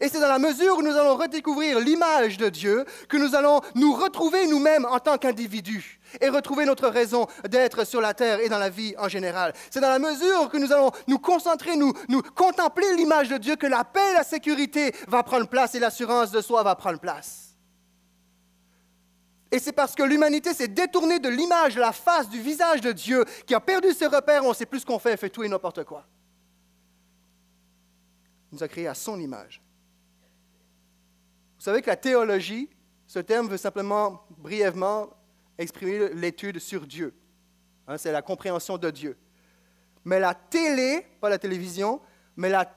Et 0.00 0.08
c'est 0.08 0.20
dans 0.20 0.28
la 0.28 0.38
mesure 0.38 0.78
où 0.78 0.82
nous 0.82 0.96
allons 0.96 1.16
redécouvrir 1.16 1.78
l'image 1.80 2.36
de 2.36 2.48
Dieu 2.48 2.84
que 3.08 3.16
nous 3.16 3.34
allons 3.34 3.60
nous 3.74 3.94
retrouver 3.94 4.46
nous-mêmes 4.46 4.86
en 4.86 4.98
tant 4.98 5.18
qu'individus 5.18 6.00
et 6.20 6.28
retrouver 6.28 6.64
notre 6.64 6.88
raison 6.88 7.26
d'être 7.48 7.84
sur 7.84 8.00
la 8.00 8.14
terre 8.14 8.40
et 8.40 8.48
dans 8.48 8.58
la 8.58 8.70
vie 8.70 8.94
en 8.98 9.08
général. 9.08 9.52
C'est 9.70 9.80
dans 9.80 9.88
la 9.88 9.98
mesure 9.98 10.48
que 10.48 10.58
nous 10.58 10.72
allons 10.72 10.90
nous 11.06 11.18
concentrer, 11.18 11.76
nous, 11.76 11.92
contempler 12.34 12.94
l'image 12.94 13.28
de 13.28 13.38
Dieu 13.38 13.56
que 13.56 13.66
la 13.66 13.84
paix 13.84 14.10
et 14.10 14.14
la 14.14 14.24
sécurité 14.24 14.94
va 15.08 15.22
prendre 15.22 15.48
place 15.48 15.74
et 15.74 15.80
l'assurance 15.80 16.30
de 16.30 16.40
soi 16.40 16.62
va 16.62 16.74
prendre 16.74 16.98
place. 16.98 17.54
Et 19.50 19.60
c'est 19.60 19.72
parce 19.72 19.94
que 19.94 20.02
l'humanité 20.02 20.52
s'est 20.52 20.68
détournée 20.68 21.20
de 21.20 21.28
l'image, 21.28 21.76
de 21.76 21.80
la 21.80 21.92
face, 21.92 22.28
du 22.28 22.40
visage 22.40 22.80
de 22.80 22.90
Dieu, 22.90 23.24
qui 23.46 23.54
a 23.54 23.60
perdu 23.60 23.92
ses 23.92 24.06
repères, 24.06 24.44
on 24.44 24.48
ne 24.48 24.54
sait 24.54 24.66
plus 24.66 24.80
ce 24.80 24.86
qu'on 24.86 24.98
fait, 24.98 25.16
fait 25.16 25.30
tout 25.30 25.44
et 25.44 25.48
n'importe 25.48 25.84
quoi. 25.84 26.04
Il 28.50 28.56
nous 28.56 28.62
a 28.64 28.68
créés 28.68 28.88
à 28.88 28.94
son 28.94 29.20
image. 29.20 29.63
Vous 31.64 31.70
savez 31.70 31.80
que 31.80 31.88
la 31.88 31.96
théologie, 31.96 32.68
ce 33.06 33.20
terme 33.20 33.48
veut 33.48 33.56
simplement 33.56 34.26
brièvement 34.36 35.08
exprimer 35.56 36.10
l'étude 36.10 36.58
sur 36.58 36.86
Dieu. 36.86 37.14
Hein, 37.88 37.96
c'est 37.96 38.12
la 38.12 38.20
compréhension 38.20 38.76
de 38.76 38.90
Dieu. 38.90 39.16
Mais 40.04 40.20
la 40.20 40.34
télé, 40.34 41.06
pas 41.22 41.30
la 41.30 41.38
télévision, 41.38 42.02
mais 42.36 42.50
la, 42.50 42.70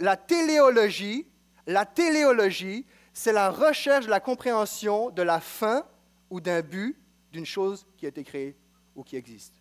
la 0.00 0.16
téléologie, 0.16 1.28
la 1.68 1.86
téléologie, 1.86 2.86
c'est 3.12 3.32
la 3.32 3.50
recherche 3.50 4.06
de 4.06 4.10
la 4.10 4.18
compréhension 4.18 5.10
de 5.10 5.22
la 5.22 5.38
fin 5.38 5.86
ou 6.28 6.40
d'un 6.40 6.60
but 6.60 6.98
d'une 7.30 7.46
chose 7.46 7.86
qui 7.96 8.04
a 8.04 8.08
été 8.08 8.24
créée 8.24 8.56
ou 8.96 9.04
qui 9.04 9.14
existe. 9.14 9.54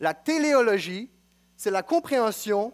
La 0.00 0.14
téléologie, 0.14 1.10
c'est 1.54 1.70
la 1.70 1.82
compréhension, 1.82 2.72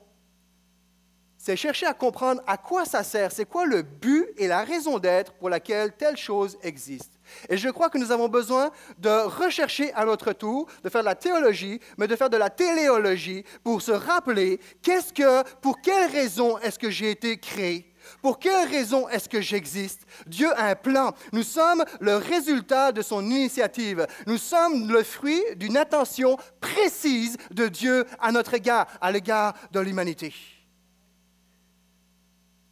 c'est 1.45 1.57
chercher 1.57 1.85
à 1.85 1.93
comprendre 1.93 2.41
à 2.47 2.57
quoi 2.57 2.87
ça 2.87 3.03
sert, 3.03 3.31
c'est 3.31 3.45
quoi 3.45 3.67
le 3.67 3.83
but 3.83 4.27
et 4.39 4.49
la 4.49 4.65
raison 4.65 4.99
d'être 4.99 5.35
pour 5.35 5.51
laquelle 5.51 5.93
telle 5.93 6.17
chose 6.17 6.57
existe. 6.63 7.13
Et 7.51 7.59
je 7.59 7.69
crois 7.69 7.91
que 7.91 7.99
nous 7.99 8.11
avons 8.13 8.29
besoin 8.29 8.71
de 8.97 9.11
rechercher 9.27 9.93
à 9.93 10.07
notre 10.07 10.33
tour, 10.33 10.67
de 10.83 10.89
faire 10.89 11.03
de 11.03 11.07
la 11.07 11.15
théologie, 11.15 11.81
mais 11.99 12.09
de 12.09 12.17
faire 12.17 12.31
de 12.31 12.39
la 12.39 12.49
téléologie 12.49 13.45
pour 13.63 13.83
se 13.83 13.93
rappeler 13.93 14.59
qu'est-ce 14.81 15.13
que, 15.13 15.43
pour 15.61 15.83
quelle 15.83 16.11
raison 16.11 16.57
est-ce 16.61 16.79
que 16.79 16.89
j'ai 16.89 17.11
été 17.11 17.37
créé? 17.37 17.93
Pour 18.23 18.39
quelle 18.39 18.67
raison 18.67 19.07
est-ce 19.11 19.29
que 19.29 19.43
j'existe? 19.43 20.07
Dieu 20.27 20.51
a 20.59 20.69
un 20.69 20.75
plan. 20.75 21.13
Nous 21.35 21.43
sommes 21.43 21.85
le 22.01 22.17
résultat 22.17 22.91
de 22.91 23.03
son 23.03 23.23
initiative. 23.23 24.07
Nous 24.27 24.39
sommes 24.39 24.91
le 24.91 25.03
fruit 25.03 25.43
d'une 25.57 25.77
attention 25.77 26.39
précise 26.63 27.37
de 27.51 27.69
Dieu 27.69 28.07
à 28.19 28.33
notre 28.33 28.55
égard, 28.55 28.87
à 29.03 29.13
l'égard 29.13 29.53
de 29.73 29.81
l'humanité. 29.81 30.33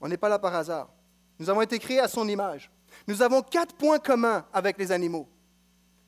On 0.03 0.09
n'est 0.09 0.17
pas 0.17 0.29
là 0.29 0.39
par 0.39 0.55
hasard. 0.55 0.89
Nous 1.39 1.49
avons 1.49 1.63
été 1.63 1.79
créés 1.79 2.01
à 2.01 2.09
son 2.09 2.29
image. 2.29 2.69
Nous 3.07 3.23
avons 3.23 3.41
quatre 3.41 3.75
points 3.77 4.01
communs 4.01 4.45
avec 4.53 4.77
les 4.77 4.91
animaux. 4.91 5.29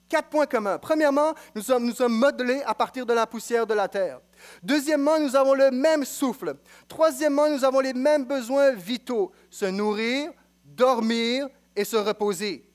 Quatre 0.09 0.29
points 0.29 0.47
communs. 0.47 0.79
Premièrement, 0.79 1.33
nous 1.55 1.63
sommes, 1.63 2.13
modelés 2.13 2.61
à 2.67 2.75
partir 2.75 3.07
de 3.07 3.15
la 3.15 3.27
poussière 3.27 3.67
de 3.67 3.73
la 3.73 3.87
terre. 3.87 4.21
Deuxièmement, 4.63 5.19
nous 5.19 5.35
avons 5.37 5.55
le 5.55 5.71
même 5.71 6.05
souffle. 6.05 6.57
Troisièmement, 6.89 7.49
nous 7.49 7.65
avons 7.65 7.81
les 7.81 7.95
mêmes 7.95 8.25
besoins 8.25 8.73
vitaux, 8.73 9.33
se 9.49 9.65
nourrir, 9.65 10.33
dormir 10.65 11.49
et 11.75 11.85
se 11.85 11.97
reposer. 11.97 12.69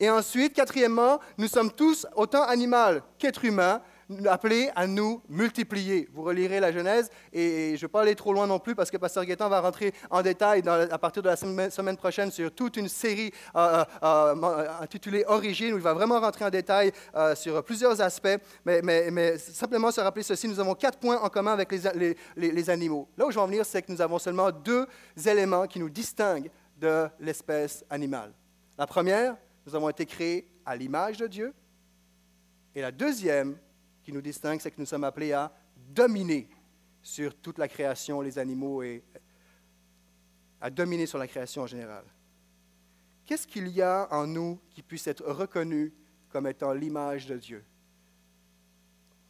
Et 0.00 0.10
ensuite, 0.10 0.54
quatrièmement, 0.54 1.20
nous 1.38 1.48
sommes 1.48 1.70
tous 1.70 2.06
autant 2.16 2.42
animaux 2.42 3.00
qu'êtres 3.18 3.44
humains, 3.44 3.80
appelés 4.28 4.70
à 4.74 4.86
nous 4.86 5.22
multiplier. 5.28 6.08
Vous 6.12 6.22
relirez 6.22 6.60
la 6.60 6.72
Genèse 6.72 7.10
et 7.32 7.70
je 7.70 7.74
ne 7.74 7.80
vais 7.80 7.88
pas 7.88 8.02
aller 8.02 8.14
trop 8.14 8.32
loin 8.32 8.46
non 8.46 8.58
plus 8.58 8.74
parce 8.74 8.90
que 8.90 8.96
Pasteur 8.96 9.24
Guettin 9.24 9.48
va 9.48 9.60
rentrer 9.60 9.92
en 10.10 10.22
détail 10.22 10.62
à 10.68 10.98
partir 10.98 11.22
de 11.22 11.28
la 11.28 11.36
semaine, 11.36 11.96
prochaine 11.96 12.30
sur 12.30 12.52
toute 12.52 12.76
une 12.76 12.88
série 12.88 13.32
euh, 13.56 13.84
euh, 14.02 14.34
euh, 14.42 14.68
intitulée 14.80 15.24
Origine 15.26 15.74
où 15.74 15.76
il 15.76 15.82
va 15.82 15.94
vraiment 15.94 16.20
rentrer 16.20 16.44
en 16.44 16.50
détail 16.50 16.92
sur 17.34 17.62
plusieurs 17.64 18.00
aspects. 18.00 18.38
Mais, 18.64 19.38
simplement 19.38 19.90
se 19.90 20.00
rappeler 20.00 20.22
ceci, 20.22 20.48
nous 20.48 20.60
avons 20.60 20.74
quatre 20.74 20.98
points 20.98 21.20
en 21.20 21.28
commun 21.28 21.52
avec 21.52 21.70
les, 21.72 22.16
les 22.36 22.70
animaux. 22.70 23.08
Là 23.16 23.26
où 23.26 23.30
je 23.30 23.36
veux 23.36 23.42
en 23.42 23.46
venir, 23.46 23.64
c'est 23.64 23.82
que 23.82 23.92
nous 23.92 24.00
avons 24.00 24.18
seulement 24.18 24.50
deux 24.50 24.86
éléments 25.26 25.66
qui 25.66 25.78
nous 25.78 25.90
distinguent 25.90 26.50
de 26.76 27.06
l'espèce 27.20 27.84
animale. 27.90 28.32
La 28.78 28.86
première, 28.86 29.36
nous 29.66 29.74
avons 29.74 29.90
été 29.90 30.06
créés 30.06 30.50
à 30.64 30.74
l'image 30.74 31.18
de 31.18 31.26
Dieu. 31.26 31.52
Et 32.74 32.80
la 32.80 32.92
deuxième, 32.92 33.58
qui 34.10 34.16
nous 34.16 34.22
distingue, 34.22 34.60
c'est 34.60 34.72
que 34.72 34.80
nous 34.80 34.86
sommes 34.86 35.04
appelés 35.04 35.32
à 35.32 35.52
dominer 35.76 36.50
sur 37.00 37.32
toute 37.36 37.58
la 37.58 37.68
création, 37.68 38.20
les 38.20 38.40
animaux, 38.40 38.82
et 38.82 39.04
à 40.60 40.68
dominer 40.68 41.06
sur 41.06 41.16
la 41.16 41.28
création 41.28 41.62
en 41.62 41.66
général. 41.68 42.04
Qu'est-ce 43.24 43.46
qu'il 43.46 43.68
y 43.68 43.80
a 43.80 44.08
en 44.10 44.26
nous 44.26 44.58
qui 44.70 44.82
puisse 44.82 45.06
être 45.06 45.24
reconnu 45.24 45.94
comme 46.28 46.48
étant 46.48 46.72
l'image 46.72 47.26
de 47.26 47.36
Dieu? 47.36 47.64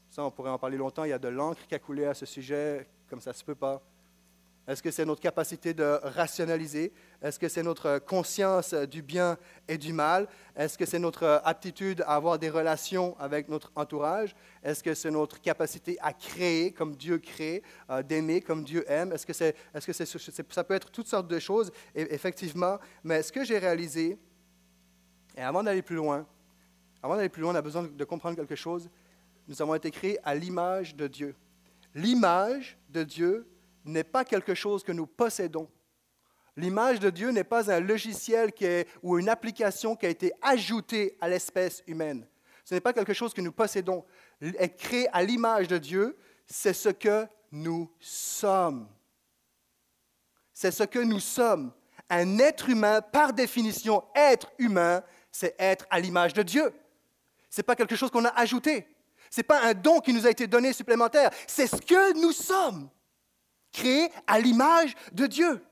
Ça, 0.09 0.25
on 0.25 0.31
pourrait 0.31 0.51
en 0.51 0.59
parler 0.59 0.79
longtemps. 0.79 1.05
Il 1.05 1.11
y 1.11 1.13
a 1.13 1.19
de 1.19 1.29
l'encre 1.29 1.67
qui 1.67 1.75
a 1.75 1.79
coulé 1.79 2.07
à 2.07 2.15
ce 2.15 2.25
sujet, 2.25 2.89
comme 3.11 3.21
ça 3.21 3.33
ne 3.33 3.37
se 3.37 3.45
peut 3.45 3.55
pas. 3.55 3.83
Est-ce 4.71 4.85
que 4.85 4.93
c'est 4.93 5.05
notre 5.05 5.21
capacité 5.21 5.75
de 5.75 5.99
rationaliser? 6.05 6.93
Est-ce 7.21 7.41
que 7.41 7.49
c'est 7.49 7.65
notre 7.65 7.99
conscience 7.99 8.73
du 8.73 9.03
bien 9.03 9.37
et 9.67 9.77
du 9.77 9.93
mal? 9.93 10.29
Est-ce 10.55 10.79
que 10.79 10.87
c'est 10.87 11.01
notre 11.01 11.43
aptitude 11.45 12.03
à 12.03 12.15
avoir 12.15 12.39
des 12.39 12.51
relations 12.51 13.19
avec 13.19 13.49
notre 13.49 13.73
entourage? 13.75 14.37
Est-ce 14.63 14.85
que 14.85 14.95
c'est 14.95 15.11
notre 15.11 15.41
capacité 15.41 15.99
à 16.01 16.13
créer 16.13 16.71
comme 16.71 16.95
Dieu 16.95 17.19
crée, 17.19 17.65
euh, 17.91 18.05
d'aimer 18.05 18.43
comme 18.43 18.63
Dieu 18.63 18.85
aime? 18.89 19.11
Est-ce 19.11 19.27
que, 19.27 19.33
c'est, 19.33 19.57
est-ce 19.75 19.89
que 19.89 19.93
c'est, 19.93 20.07
ça 20.53 20.63
peut 20.63 20.75
être 20.75 20.93
toutes 20.93 21.09
sortes 21.09 21.27
de 21.27 21.41
choses, 21.41 21.73
effectivement. 21.97 22.79
Mais 23.03 23.25
ce 23.25 23.33
que 23.33 23.43
j'ai 23.45 23.59
réalisé, 23.59 24.17
et 25.37 25.43
avant 25.43 25.65
d'aller 25.65 25.83
plus 25.83 25.97
loin, 25.97 26.25
avant 27.03 27.17
d'aller 27.17 27.29
plus 27.29 27.43
loin, 27.43 27.55
on 27.55 27.57
a 27.57 27.63
besoin 27.63 27.89
de 27.93 28.05
comprendre 28.05 28.37
quelque 28.37 28.55
chose. 28.55 28.89
Nous 29.49 29.61
avons 29.61 29.75
été 29.75 29.91
créés 29.91 30.21
à 30.23 30.37
l'image 30.37 30.95
de 30.95 31.09
Dieu. 31.09 31.35
L'image 31.93 32.79
de 32.89 33.03
Dieu 33.03 33.49
n'est 33.85 34.05
pas 34.05 34.25
quelque 34.25 34.55
chose 34.55 34.83
que 34.83 34.93
nous 34.93 35.07
possédons. 35.07 35.69
L'image 36.57 37.01
de 37.01 37.11
Dieu 37.11 37.31
n'est 37.31 37.45
pas 37.45 37.71
un 37.71 37.81
logiciel 37.81 38.53
ou 39.03 39.19
une 39.19 39.29
application 39.29 39.97
qui 39.97 40.07
a 40.07 40.11
été 40.11 40.33
ajoutée 40.43 41.17
à 41.21 41.29
l'espèce 41.29 41.83
humaine. 41.87 42.27
Ce 42.65 42.75
n'est 42.75 42.81
pas 42.81 42.93
quelque 42.93 43.15
chose 43.15 43.33
que 43.33 43.41
nous 43.41 43.53
possédons. 43.53 44.05
Être 44.41 44.77
créé 44.77 45.09
à 45.13 45.23
l'image 45.23 45.69
de 45.69 45.79
Dieu, 45.79 46.19
c'est 46.47 46.73
ce 46.73 46.89
que 46.89 47.27
nous 47.51 47.91
sommes. 47.99 48.89
C'est 50.53 50.71
ce 50.71 50.85
que 50.85 50.99
nous 50.99 51.21
sommes. 51.21 51.73
Un 52.09 52.39
être 52.39 52.69
humain, 52.69 53.01
par 53.01 53.33
définition, 53.33 54.05
être 54.15 54.53
humain, 54.59 55.03
c'est 55.31 55.55
être 55.59 55.87
à 55.91 56.01
l'image 56.01 56.35
de 56.35 56.43
Dieu. 56.43 56.73
Ce 57.49 57.61
n'est 57.61 57.65
pas 57.65 57.77
quelque 57.77 57.97
chose 57.97 58.11
qu'on 58.11 58.25
a 58.25 58.39
ajouté. 58.39 58.87
Ce 59.31 59.41
n'est 59.41 59.45
pas 59.45 59.63
un 59.63 59.75
don 59.75 60.01
qui 60.01 60.13
nous 60.13 60.27
a 60.27 60.31
été 60.31 60.47
donné 60.47 60.73
supplémentaire. 60.73 61.31
C'est 61.47 61.69
ce 61.69 61.77
que 61.77 62.21
nous 62.21 62.33
sommes 62.33 62.91
créé 63.73 64.11
à 64.27 64.39
l'image 64.39 64.95
de 65.13 65.27
Dieu. 65.27 65.65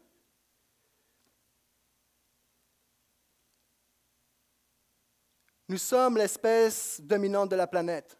Nous 5.68 5.78
sommes 5.78 6.16
l'espèce 6.16 6.98
dominante 7.02 7.50
de 7.50 7.56
la 7.56 7.66
planète. 7.66 8.18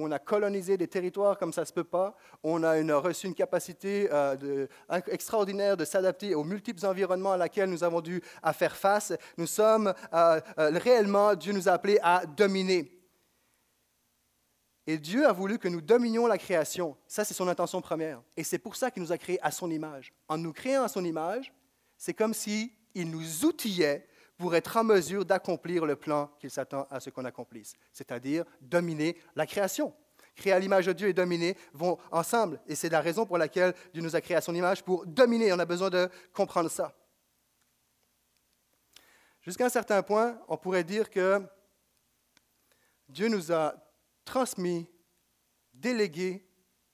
On 0.00 0.12
a 0.12 0.18
colonisé 0.18 0.76
des 0.76 0.86
territoires 0.86 1.38
comme 1.38 1.52
ça 1.52 1.62
ne 1.62 1.66
se 1.66 1.72
peut 1.72 1.84
pas. 1.84 2.16
On 2.42 2.62
a 2.62 2.74
reçu 2.98 3.26
une 3.26 3.34
capacité 3.34 4.08
euh, 4.12 4.66
extraordinaire 5.08 5.76
de 5.76 5.84
s'adapter 5.84 6.34
aux 6.34 6.44
multiples 6.44 6.84
environnements 6.86 7.32
à 7.32 7.36
laquelle 7.36 7.70
nous 7.70 7.82
avons 7.82 8.00
dû 8.00 8.22
faire 8.52 8.76
face. 8.76 9.12
Nous 9.36 9.46
sommes 9.46 9.92
euh, 10.12 10.40
euh, 10.58 10.70
réellement, 10.74 11.34
Dieu 11.34 11.52
nous 11.52 11.68
a 11.68 11.72
appelés 11.72 11.98
à 12.02 12.26
dominer. 12.26 12.97
Et 14.88 14.96
Dieu 14.96 15.26
a 15.26 15.32
voulu 15.32 15.58
que 15.58 15.68
nous 15.68 15.82
dominions 15.82 16.26
la 16.26 16.38
création. 16.38 16.96
Ça, 17.06 17.22
c'est 17.22 17.34
son 17.34 17.46
intention 17.46 17.82
première. 17.82 18.22
Et 18.38 18.42
c'est 18.42 18.56
pour 18.56 18.74
ça 18.74 18.90
qu'il 18.90 19.02
nous 19.02 19.12
a 19.12 19.18
créés 19.18 19.38
à 19.42 19.50
son 19.50 19.70
image. 19.70 20.14
En 20.28 20.38
nous 20.38 20.54
créant 20.54 20.82
à 20.82 20.88
son 20.88 21.04
image, 21.04 21.52
c'est 21.98 22.14
comme 22.14 22.32
s'il 22.32 22.70
nous 22.96 23.44
outillait 23.44 24.08
pour 24.38 24.56
être 24.56 24.78
en 24.78 24.84
mesure 24.84 25.26
d'accomplir 25.26 25.84
le 25.84 25.94
plan 25.94 26.30
qu'il 26.40 26.50
s'attend 26.50 26.86
à 26.90 27.00
ce 27.00 27.10
qu'on 27.10 27.26
accomplisse, 27.26 27.74
c'est-à-dire 27.92 28.46
dominer 28.62 29.18
la 29.36 29.44
création. 29.44 29.92
Créer 30.34 30.54
à 30.54 30.58
l'image 30.58 30.86
de 30.86 30.94
Dieu 30.94 31.08
et 31.08 31.12
dominer 31.12 31.54
vont 31.74 31.98
ensemble. 32.10 32.58
Et 32.66 32.74
c'est 32.74 32.88
la 32.88 33.02
raison 33.02 33.26
pour 33.26 33.36
laquelle 33.36 33.74
Dieu 33.92 34.00
nous 34.00 34.16
a 34.16 34.22
créés 34.22 34.38
à 34.38 34.40
son 34.40 34.54
image, 34.54 34.82
pour 34.82 35.04
dominer. 35.04 35.52
On 35.52 35.58
a 35.58 35.66
besoin 35.66 35.90
de 35.90 36.08
comprendre 36.32 36.70
ça. 36.70 36.96
Jusqu'à 39.42 39.66
un 39.66 39.68
certain 39.68 40.02
point, 40.02 40.40
on 40.48 40.56
pourrait 40.56 40.84
dire 40.84 41.10
que 41.10 41.42
Dieu 43.06 43.28
nous 43.28 43.52
a 43.52 43.74
transmis, 44.28 44.86
délégué 45.72 46.46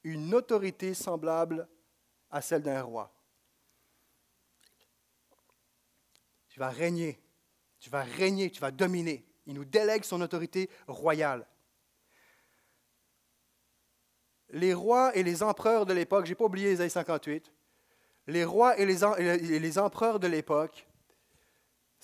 une 0.04 0.32
autorité 0.34 0.94
semblable 0.94 1.68
à 2.30 2.40
celle 2.40 2.62
d'un 2.62 2.80
roi. 2.82 3.12
Tu 6.48 6.60
vas 6.60 6.68
régner, 6.68 7.20
tu 7.80 7.90
vas 7.90 8.04
régner, 8.04 8.50
tu 8.50 8.60
vas 8.60 8.70
dominer. 8.70 9.26
Il 9.46 9.54
nous 9.54 9.64
délègue 9.64 10.04
son 10.04 10.20
autorité 10.20 10.70
royale. 10.86 11.44
Les 14.50 14.72
rois 14.72 15.16
et 15.16 15.24
les 15.24 15.42
empereurs 15.42 15.86
de 15.86 15.92
l'époque, 15.92 16.26
je 16.26 16.30
n'ai 16.30 16.36
pas 16.36 16.44
oublié 16.44 16.72
Isaïe 16.72 16.90
58, 16.90 17.52
les 18.28 18.44
rois 18.44 18.78
et 18.78 18.86
les 18.86 19.78
empereurs 19.78 20.20
de 20.20 20.28
l'époque, 20.28 20.86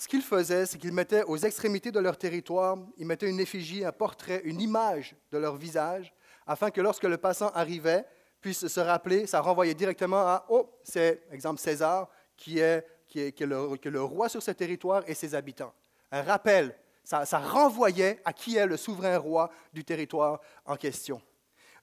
ce 0.01 0.07
qu'ils 0.07 0.23
faisaient, 0.23 0.65
c'est 0.65 0.79
qu'ils 0.79 0.93
mettaient 0.93 1.21
aux 1.25 1.37
extrémités 1.37 1.91
de 1.91 1.99
leur 1.99 2.17
territoire, 2.17 2.75
ils 2.97 3.05
mettaient 3.05 3.29
une 3.29 3.39
effigie, 3.39 3.85
un 3.85 3.91
portrait, 3.91 4.41
une 4.45 4.59
image 4.59 5.15
de 5.31 5.37
leur 5.37 5.57
visage, 5.57 6.11
afin 6.47 6.71
que 6.71 6.81
lorsque 6.81 7.03
le 7.03 7.17
passant 7.17 7.49
arrivait, 7.49 8.03
puisse 8.41 8.65
se 8.65 8.79
rappeler, 8.79 9.27
ça 9.27 9.41
renvoyait 9.41 9.75
directement 9.75 10.21
à, 10.21 10.47
oh, 10.49 10.67
c'est, 10.83 11.21
exemple, 11.29 11.61
César, 11.61 12.09
qui 12.35 12.57
est, 12.57 12.83
qui 13.07 13.19
est, 13.19 13.39
le, 13.41 14.01
roi 14.01 14.27
sur 14.27 14.41
ce 14.41 14.49
territoire 14.49 15.03
et 15.05 15.13
ses 15.13 15.35
habitants. 15.35 15.71
Un 16.11 16.23
rappel, 16.23 16.75
ça, 17.03 17.23
renvoyait 17.37 18.21
à 18.25 18.33
qui 18.33 18.57
est 18.57 18.65
le 18.65 18.77
souverain 18.77 19.19
roi 19.19 19.51
du 19.71 19.83
territoire 19.83 20.41
en 20.65 20.77
question. 20.77 21.21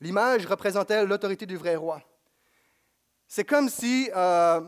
L'image 0.00 0.44
représentait 0.44 1.07
l'autorité 1.07 1.46
du 1.46 1.57
vrai 1.57 1.76
roi. 1.76 2.02
C'est 3.28 3.44
comme 3.44 3.68
si 3.68 4.11
euh, 4.16 4.61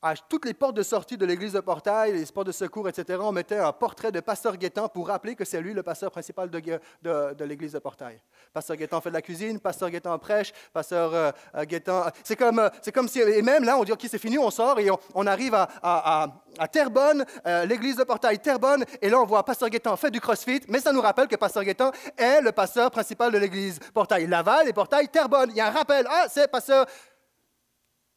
à 0.00 0.14
toutes 0.14 0.44
les 0.44 0.54
portes 0.54 0.76
de 0.76 0.82
sortie 0.82 1.16
de 1.16 1.26
l'église 1.26 1.54
de 1.54 1.60
Portail, 1.60 2.12
les 2.12 2.24
portes 2.26 2.46
de 2.46 2.52
secours, 2.52 2.88
etc., 2.88 3.18
on 3.20 3.32
mettait 3.32 3.58
un 3.58 3.72
portrait 3.72 4.12
de 4.12 4.20
Pasteur 4.20 4.56
Guétan 4.56 4.88
pour 4.88 5.08
rappeler 5.08 5.34
que 5.34 5.44
c'est 5.44 5.60
lui 5.60 5.74
le 5.74 5.82
pasteur 5.82 6.10
principal 6.10 6.48
de, 6.50 7.44
l'église 7.44 7.72
de 7.72 7.80
Portail. 7.80 8.20
Pasteur 8.52 8.76
Guétan 8.76 9.00
fait 9.00 9.08
de 9.08 9.14
la 9.14 9.22
cuisine, 9.22 9.58
Pasteur 9.58 9.90
Guétan 9.90 10.16
prêche, 10.18 10.52
Pasteur 10.72 11.12
euh, 11.14 11.32
euh, 11.56 11.64
Guétan. 11.64 12.04
C'est 12.22 12.36
comme, 12.36 12.60
euh, 12.60 12.68
c'est 12.80 12.92
comme 12.92 13.08
si, 13.08 13.20
et 13.20 13.42
même 13.42 13.64
là, 13.64 13.76
on 13.76 13.82
dit, 13.82 13.90
OK, 13.90 14.06
c'est 14.08 14.18
fini, 14.18 14.38
on 14.38 14.50
sort 14.50 14.78
et 14.78 14.88
on, 15.14 15.26
arrive 15.26 15.54
à, 15.54 15.68
à, 15.82 16.68
Terrebonne, 16.68 17.24
l'église 17.66 17.96
de 17.96 18.04
Portail 18.04 18.38
Terrebonne, 18.38 18.84
et 19.02 19.08
là, 19.08 19.20
on 19.20 19.26
voit 19.26 19.44
Pasteur 19.44 19.68
Guétan 19.68 19.96
fait 19.96 20.10
du 20.10 20.20
crossfit, 20.20 20.60
mais 20.68 20.80
ça 20.80 20.92
nous 20.92 21.00
rappelle 21.00 21.26
que 21.26 21.36
Pasteur 21.36 21.64
Guétan 21.64 21.90
est 22.16 22.40
le 22.40 22.52
pasteur 22.52 22.90
principal 22.90 23.32
de 23.32 23.38
l'église 23.38 23.78
Portail 23.92 24.26
Laval 24.26 24.68
et 24.68 24.72
Portail 24.72 25.08
Terrebonne. 25.08 25.50
Il 25.50 25.56
y 25.56 25.60
a 25.60 25.68
un 25.68 25.70
rappel, 25.70 26.06
ah, 26.08 26.26
c'est 26.28 26.48
Pasteur 26.48 26.86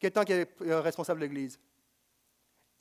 Guétan 0.00 0.24
qui 0.24 0.32
est 0.32 0.48
responsable 0.60 1.20
de 1.20 1.26
l'église. 1.26 1.58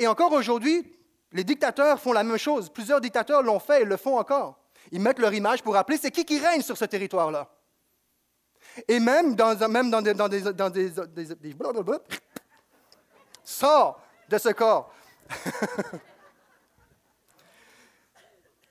Et 0.02 0.08
encore 0.08 0.32
aujourd'hui, 0.32 0.92
les 1.32 1.44
dictateurs 1.44 2.00
font 2.00 2.12
la 2.12 2.24
même 2.24 2.40
chose. 2.40 2.70
Plusieurs 2.70 3.00
dictateurs 3.00 3.44
l'ont 3.44 3.60
fait 3.60 3.84
et 3.84 3.86
le 3.86 3.98
font 3.98 4.18
encore. 4.18 4.58
Ils 4.92 5.00
mettent 5.00 5.20
leur 5.20 5.32
image 5.32 5.62
pour 5.62 5.76
rappeler 5.76 5.98
c'est 5.98 6.10
qui 6.10 6.26
qui 6.26 6.40
règne 6.40 6.64
sur 6.64 6.76
ce 6.76 6.86
territoire-là. 6.86 7.48
Et 8.88 9.00
même 9.00 9.36
dans, 9.36 9.56
même 9.70 9.92
dans 9.92 10.02
des, 10.02 10.16
dans 10.16 10.28
des, 10.28 10.42
des, 10.42 11.56
sort 13.44 14.02
de 14.28 14.38
ce 14.40 14.50
corps. 14.50 14.92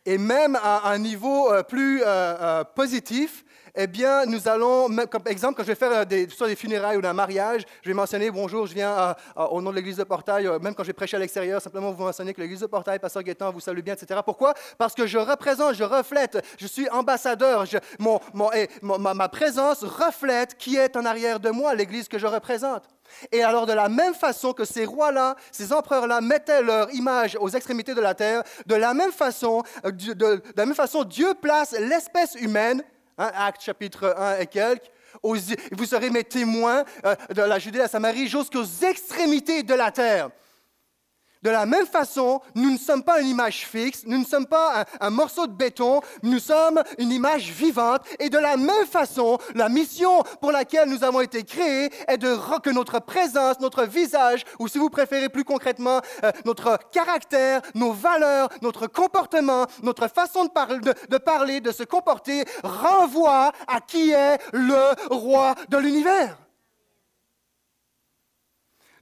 et 0.05 0.19
même 0.19 0.57
à 0.57 0.91
un 0.91 0.99
niveau 0.99 1.53
euh, 1.53 1.63
plus 1.63 2.03
euh, 2.03 2.07
euh, 2.07 2.65
positif, 2.65 3.45
eh 3.83 3.87
bien, 3.87 4.27
nous 4.27 4.47
allons, 4.47 4.89
comme 5.11 5.23
exemple, 5.25 5.55
quand 5.55 5.63
je 5.63 5.69
vais 5.69 5.75
faire 5.75 5.93
euh, 5.93 6.05
des, 6.05 6.29
soit 6.29 6.49
des 6.49 6.57
funérailles 6.57 6.99
ou 6.99 7.07
un 7.07 7.15
mariage, 7.15 7.63
je 7.83 7.89
vais 7.89 7.95
mentionner 7.95 8.31
bonjour, 8.31 8.67
je 8.67 8.75
viens 8.75 9.17
au 9.37 9.63
nom 9.63 9.71
de 9.71 9.77
l'église 9.77 9.97
de 9.97 10.05
Portail, 10.05 10.47
euh, 10.47 10.59
même 10.59 10.75
quand 10.75 10.83
je 10.83 10.89
vais 10.89 10.93
prêcher 10.93 11.17
à 11.17 11.21
l'extérieur, 11.21 11.63
simplement 11.63 11.91
vous 11.91 12.05
mentionner 12.05 12.35
que 12.35 12.43
l'église 12.43 12.61
de 12.61 12.67
Portail, 12.67 12.99
Pasteur 12.99 13.23
Guétan, 13.23 13.51
vous 13.51 13.61
salue 13.61 13.81
bien, 13.81 13.95
etc. 13.95 14.21
Pourquoi? 14.23 14.53
Parce 14.77 14.95
que 14.95 15.07
je 15.07 15.17
représente, 15.17 15.77
je 15.77 15.85
reflète, 15.85 16.45
je 16.59 16.67
suis 16.67 16.91
ambassadeur, 16.91 17.65
mon, 17.99 18.21
ma, 18.83 19.29
présence 19.31 19.83
reflète 19.83 20.59
qui 20.59 20.77
est 20.77 20.95
en 20.99 21.07
arrière 21.07 21.41
de 21.41 21.49
moi, 21.49 21.75
l'église 21.75 22.07
que 22.07 22.19
je 22.19 22.27
représente. 22.27 22.85
Et 23.33 23.43
alors, 23.43 23.65
de 23.65 23.73
la 23.73 23.89
même 23.89 24.15
façon 24.15 24.53
que 24.53 24.67
ces 24.67 24.85
rois-là, 24.85 25.37
ces 25.53 25.73
empereurs-là 25.73 26.21
mettaient 26.21 26.63
leur 26.63 26.93
image 26.93 27.37
aux 27.41 27.49
extrémités 27.49 27.95
de 27.95 28.01
la 28.03 28.15
terre, 28.15 28.43
de 28.67 28.75
la 28.75 28.93
même 28.93 29.13
façon, 29.13 29.63
euh, 29.87 29.91
de 29.91 30.43
la 30.55 30.67
même 30.67 30.75
façon 30.75 31.03
Dieu 31.05 31.33
place 31.41 31.73
l'espèce 31.73 32.35
humaine 32.35 32.83
Hein, 33.21 33.33
Acte 33.35 33.61
chapitre 33.61 34.15
1 34.17 34.39
et 34.39 34.47
quelques. 34.47 34.91
vous 35.23 35.85
serez 35.85 36.09
mes 36.09 36.25
témoins 36.25 36.87
euh, 37.05 37.15
de 37.35 37.43
la 37.43 37.59
Judée 37.59 37.81
à 37.81 37.87
Samarie 37.87 38.29
jusqu'aux 38.29 38.65
extrémités 38.65 39.63
de 39.63 39.75
la 39.75 39.91
terre. 39.91 40.31
De 41.43 41.49
la 41.49 41.65
même 41.65 41.87
façon, 41.87 42.43
nous 42.55 42.71
ne 42.71 42.77
sommes 42.77 43.03
pas 43.03 43.21
une 43.21 43.29
image 43.29 43.67
fixe, 43.67 44.03
nous 44.05 44.19
ne 44.19 44.25
sommes 44.25 44.47
pas 44.47 44.85
un, 45.01 45.11
morceau 45.11 45.47
de 45.47 45.53
béton, 45.53 46.03
nous 46.23 46.39
sommes 46.39 46.83
une 46.99 47.11
image 47.11 47.51
vivante. 47.51 48.03
Et 48.19 48.29
de 48.29 48.37
la 48.37 48.59
même 48.59 48.87
façon, 48.87 49.39
la 49.55 49.71
mission 49.71 50.23
pour 50.43 50.53
laquelle 50.53 50.91
nous 50.91 51.03
avons 51.03 51.23
été 51.23 51.43
créés 51.45 51.91
est 52.09 52.19
de 52.19 52.37
que 52.61 52.71
notre 52.71 53.01
présence, 53.01 53.59
notre 53.61 53.85
visage, 53.85 54.45
ou 54.59 54.69
si 54.69 54.77
vous 54.77 54.91
préférez 54.91 55.31
plus 55.31 55.45
concrètement, 55.45 56.01
euh, 56.25 56.33
notre 56.45 56.79
caractère, 56.91 57.63
nos 57.75 57.93
valeurs, 57.93 58.51
notre 58.61 58.87
comportement, 58.87 59.67
notre 59.83 60.09
façon 60.09 60.45
de, 60.45 60.95
de 61.09 61.19
parler, 61.19 61.61
de 61.61 61.73
se 61.73 61.85
comporter, 61.85 62.45
renvoie 62.63 63.53
à 63.67 63.81
qui 63.81 64.11
est 64.11 64.39
le 64.53 64.95
roi 65.11 65.55
de 65.71 65.79
l'univers. 65.79 66.37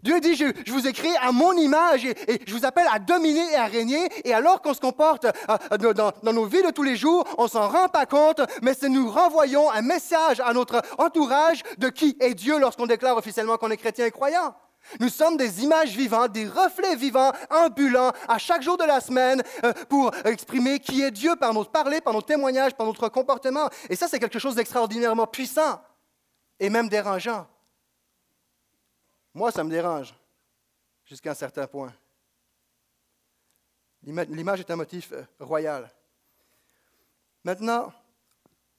Dieu 0.02 0.20
dit, 0.20 0.36
je, 0.36 0.44
vous 0.70 0.86
ai 0.86 0.92
créé 0.92 1.16
à 1.20 1.32
mon 1.32 1.52
image 1.54 2.04
et, 2.04 2.14
je 2.46 2.54
vous 2.54 2.64
appelle 2.64 2.86
à 2.92 2.98
dominer 2.98 3.52
et 3.52 3.56
à 3.56 3.66
régner. 3.66 4.08
Et 4.24 4.32
alors 4.32 4.62
qu'on 4.62 4.74
se 4.74 4.80
comporte 4.80 5.26
euh, 5.26 5.92
dans, 5.92 6.12
nos 6.32 6.44
vies 6.44 6.62
de 6.62 6.70
tous 6.70 6.84
les 6.84 6.96
jours, 6.96 7.24
on 7.36 7.48
s'en 7.48 7.68
rend 7.68 7.88
pas 7.88 8.06
compte, 8.06 8.40
mais 8.62 8.74
c'est 8.74 8.88
nous 8.88 9.10
renvoyons 9.10 9.70
un 9.70 9.82
message 9.82 10.40
à 10.40 10.52
notre 10.52 10.82
entourage 10.98 11.62
de 11.78 11.88
qui 11.88 12.16
est 12.20 12.34
Dieu 12.34 12.58
lorsqu'on 12.58 12.86
déclare 12.86 13.16
officiellement 13.16 13.56
qu'on 13.56 13.70
est 13.70 13.76
chrétien 13.76 14.06
et 14.06 14.10
croyant. 14.12 14.54
Nous 15.00 15.08
sommes 15.08 15.36
des 15.36 15.64
images 15.64 15.96
vivantes, 15.96 16.32
des 16.32 16.46
reflets 16.46 16.96
vivants, 16.96 17.32
ambulants, 17.50 18.12
à 18.28 18.38
chaque 18.38 18.62
jour 18.62 18.76
de 18.78 18.84
la 18.84 19.00
semaine, 19.00 19.42
euh, 19.64 19.72
pour 19.88 20.12
exprimer 20.24 20.78
qui 20.78 21.02
est 21.02 21.10
Dieu 21.10 21.34
par 21.36 21.52
notre 21.52 21.70
parler, 21.70 22.00
par 22.00 22.12
nos 22.12 22.22
témoignages, 22.22 22.74
par 22.74 22.86
notre 22.86 23.08
comportement. 23.08 23.68
Et 23.90 23.96
ça, 23.96 24.06
c'est 24.08 24.20
quelque 24.20 24.38
chose 24.38 24.54
d'extraordinairement 24.54 25.26
puissant 25.26 25.80
et 26.60 26.70
même 26.70 26.88
dérangeant. 26.88 27.46
Moi, 29.34 29.52
ça 29.52 29.64
me 29.64 29.70
dérange 29.70 30.14
jusqu'à 31.04 31.30
un 31.30 31.34
certain 31.34 31.66
point. 31.66 31.92
L'image 34.02 34.60
est 34.60 34.70
un 34.70 34.76
motif 34.76 35.12
euh, 35.12 35.24
royal. 35.40 35.90
Maintenant, 37.44 37.92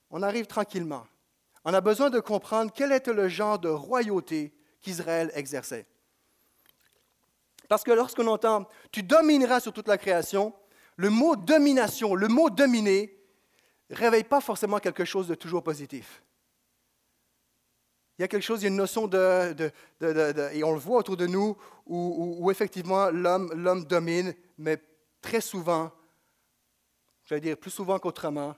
on 0.09 0.21
arrive 0.23 0.47
tranquillement. 0.47 1.05
On 1.65 1.73
a 1.73 1.81
besoin 1.81 2.09
de 2.09 2.19
comprendre 2.19 2.71
quel 2.73 2.91
était 2.91 3.13
le 3.13 3.27
genre 3.27 3.59
de 3.59 3.69
royauté 3.69 4.53
qu'Israël 4.81 5.31
exerçait. 5.35 5.85
Parce 7.67 7.83
que 7.83 7.91
lorsqu'on 7.91 8.27
entend 8.27 8.67
tu 8.91 9.03
domineras 9.03 9.59
sur 9.59 9.73
toute 9.73 9.87
la 9.87 9.97
création, 9.97 10.53
le 10.95 11.09
mot 11.09 11.35
domination, 11.35 12.15
le 12.15 12.27
mot 12.27 12.49
dominer, 12.49 13.17
réveille 13.89 14.23
pas 14.23 14.41
forcément 14.41 14.79
quelque 14.79 15.05
chose 15.05 15.27
de 15.27 15.35
toujours 15.35 15.63
positif. 15.63 16.23
Il 18.19 18.23
y 18.23 18.25
a 18.25 18.27
quelque 18.27 18.43
chose, 18.43 18.59
il 18.59 18.63
y 18.63 18.65
a 18.65 18.69
une 18.69 18.75
notion 18.75 19.07
de, 19.07 19.71
et 20.51 20.61
on 20.65 20.73
le 20.73 20.79
voit 20.79 20.97
autour 20.97 21.15
de 21.15 21.25
nous, 21.25 21.55
où, 21.85 22.51
effectivement 22.51 23.09
l'homme 23.09 23.85
domine, 23.85 24.35
mais 24.57 24.77
très 25.21 25.39
souvent, 25.39 25.89
j'allais 27.23 27.39
dire 27.39 27.57
plus 27.57 27.71
souvent 27.71 27.97
qu'autrement, 27.97 28.57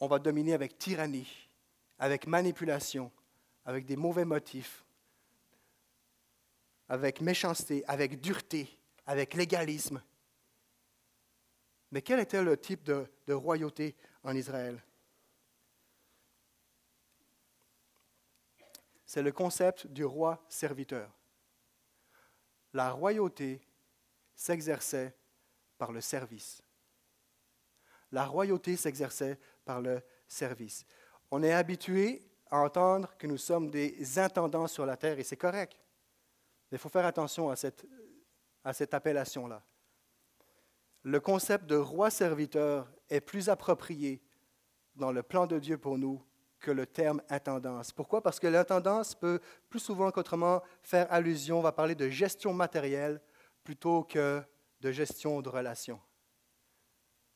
on 0.00 0.06
va 0.06 0.18
dominer 0.18 0.54
avec 0.54 0.78
tyrannie, 0.78 1.50
avec 1.98 2.26
manipulation, 2.26 3.12
avec 3.66 3.84
des 3.84 3.96
mauvais 3.96 4.24
motifs, 4.24 4.82
avec 6.88 7.20
méchanceté, 7.20 7.84
avec 7.86 8.18
dureté, 8.22 8.66
avec 9.04 9.34
légalisme. 9.34 10.02
Mais 11.90 12.00
quel 12.00 12.20
était 12.20 12.42
le 12.42 12.56
type 12.56 12.82
de 12.82 13.32
royauté 13.34 13.94
en 14.24 14.34
Israël? 14.34 14.82
C'est 19.06 19.22
le 19.22 19.32
concept 19.32 19.86
du 19.86 20.04
roi 20.04 20.44
serviteur. 20.48 21.10
La 22.72 22.90
royauté 22.90 23.62
s'exerçait 24.34 25.16
par 25.78 25.92
le 25.92 26.00
service. 26.00 26.60
La 28.10 28.26
royauté 28.26 28.76
s'exerçait 28.76 29.38
par 29.64 29.80
le 29.80 30.02
service. 30.26 30.84
On 31.30 31.42
est 31.42 31.52
habitué 31.52 32.28
à 32.50 32.58
entendre 32.58 33.16
que 33.16 33.26
nous 33.26 33.38
sommes 33.38 33.70
des 33.70 34.18
intendants 34.18 34.66
sur 34.66 34.84
la 34.84 34.96
terre 34.96 35.18
et 35.18 35.24
c'est 35.24 35.36
correct. 35.36 35.76
Mais 36.70 36.76
il 36.76 36.80
faut 36.80 36.88
faire 36.88 37.06
attention 37.06 37.48
à 37.48 37.56
cette, 37.56 37.86
à 38.64 38.72
cette 38.72 38.92
appellation-là. 38.92 39.62
Le 41.02 41.20
concept 41.20 41.66
de 41.66 41.76
roi 41.76 42.10
serviteur 42.10 42.92
est 43.08 43.20
plus 43.20 43.48
approprié 43.48 44.20
dans 44.96 45.12
le 45.12 45.22
plan 45.22 45.46
de 45.46 45.58
Dieu 45.58 45.78
pour 45.78 45.96
nous 45.96 46.22
que 46.66 46.72
le 46.72 46.84
terme 46.84 47.22
intendance. 47.30 47.92
Pourquoi? 47.92 48.20
Parce 48.20 48.40
que 48.40 48.48
l'intendance 48.48 49.14
peut 49.14 49.38
plus 49.70 49.78
souvent 49.78 50.10
qu'autrement 50.10 50.60
faire 50.82 51.06
allusion, 51.12 51.60
on 51.60 51.62
va 51.62 51.70
parler 51.70 51.94
de 51.94 52.08
gestion 52.08 52.52
matérielle 52.52 53.20
plutôt 53.62 54.02
que 54.02 54.42
de 54.80 54.90
gestion 54.90 55.40
de 55.42 55.48
relations. 55.48 56.00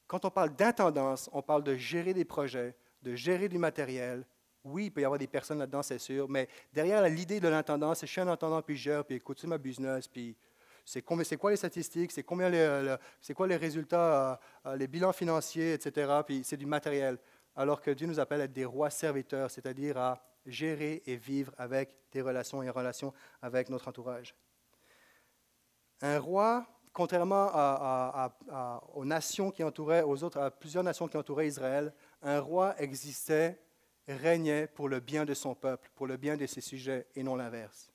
Quand 0.09 0.25
on 0.25 0.31
parle 0.31 0.57
d'intendance, 0.57 1.31
on 1.33 1.43
parle 1.43 1.63
de 1.63 1.77
gérer 1.77 2.13
des 2.13 2.25
projets, 2.25 2.75
de 3.03 3.15
gérer 3.15 3.49
du 3.49 3.59
matériel. 3.59 4.27
Oui, 4.65 4.87
il 4.87 4.91
peut 4.91 5.01
y 5.01 5.05
avoir 5.05 5.21
des 5.21 5.29
personnes 5.29 5.61
là-dedans, 5.61 5.85
c'est 5.85 6.01
sûr, 6.01 6.29
mais 6.29 6.49
derrière 6.73 7.09
l'idée 7.09 7.39
de 7.39 7.47
l'intendance, 7.47 8.01
c'est 8.01 8.09
je 8.09 8.13
suis 8.13 8.21
un 8.21 8.27
intendant, 8.27 8.61
puis 8.63 8.77
je 8.77 8.83
gère, 8.83 9.05
puis 9.05 9.15
écoute, 9.15 9.39
c'est 9.41 9.47
ma 9.47 9.59
business, 9.59 10.09
puis 10.09 10.37
c'est 10.85 11.03
quoi 11.03 11.51
les 11.51 11.57
statistiques, 11.57 12.11
c'est 12.11 12.25
combien 12.25 12.51
c'est 13.21 13.33
quoi 13.33 13.47
les 13.47 13.57
résultats, 13.57 14.33
euh, 14.33 14.71
euh, 14.71 14.77
les 14.77 14.89
bilans 14.89 15.13
financiers, 15.13 15.75
etc. 15.75 16.13
Puis 16.27 16.43
c'est 16.43 16.57
du 16.57 16.67
matériel 16.67 17.17
alors 17.57 17.81
que 17.81 17.91
Dieu 17.91 18.07
nous 18.07 18.21
appelle 18.21 18.41
à 18.41 18.45
être 18.45 18.53
des 18.53 18.65
rois 18.65 18.91
serviteurs, 18.91 19.51
c'est-à-dire 19.51 19.99
à 19.99 20.23
gérer 20.47 21.03
et 21.07 21.17
vivre 21.17 21.53
avec 21.59 21.95
des 22.13 22.23
relations 22.23 22.63
et 22.63 22.71
en 22.71 22.73
relation 22.73 23.13
avec 23.43 23.69
notre 23.69 23.89
entourage. 23.89 24.35
Un 26.01 26.19
roi, 26.19 26.67
contrairement 26.93 27.51
aux 28.95 29.05
nations 29.05 29.51
qui 29.51 29.63
entouraient, 29.63 30.03
aux 30.03 30.23
autres, 30.25 30.39
à 30.41 30.51
plusieurs 30.51 30.83
nations 30.83 31.09
qui 31.09 31.17
entouraient 31.17 31.49
Israël, 31.49 31.93
un 32.23 32.41
roi 32.41 32.75
existait, 32.81 33.61
régnait 34.09 34.67
pour 34.67 34.89
le 34.89 35.01
bien 35.01 35.25
de 35.25 35.35
son 35.35 35.55
peuple, 35.55 35.91
pour 35.95 36.07
le 36.07 36.17
bien 36.17 36.37
de 36.37 36.47
ses 36.47 36.61
sujets 36.61 37.07
et 37.15 37.23
non 37.23 37.37
l'inverse. 37.37 37.93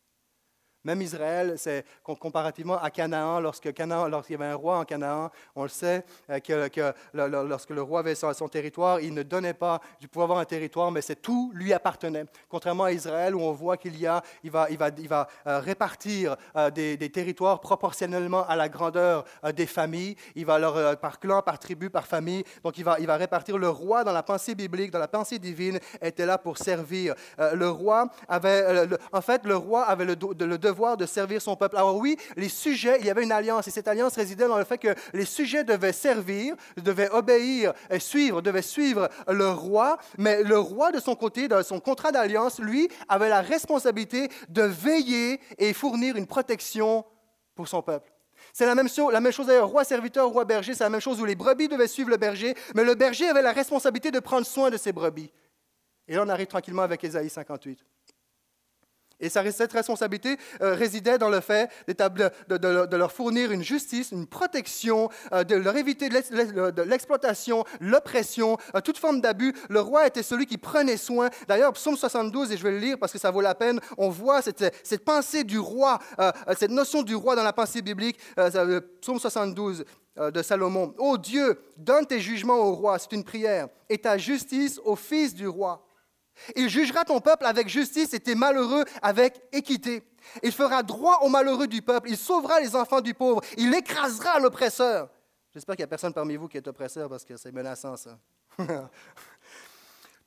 Même 0.85 1.01
Israël, 1.01 1.55
c'est 1.57 1.83
comparativement 2.03 2.79
à 2.79 2.91
Canaan, 2.91 3.39
lorsque 3.39 3.73
Canaan, 3.73 4.07
lorsqu'il 4.07 4.33
y 4.33 4.41
avait 4.41 4.51
un 4.51 4.55
roi 4.55 4.77
en 4.77 4.85
Canaan, 4.85 5.31
on 5.55 5.63
le 5.63 5.69
sait 5.69 6.05
euh, 6.29 6.69
que, 6.69 6.93
lorsque 7.13 7.71
le 7.71 7.81
roi 7.81 8.01
avait 8.01 8.13
son, 8.13 8.31
son, 8.33 8.47
territoire, 8.47 8.99
il 8.99 9.11
ne 9.15 9.23
donnait 9.23 9.55
pas 9.55 9.81
du 9.99 10.07
pouvoir 10.07 10.25
avoir 10.25 10.39
un 10.39 10.45
territoire, 10.45 10.91
mais 10.91 11.01
c'est 11.01 11.23
tout 11.23 11.51
lui 11.55 11.73
appartenait. 11.73 12.25
Contrairement 12.47 12.83
à 12.83 12.91
Israël, 12.91 13.33
où 13.33 13.41
on 13.41 13.51
voit 13.51 13.77
qu'il 13.77 13.99
y 13.99 14.05
a, 14.05 14.21
il 14.43 14.51
va, 14.51 14.67
il 14.69 14.77
va, 14.77 14.89
il 14.95 15.07
va 15.07 15.27
euh, 15.47 15.59
répartir 15.59 16.35
euh, 16.55 16.69
des, 16.69 17.09
territoires 17.09 17.61
proportionnellement 17.61 18.45
à 18.47 18.55
la 18.55 18.69
grandeur 18.69 19.25
des 19.55 19.65
familles. 19.65 20.15
Il 20.35 20.45
va 20.45 20.95
par 20.97 21.19
clan, 21.19 21.41
par 21.41 21.57
tribu, 21.57 21.89
par 21.89 22.05
famille. 22.05 22.43
Donc 22.63 22.77
il 22.77 22.83
va, 22.83 22.99
il 22.99 23.07
va 23.07 23.15
répartir. 23.15 23.57
Le 23.57 23.69
roi 23.69 24.03
dans 24.03 24.11
la 24.11 24.23
pensée 24.23 24.53
biblique, 24.53 24.91
dans 24.91 24.99
la 24.99 25.07
pensée 25.07 25.39
divine, 25.39 25.79
était 26.01 26.25
là 26.25 26.37
pour 26.37 26.57
servir. 26.57 27.15
le 27.37 27.69
roi 27.69 28.07
avait, 28.27 28.87
en 29.11 29.21
fait, 29.21 29.45
le 29.45 29.55
roi 29.55 29.83
avait 29.83 30.05
le, 30.05 30.15
le 30.39 30.57
devoir 30.57 30.74
de 30.97 31.05
servir 31.05 31.41
son 31.41 31.55
peuple. 31.55 31.77
Alors 31.77 31.97
oui, 31.97 32.17
les 32.35 32.49
sujets, 32.49 32.97
il 32.99 33.05
y 33.05 33.09
avait 33.09 33.23
une 33.23 33.31
alliance, 33.31 33.67
et 33.67 33.71
cette 33.71 33.87
alliance 33.87 34.15
résidait 34.15 34.47
dans 34.47 34.57
le 34.57 34.63
fait 34.63 34.77
que 34.77 34.93
les 35.13 35.25
sujets 35.25 35.63
devaient 35.63 35.93
servir, 35.93 36.55
devaient 36.77 37.09
obéir 37.09 37.73
et 37.89 37.99
suivre, 37.99 38.41
devaient 38.41 38.61
suivre 38.61 39.09
le 39.27 39.49
roi, 39.49 39.97
mais 40.17 40.43
le 40.43 40.59
roi, 40.59 40.91
de 40.91 40.99
son 40.99 41.15
côté, 41.15 41.47
dans 41.47 41.63
son 41.63 41.79
contrat 41.79 42.11
d'alliance, 42.11 42.59
lui, 42.59 42.89
avait 43.07 43.29
la 43.29 43.41
responsabilité 43.41 44.29
de 44.49 44.63
veiller 44.63 45.39
et 45.57 45.73
fournir 45.73 46.15
une 46.15 46.27
protection 46.27 47.05
pour 47.55 47.67
son 47.67 47.81
peuple. 47.81 48.11
C'est 48.53 48.65
la 48.65 48.75
même 48.75 48.89
chose, 48.89 49.11
la 49.11 49.21
même 49.21 49.31
chose 49.31 49.47
d'ailleurs, 49.47 49.69
roi 49.69 49.83
serviteur, 49.83 50.29
roi 50.29 50.45
berger, 50.45 50.73
c'est 50.73 50.83
la 50.83 50.89
même 50.89 51.01
chose 51.01 51.19
où 51.21 51.25
les 51.25 51.35
brebis 51.35 51.67
devaient 51.67 51.87
suivre 51.87 52.09
le 52.09 52.17
berger, 52.17 52.53
mais 52.75 52.83
le 52.83 52.95
berger 52.95 53.27
avait 53.27 53.41
la 53.41 53.53
responsabilité 53.53 54.11
de 54.11 54.19
prendre 54.19 54.45
soin 54.45 54.69
de 54.69 54.77
ses 54.77 54.91
brebis. 54.91 55.31
Et 56.07 56.15
là, 56.15 56.23
on 56.25 56.29
arrive 56.29 56.47
tranquillement 56.47 56.83
avec 56.83 57.03
Ésaïe 57.03 57.29
58. 57.29 57.79
Et 59.19 59.29
cette 59.29 59.71
responsabilité 59.71 60.37
euh, 60.61 60.73
résidait 60.73 61.17
dans 61.17 61.29
le 61.29 61.39
fait 61.39 61.69
de, 61.87 62.95
leur 62.95 63.11
fournir 63.11 63.51
une 63.51 63.63
justice, 63.63 64.11
une 64.11 64.27
protection, 64.27 65.09
euh, 65.31 65.43
de 65.43 65.55
leur 65.55 65.75
éviter 65.77 66.09
l'exploitation, 66.09 67.63
l'oppression, 67.79 68.57
euh, 68.75 68.81
toute 68.81 68.97
forme 68.97 69.21
d'abus. 69.21 69.53
Le 69.69 69.79
roi 69.79 70.07
était 70.07 70.23
celui 70.23 70.45
qui 70.45 70.57
prenait 70.57 70.97
soin. 70.97 71.29
D'ailleurs, 71.47 71.73
Psaume 71.73 71.95
72, 71.95 72.51
et 72.51 72.57
je 72.57 72.63
vais 72.63 72.71
le 72.71 72.79
lire 72.79 72.97
parce 72.99 73.11
que 73.11 73.19
ça 73.19 73.31
vaut 73.31 73.41
la 73.41 73.55
peine, 73.55 73.79
on 73.97 74.09
voit 74.09 74.41
cette, 74.41 75.05
pensée 75.05 75.43
du 75.43 75.59
roi, 75.59 75.99
cette 76.57 76.71
notion 76.71 77.03
du 77.03 77.15
roi 77.15 77.35
dans 77.35 77.43
la 77.43 77.53
pensée 77.53 77.81
biblique. 77.81 78.17
Psaume 79.01 79.19
72 79.19 79.85
de 80.17 80.41
Salomon. 80.41 80.93
Ô 80.97 81.17
Dieu, 81.17 81.59
donne 81.77 82.05
tes 82.05 82.19
jugements 82.19 82.57
au 82.57 82.73
roi, 82.73 82.97
c'est 82.99 83.11
une 83.11 83.23
prière, 83.23 83.67
et 83.89 83.97
ta 83.97 84.17
justice 84.17 84.79
au 84.83 84.95
fils 84.95 85.33
du 85.33 85.47
roi. 85.47 85.84
Il 86.55 86.69
jugera 86.69 87.05
ton 87.05 87.19
peuple 87.19 87.45
avec 87.45 87.69
justice 87.69 88.13
et 88.13 88.19
tes 88.19 88.35
malheureux 88.35 88.85
avec 89.01 89.41
équité. 89.51 90.03
Il 90.43 90.51
fera 90.51 90.83
droit 90.83 91.19
aux 91.21 91.29
malheureux 91.29 91.67
du 91.67 91.81
peuple. 91.81 92.09
Il 92.09 92.17
sauvera 92.17 92.59
les 92.59 92.75
enfants 92.75 93.01
du 93.01 93.13
pauvre. 93.13 93.41
Il 93.57 93.73
écrasera 93.73 94.39
l'oppresseur. 94.39 95.09
J'espère 95.53 95.75
qu'il 95.75 95.83
n'y 95.83 95.85
a 95.85 95.87
personne 95.87 96.13
parmi 96.13 96.35
vous 96.35 96.47
qui 96.47 96.57
est 96.57 96.67
oppresseur 96.67 97.09
parce 97.09 97.23
que 97.23 97.37
c'est 97.37 97.51
menaçant 97.51 97.95
ça. 97.95 98.17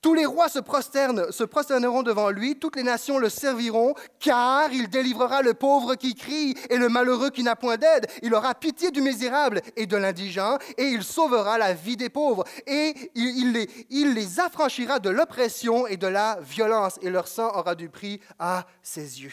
Tous 0.00 0.14
les 0.14 0.26
rois 0.26 0.48
se, 0.48 0.60
prosterneront 0.60 2.04
devant 2.04 2.30
lui, 2.30 2.56
toutes 2.56 2.76
les 2.76 2.84
nations 2.84 3.18
le 3.18 3.28
serviront, 3.28 3.94
car 4.20 4.72
il 4.72 4.88
délivrera 4.88 5.42
le 5.42 5.54
pauvre 5.54 5.96
qui 5.96 6.14
crie 6.14 6.54
et 6.70 6.76
le 6.76 6.88
malheureux 6.88 7.30
qui 7.30 7.42
n'a 7.42 7.56
point 7.56 7.78
d'aide. 7.78 8.06
Il 8.22 8.32
aura 8.32 8.54
pitié 8.54 8.92
du 8.92 9.00
misérable 9.00 9.60
et 9.74 9.86
de 9.86 9.96
l'indigent, 9.96 10.56
et 10.76 10.84
il 10.84 11.02
sauvera 11.02 11.58
la 11.58 11.74
vie 11.74 11.96
des 11.96 12.10
pauvres. 12.10 12.44
Et 12.68 12.94
il, 13.16 13.52
les, 13.52 13.68
il 13.90 14.14
les 14.14 14.38
affranchira 14.38 15.00
de 15.00 15.10
l'oppression 15.10 15.88
et 15.88 15.96
de 15.96 16.06
la 16.06 16.38
violence, 16.42 16.98
et 17.02 17.10
leur 17.10 17.26
sang 17.26 17.50
aura 17.56 17.74
du 17.74 17.88
prix 17.88 18.20
à 18.38 18.66
ses 18.82 19.22
yeux. 19.22 19.32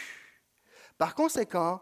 Par 0.98 1.14
conséquent, 1.14 1.80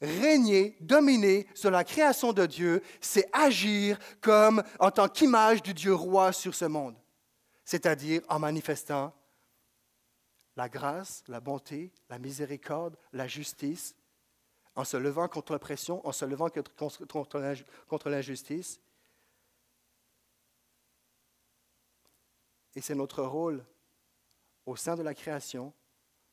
régner, 0.00 0.78
dominer 0.80 1.46
sur 1.52 1.70
la 1.70 1.84
création 1.84 2.32
de 2.32 2.46
Dieu, 2.46 2.82
c'est 3.02 3.28
agir 3.34 3.98
comme 4.22 4.62
en 4.78 4.90
tant 4.90 5.08
qu'image 5.08 5.62
du 5.62 5.74
Dieu 5.74 5.94
roi 5.94 6.32
sur 6.32 6.54
ce 6.54 6.64
monde 6.64 6.96
c'est-à-dire 7.64 8.22
en 8.28 8.38
manifestant 8.38 9.14
la 10.56 10.68
grâce, 10.68 11.24
la 11.28 11.40
bonté, 11.40 11.92
la 12.08 12.18
miséricorde, 12.18 12.96
la 13.12 13.26
justice, 13.26 13.96
en 14.76 14.84
se 14.84 14.96
levant 14.96 15.28
contre 15.28 15.52
l'oppression, 15.52 16.06
en 16.06 16.12
se 16.12 16.24
levant 16.24 16.48
contre 17.88 18.10
l'injustice. 18.10 18.80
Et 22.74 22.80
c'est 22.80 22.94
notre 22.94 23.22
rôle 23.22 23.64
au 24.66 24.76
sein 24.76 24.96
de 24.96 25.02
la 25.02 25.14
création 25.14 25.72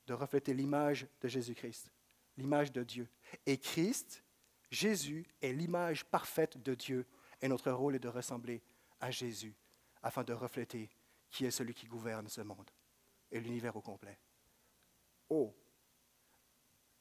de 0.08 0.14
refléter 0.14 0.54
l'image 0.54 1.08
de 1.22 1.28
Jésus-Christ, 1.28 1.92
l'image 2.38 2.72
de 2.72 2.84
Dieu. 2.84 3.08
Et 3.46 3.58
Christ, 3.58 4.24
Jésus, 4.72 5.28
est 5.42 5.54
l'image 5.54 6.06
parfaite 6.06 6.62
de 6.62 6.74
Dieu. 6.74 7.06
Et 7.42 7.48
notre 7.48 7.72
rôle 7.72 7.96
est 7.96 8.00
de 8.00 8.08
ressembler 8.08 8.64
à 9.00 9.12
Jésus 9.12 9.56
afin 10.02 10.24
de 10.24 10.34
refléter 10.34 10.90
qui 11.32 11.46
est 11.46 11.52
celui 11.52 11.74
qui 11.74 11.88
gouverne 11.88 12.28
ce 12.28 12.42
monde 12.42 12.70
et 13.32 13.40
l'univers 13.40 13.76
au 13.76 13.82
complet. 13.82 14.20
Oh, 15.30 15.56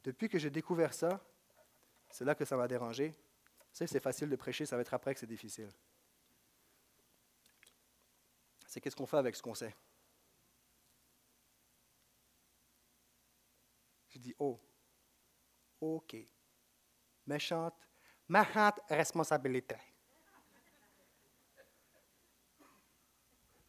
depuis 0.03 0.29
que 0.29 0.39
j'ai 0.39 0.51
découvert 0.51 0.95
ça, 0.95 1.21
c'est 2.09 2.25
là 2.25 2.35
que 2.35 2.45
ça 2.45 2.57
m'a 2.57 2.69
dérangé. 2.69 3.13
Tu 3.73 3.87
c'est 3.87 4.01
facile 4.01 4.31
de 4.31 4.37
prêcher, 4.37 4.65
ça 4.65 4.77
va 4.77 4.83
être 4.83 4.95
après 4.95 5.15
que 5.15 5.21
c'est 5.21 5.27
difficile. 5.27 5.71
C'est 8.67 8.81
qu'est-ce 8.81 8.97
qu'on 8.97 9.07
fait 9.07 9.17
avec 9.17 9.35
ce 9.35 9.43
qu'on 9.43 9.55
sait? 9.55 9.75
Je 14.09 14.19
dis, 14.19 14.35
oh, 14.39 14.61
OK. 15.81 16.17
Méchante, 17.27 17.75
méchante 18.29 18.81
responsabilité. 18.89 19.77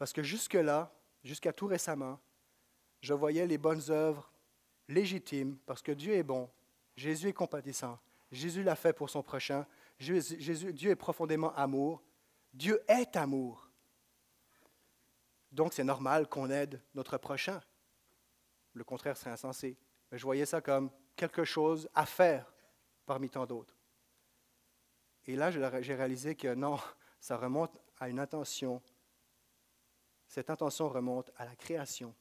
Parce 0.02 0.14
que 0.14 0.24
jusque-là, 0.24 0.92
jusqu'à 1.24 1.54
tout 1.54 1.68
récemment, 1.68 2.20
je 3.02 3.14
voyais 3.14 3.46
les 3.46 3.60
bonnes 3.60 3.84
œuvres 3.90 4.34
légitimes, 4.88 5.60
parce 5.68 5.84
que 5.84 5.92
Dieu 5.92 6.14
est 6.14 6.24
bon, 6.24 6.50
Jésus 6.96 7.28
est 7.28 7.34
compatissant, 7.34 8.00
Jésus 8.32 8.64
l'a 8.64 8.76
fait 8.76 8.94
pour 8.94 9.12
son 9.12 9.22
prochain, 9.22 9.64
Jésus, 10.00 10.74
Dieu 10.74 10.90
est 10.90 10.96
profondément 10.96 11.54
amour, 11.54 12.02
Dieu 12.52 12.82
est 12.88 13.16
amour. 13.16 13.70
Donc 15.52 15.72
c'est 15.72 15.84
normal 15.84 16.28
qu'on 16.28 16.50
aide 16.50 16.82
notre 16.96 17.20
prochain. 17.20 17.62
Le 18.74 18.84
contraire 18.84 19.16
serait 19.16 19.30
insensé. 19.30 19.78
Mais 20.12 20.18
je 20.18 20.24
voyais 20.24 20.48
ça 20.48 20.62
comme 20.62 20.90
quelque 21.16 21.44
chose 21.44 21.88
à 21.94 22.08
faire 22.08 22.52
parmi 23.06 23.30
tant 23.30 23.46
d'autres. 23.46 23.78
Et 25.28 25.36
là, 25.36 25.52
j'ai 25.52 25.94
réalisé 25.94 26.34
que 26.34 26.56
non, 26.56 26.80
ça 27.20 27.38
remonte 27.38 27.80
à 28.00 28.10
une 28.10 28.20
intention 28.20 28.82
cette 30.32 30.50
intention 30.50 30.88
remonte 30.88 31.30
à 31.36 31.44
la 31.44 31.54
création. 31.58 32.15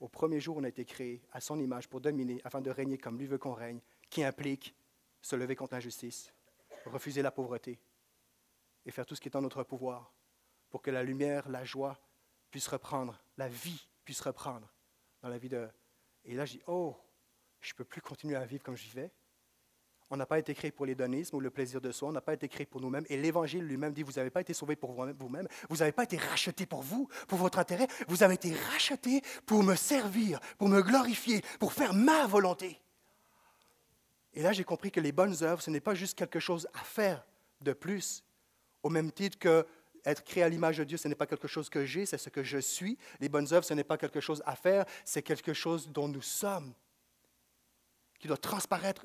Au 0.00 0.08
premier 0.08 0.40
jour, 0.40 0.56
on 0.56 0.64
a 0.64 0.68
été 0.68 0.86
créé 0.86 1.20
à 1.32 1.40
son 1.42 1.60
image 1.60 1.86
pour 1.86 2.00
dominer, 2.00 2.40
afin 2.44 2.62
de 2.62 2.70
régner 2.70 2.96
comme 2.96 3.18
lui 3.18 3.26
veut 3.26 3.36
qu'on 3.36 3.52
règne, 3.52 3.80
qui 4.08 4.24
implique 4.24 4.74
se 5.20 5.36
lever 5.36 5.54
contre 5.54 5.74
l'injustice, 5.74 6.32
refuser 6.86 7.20
la 7.20 7.30
pauvreté 7.30 7.78
et 8.86 8.90
faire 8.90 9.04
tout 9.04 9.14
ce 9.14 9.20
qui 9.20 9.28
est 9.28 9.36
en 9.36 9.42
notre 9.42 9.62
pouvoir 9.64 10.14
pour 10.70 10.80
que 10.80 10.90
la 10.90 11.02
lumière, 11.02 11.46
la 11.50 11.62
joie 11.62 12.00
puisse 12.50 12.68
reprendre, 12.68 13.22
la 13.36 13.48
vie 13.48 13.86
puisse 14.02 14.22
reprendre 14.22 14.72
dans 15.20 15.28
la 15.28 15.36
vie 15.36 15.50
de... 15.50 15.68
Et 16.24 16.34
là, 16.34 16.46
je 16.46 16.52
dis, 16.52 16.62
oh, 16.68 16.96
je 17.60 17.74
ne 17.74 17.76
peux 17.76 17.84
plus 17.84 18.00
continuer 18.00 18.36
à 18.36 18.46
vivre 18.46 18.62
comme 18.62 18.76
je 18.76 18.84
vivais. 18.84 19.12
On 20.10 20.16
n'a 20.16 20.26
pas 20.26 20.38
été 20.38 20.54
créé 20.54 20.70
pour 20.70 20.86
l'hédonisme 20.86 21.36
ou 21.36 21.40
le 21.40 21.50
plaisir 21.50 21.80
de 21.80 21.90
soi, 21.90 22.08
on 22.08 22.12
n'a 22.12 22.20
pas 22.20 22.34
été 22.34 22.48
créé 22.48 22.66
pour 22.66 22.80
nous-mêmes. 22.80 23.06
Et 23.08 23.16
l'Évangile 23.16 23.64
lui-même 23.64 23.92
dit, 23.92 24.02
vous 24.02 24.12
n'avez 24.12 24.30
pas 24.30 24.42
été 24.42 24.52
sauvés 24.52 24.76
pour 24.76 24.92
vous-même, 24.92 25.48
vous 25.68 25.76
n'avez 25.76 25.92
pas 25.92 26.04
été 26.04 26.16
rachetés 26.16 26.66
pour 26.66 26.82
vous, 26.82 27.08
pour 27.26 27.38
votre 27.38 27.58
intérêt, 27.58 27.88
vous 28.06 28.22
avez 28.22 28.34
été 28.34 28.52
rachetés 28.72 29.22
pour 29.46 29.62
me 29.62 29.74
servir, 29.74 30.40
pour 30.58 30.68
me 30.68 30.82
glorifier, 30.82 31.42
pour 31.58 31.72
faire 31.72 31.94
ma 31.94 32.26
volonté. 32.26 32.80
Et 34.34 34.42
là, 34.42 34.52
j'ai 34.52 34.64
compris 34.64 34.90
que 34.90 35.00
les 35.00 35.12
bonnes 35.12 35.42
œuvres, 35.42 35.62
ce 35.62 35.70
n'est 35.70 35.80
pas 35.80 35.94
juste 35.94 36.18
quelque 36.18 36.40
chose 36.40 36.68
à 36.74 36.84
faire 36.84 37.26
de 37.60 37.72
plus, 37.72 38.24
au 38.82 38.90
même 38.90 39.10
titre 39.10 39.38
que 39.38 39.66
être 40.04 40.22
créé 40.22 40.42
à 40.42 40.48
l'image 40.48 40.76
de 40.78 40.84
Dieu, 40.84 40.98
ce 40.98 41.08
n'est 41.08 41.14
pas 41.14 41.26
quelque 41.26 41.48
chose 41.48 41.70
que 41.70 41.86
j'ai, 41.86 42.04
c'est 42.04 42.18
ce 42.18 42.28
que 42.28 42.42
je 42.42 42.58
suis. 42.58 42.98
Les 43.20 43.30
bonnes 43.30 43.52
œuvres, 43.52 43.64
ce 43.64 43.72
n'est 43.72 43.84
pas 43.84 43.96
quelque 43.96 44.20
chose 44.20 44.42
à 44.44 44.54
faire, 44.54 44.84
c'est 45.04 45.22
quelque 45.22 45.54
chose 45.54 45.88
dont 45.88 46.08
nous 46.08 46.20
sommes 46.20 46.74
qui 48.24 48.28
doit 48.28 48.38
transparaître, 48.38 49.04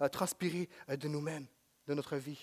euh, 0.00 0.08
transpirer 0.08 0.70
euh, 0.88 0.96
de 0.96 1.06
nous-mêmes, 1.06 1.44
de 1.86 1.92
notre 1.92 2.16
vie. 2.16 2.40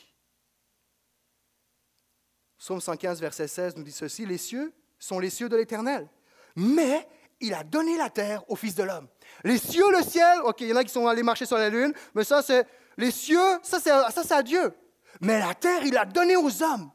Psaume 2.59 2.79
115, 2.79 3.19
verset 3.19 3.47
16 3.47 3.75
nous 3.75 3.81
dit 3.81 3.91
ceci, 3.91 4.23
les 4.23 4.37
cieux 4.37 4.71
sont 4.99 5.17
les 5.17 5.31
cieux 5.31 5.49
de 5.49 5.55
l'Éternel, 5.55 6.07
mais 6.55 7.07
il 7.39 7.55
a 7.55 7.63
donné 7.63 7.97
la 7.97 8.11
terre 8.11 8.47
au 8.51 8.55
Fils 8.55 8.75
de 8.75 8.83
l'homme. 8.83 9.07
Les 9.43 9.57
cieux, 9.57 9.91
le 9.91 10.03
ciel, 10.03 10.41
ok, 10.43 10.61
il 10.61 10.67
y 10.67 10.73
en 10.73 10.75
a 10.75 10.83
qui 10.83 10.91
sont 10.91 11.07
allés 11.07 11.23
marcher 11.23 11.47
sur 11.47 11.57
la 11.57 11.71
lune, 11.71 11.91
mais 12.13 12.23
ça, 12.23 12.43
c'est 12.43 12.67
les 12.97 13.09
cieux, 13.09 13.59
ça, 13.63 13.79
c'est, 13.79 14.31
à 14.31 14.43
Dieu. 14.43 14.75
Mais 15.21 15.39
la 15.39 15.55
terre, 15.55 15.81
il 15.85 15.93
l'a 15.95 16.05
donnée 16.05 16.35
aux 16.35 16.61
hommes. 16.61 16.91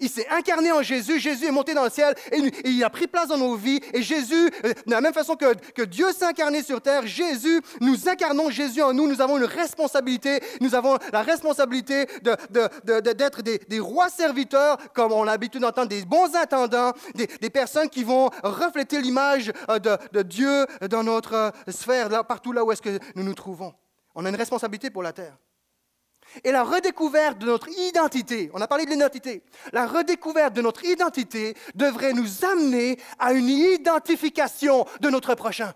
Il 0.00 0.08
s'est 0.08 0.28
incarné 0.30 0.70
en 0.70 0.82
Jésus, 0.82 1.18
Jésus 1.18 1.46
est 1.46 1.50
monté 1.50 1.74
dans 1.74 1.84
le 1.84 1.90
ciel 1.90 2.14
et, 2.30 2.38
il 2.64 2.84
a 2.84 2.90
pris 2.90 3.06
place 3.06 3.28
dans 3.28 3.38
nos 3.38 3.56
vies. 3.56 3.80
Et 3.92 4.02
Jésus, 4.02 4.50
euh, 4.64 4.72
de 4.86 4.90
la 4.90 5.00
même 5.00 5.12
façon 5.12 5.34
que, 5.34 5.54
que 5.72 5.82
Dieu 5.82 6.12
s'est 6.12 6.24
incarné 6.24 6.62
sur 6.62 6.80
terre, 6.80 7.06
Jésus, 7.06 7.60
nous 7.80 8.08
incarnons 8.08 8.50
Jésus 8.50 8.82
en 8.82 8.92
nous. 8.92 9.08
Nous 9.08 9.20
avons 9.20 9.38
une 9.38 9.44
responsabilité, 9.44 10.40
nous 10.60 10.74
avons 10.74 10.98
la 11.12 11.22
responsabilité 11.22 12.06
d'être 12.22 13.42
des, 13.42 13.80
rois 13.80 14.08
serviteurs, 14.08 14.76
comme 14.94 15.12
on 15.12 15.22
a 15.22 15.26
l'habitude 15.26 15.62
d'entendre, 15.62 15.88
des 15.88 16.04
bons 16.04 16.34
intendants, 16.34 16.92
des, 17.14 17.50
personnes 17.50 17.88
qui 17.88 18.04
vont 18.04 18.30
refléter 18.42 19.00
l'image 19.00 19.52
euh, 19.70 19.78
de, 19.78 20.22
Dieu 20.22 20.66
dans 20.90 21.02
notre 21.02 21.34
euh, 21.34 21.50
sphère, 21.68 22.08
partout 22.26 22.52
là 22.52 22.64
où 22.64 22.70
est-ce 22.72 22.82
que 22.82 22.98
nous 23.14 23.22
nous 23.22 23.34
trouvons. 23.34 23.72
On 24.14 24.24
a 24.24 24.28
une 24.28 24.36
responsabilité 24.36 24.90
pour 24.90 25.02
la 25.02 25.12
terre. 25.12 25.36
Et 26.44 26.52
la 26.52 26.62
redécouverte 26.62 27.38
de 27.38 27.46
notre 27.46 27.68
identité, 27.68 28.50
on 28.54 28.60
a 28.60 28.68
parlé 28.68 28.84
de 28.84 28.90
l'identité, 28.90 29.42
la 29.72 29.86
redécouverte 29.86 30.54
de 30.54 30.62
notre 30.62 30.84
identité 30.84 31.56
devrait 31.74 32.12
nous 32.12 32.44
amener 32.44 32.98
à 33.18 33.32
une 33.32 33.48
identification 33.48 34.86
de 35.00 35.10
notre 35.10 35.34
prochain. 35.34 35.72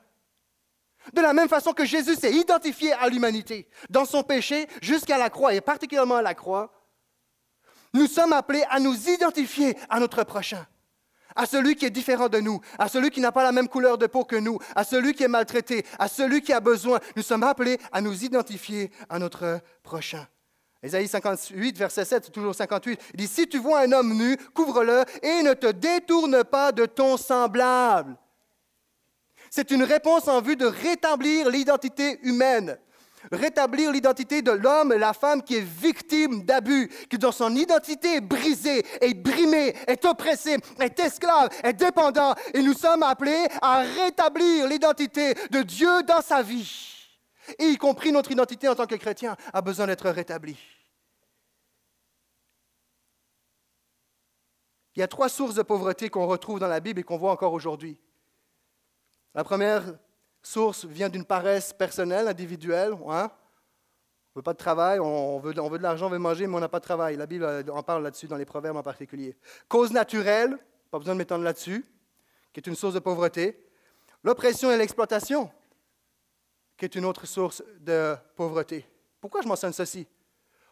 De 1.12 1.20
la 1.20 1.32
même 1.32 1.48
façon 1.48 1.72
que 1.72 1.84
Jésus 1.84 2.14
s'est 2.14 2.32
identifié 2.32 2.92
à 2.92 3.08
l'humanité 3.08 3.68
dans 3.90 4.04
son 4.04 4.22
péché 4.22 4.68
jusqu'à 4.80 5.18
la 5.18 5.30
croix, 5.30 5.54
et 5.54 5.60
particulièrement 5.60 6.16
à 6.16 6.22
la 6.22 6.34
croix, 6.34 6.72
nous 7.94 8.06
sommes 8.06 8.32
appelés 8.32 8.64
à 8.70 8.78
nous 8.78 9.08
identifier 9.08 9.76
à 9.90 10.00
notre 10.00 10.24
prochain, 10.24 10.66
à 11.34 11.44
celui 11.44 11.74
qui 11.74 11.84
est 11.84 11.90
différent 11.90 12.28
de 12.28 12.38
nous, 12.38 12.60
à 12.78 12.88
celui 12.88 13.10
qui 13.10 13.20
n'a 13.20 13.32
pas 13.32 13.42
la 13.42 13.52
même 13.52 13.68
couleur 13.68 13.98
de 13.98 14.06
peau 14.06 14.24
que 14.24 14.36
nous, 14.36 14.58
à 14.76 14.84
celui 14.84 15.12
qui 15.12 15.24
est 15.24 15.28
maltraité, 15.28 15.84
à 15.98 16.08
celui 16.08 16.40
qui 16.40 16.52
a 16.52 16.60
besoin. 16.60 17.00
Nous 17.16 17.22
sommes 17.22 17.42
appelés 17.42 17.78
à 17.90 18.00
nous 18.00 18.24
identifier 18.24 18.90
à 19.08 19.18
notre 19.18 19.60
prochain. 19.82 20.26
Ésaïe 20.82 21.06
58, 21.06 21.78
verset 21.78 22.04
7, 22.04 22.32
toujours 22.32 22.56
58, 22.56 23.00
il 23.14 23.16
dit, 23.16 23.28
Si 23.28 23.46
tu 23.46 23.58
vois 23.58 23.80
un 23.80 23.92
homme 23.92 24.14
nu, 24.14 24.36
couvre-le 24.52 25.04
et 25.22 25.42
ne 25.42 25.54
te 25.54 25.68
détourne 25.68 26.42
pas 26.42 26.72
de 26.72 26.86
ton 26.86 27.16
semblable. 27.16 28.16
C'est 29.48 29.70
une 29.70 29.84
réponse 29.84 30.26
en 30.26 30.40
vue 30.40 30.56
de 30.56 30.66
rétablir 30.66 31.50
l'identité 31.50 32.18
humaine, 32.22 32.78
rétablir 33.30 33.92
l'identité 33.92 34.42
de 34.42 34.50
l'homme 34.50 34.92
et 34.92 34.98
la 34.98 35.12
femme 35.12 35.42
qui 35.42 35.56
est 35.56 35.64
victime 35.64 36.42
d'abus, 36.44 36.90
qui 37.08 37.16
dans 37.16 37.30
son 37.30 37.54
identité 37.54 38.16
est 38.16 38.20
brisée, 38.20 38.84
est 39.00 39.14
brimée, 39.14 39.76
est 39.86 40.04
oppressée, 40.04 40.56
est 40.80 40.98
esclave, 40.98 41.50
est 41.62 41.74
dépendant. 41.74 42.34
Et 42.54 42.62
nous 42.62 42.74
sommes 42.74 43.04
appelés 43.04 43.46
à 43.60 43.82
rétablir 43.82 44.66
l'identité 44.66 45.34
de 45.50 45.62
Dieu 45.62 46.02
dans 46.02 46.22
sa 46.22 46.42
vie 46.42 47.01
et 47.58 47.64
y 47.64 47.76
compris 47.76 48.12
notre 48.12 48.30
identité 48.30 48.68
en 48.68 48.74
tant 48.74 48.86
que 48.86 48.94
chrétien, 48.94 49.36
a 49.52 49.60
besoin 49.62 49.86
d'être 49.86 50.08
rétablie. 50.10 50.58
Il 54.94 55.00
y 55.00 55.02
a 55.02 55.08
trois 55.08 55.28
sources 55.28 55.54
de 55.54 55.62
pauvreté 55.62 56.10
qu'on 56.10 56.26
retrouve 56.26 56.58
dans 56.58 56.68
la 56.68 56.80
Bible 56.80 57.00
et 57.00 57.02
qu'on 57.02 57.16
voit 57.16 57.32
encore 57.32 57.52
aujourd'hui. 57.52 57.98
La 59.34 59.42
première 59.42 59.82
source 60.42 60.84
vient 60.84 61.08
d'une 61.08 61.24
paresse 61.24 61.72
personnelle, 61.72 62.28
individuelle. 62.28 62.92
Hein? 63.08 63.30
On 64.34 64.38
veut 64.38 64.42
pas 64.42 64.52
de 64.52 64.58
travail, 64.58 65.00
on 65.00 65.38
veut, 65.38 65.58
on 65.58 65.68
veut 65.68 65.78
de 65.78 65.82
l'argent, 65.82 66.06
on 66.06 66.10
veut 66.10 66.18
manger, 66.18 66.46
mais 66.46 66.56
on 66.56 66.60
n'a 66.60 66.68
pas 66.68 66.80
de 66.80 66.84
travail. 66.84 67.16
La 67.16 67.26
Bible 67.26 67.64
en 67.70 67.82
parle 67.82 68.02
là-dessus, 68.02 68.26
dans 68.26 68.36
les 68.36 68.44
proverbes 68.44 68.76
en 68.76 68.82
particulier. 68.82 69.36
Cause 69.68 69.92
naturelle, 69.92 70.58
pas 70.90 70.98
besoin 70.98 71.14
de 71.14 71.18
m'étendre 71.18 71.44
là-dessus, 71.44 71.86
qui 72.52 72.60
est 72.60 72.66
une 72.66 72.74
source 72.74 72.94
de 72.94 72.98
pauvreté. 72.98 73.66
L'oppression 74.24 74.70
et 74.70 74.76
l'exploitation, 74.76 75.50
qui 76.76 76.84
est 76.84 76.94
une 76.94 77.04
autre 77.04 77.26
source 77.26 77.62
de 77.80 78.14
pauvreté. 78.36 78.86
Pourquoi 79.20 79.42
je 79.42 79.48
mentionne 79.48 79.72
ceci? 79.72 80.06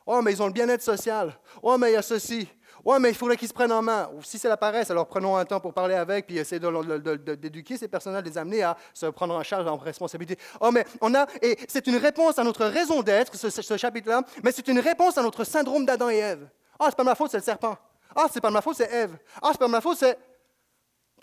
Oh, 0.07 0.21
mais 0.23 0.33
ils 0.33 0.43
ont 0.43 0.47
le 0.47 0.53
bien-être 0.53 0.83
social. 0.83 1.33
Oh, 1.63 1.77
mais 1.79 1.91
il 1.91 1.95
y 1.95 1.97
a 1.97 2.03
ceci. 2.03 2.49
Oh, 2.85 2.99
mais 2.99 3.11
il 3.11 3.15
faudrait 3.15 3.37
qu'ils 3.37 3.49
se 3.49 3.53
prennent 3.53 3.73
en 3.73 3.83
main. 3.83 4.11
si 4.23 4.39
c'est 4.39 4.49
la 4.49 4.57
alors 4.61 5.07
prenons 5.07 5.37
un 5.37 5.45
temps 5.45 5.61
pour 5.61 5.75
parler 5.75 5.95
avec, 5.95 6.27
puis 6.27 6.39
essayer 6.39 6.59
d'éduquer 6.59 7.77
ces 7.77 7.89
personnes, 7.89 8.21
de 8.21 8.29
les 8.29 8.39
amener 8.39 8.63
à 8.63 8.77
se 8.95 9.07
prendre 9.07 9.35
en 9.35 9.43
charge 9.43 9.67
en 9.67 9.77
responsabilité. 9.77 10.39
Oh, 10.61 10.71
mais 10.71 10.87
on 11.01 11.15
a, 11.15 11.27
et 11.43 11.59
c'est 11.69 11.87
une 11.87 11.97
réponse 11.97 12.39
à 12.39 12.45
notre 12.45 12.65
raison 12.67 13.03
d'être, 13.03 13.37
ce, 13.37 13.77
chapitre-là, 13.77 14.23
mais 14.43 14.53
c'est 14.53 14.67
une 14.69 14.81
réponse 14.81 15.19
à 15.19 15.23
notre 15.23 15.45
syndrome 15.45 15.85
d'Adam 15.85 16.09
et 16.09 16.17
Ève. 16.17 16.49
Ah, 16.79 16.85
oh, 16.85 16.87
c'est 16.89 16.97
pas 16.97 17.05
ma 17.05 17.15
faute, 17.15 17.31
c'est 17.31 17.37
le 17.37 17.43
serpent. 17.43 17.77
Ah, 18.17 18.27
c'est 18.33 18.41
pas 18.41 18.51
ma 18.51 18.63
faute, 18.63 18.77
c'est 18.77 18.91
Ève. 18.91 19.17
Ah, 19.43 19.51
c'est 19.53 19.59
pas 19.59 19.69
ma 19.69 19.81
faute, 19.81 19.99
c'est 19.99 20.19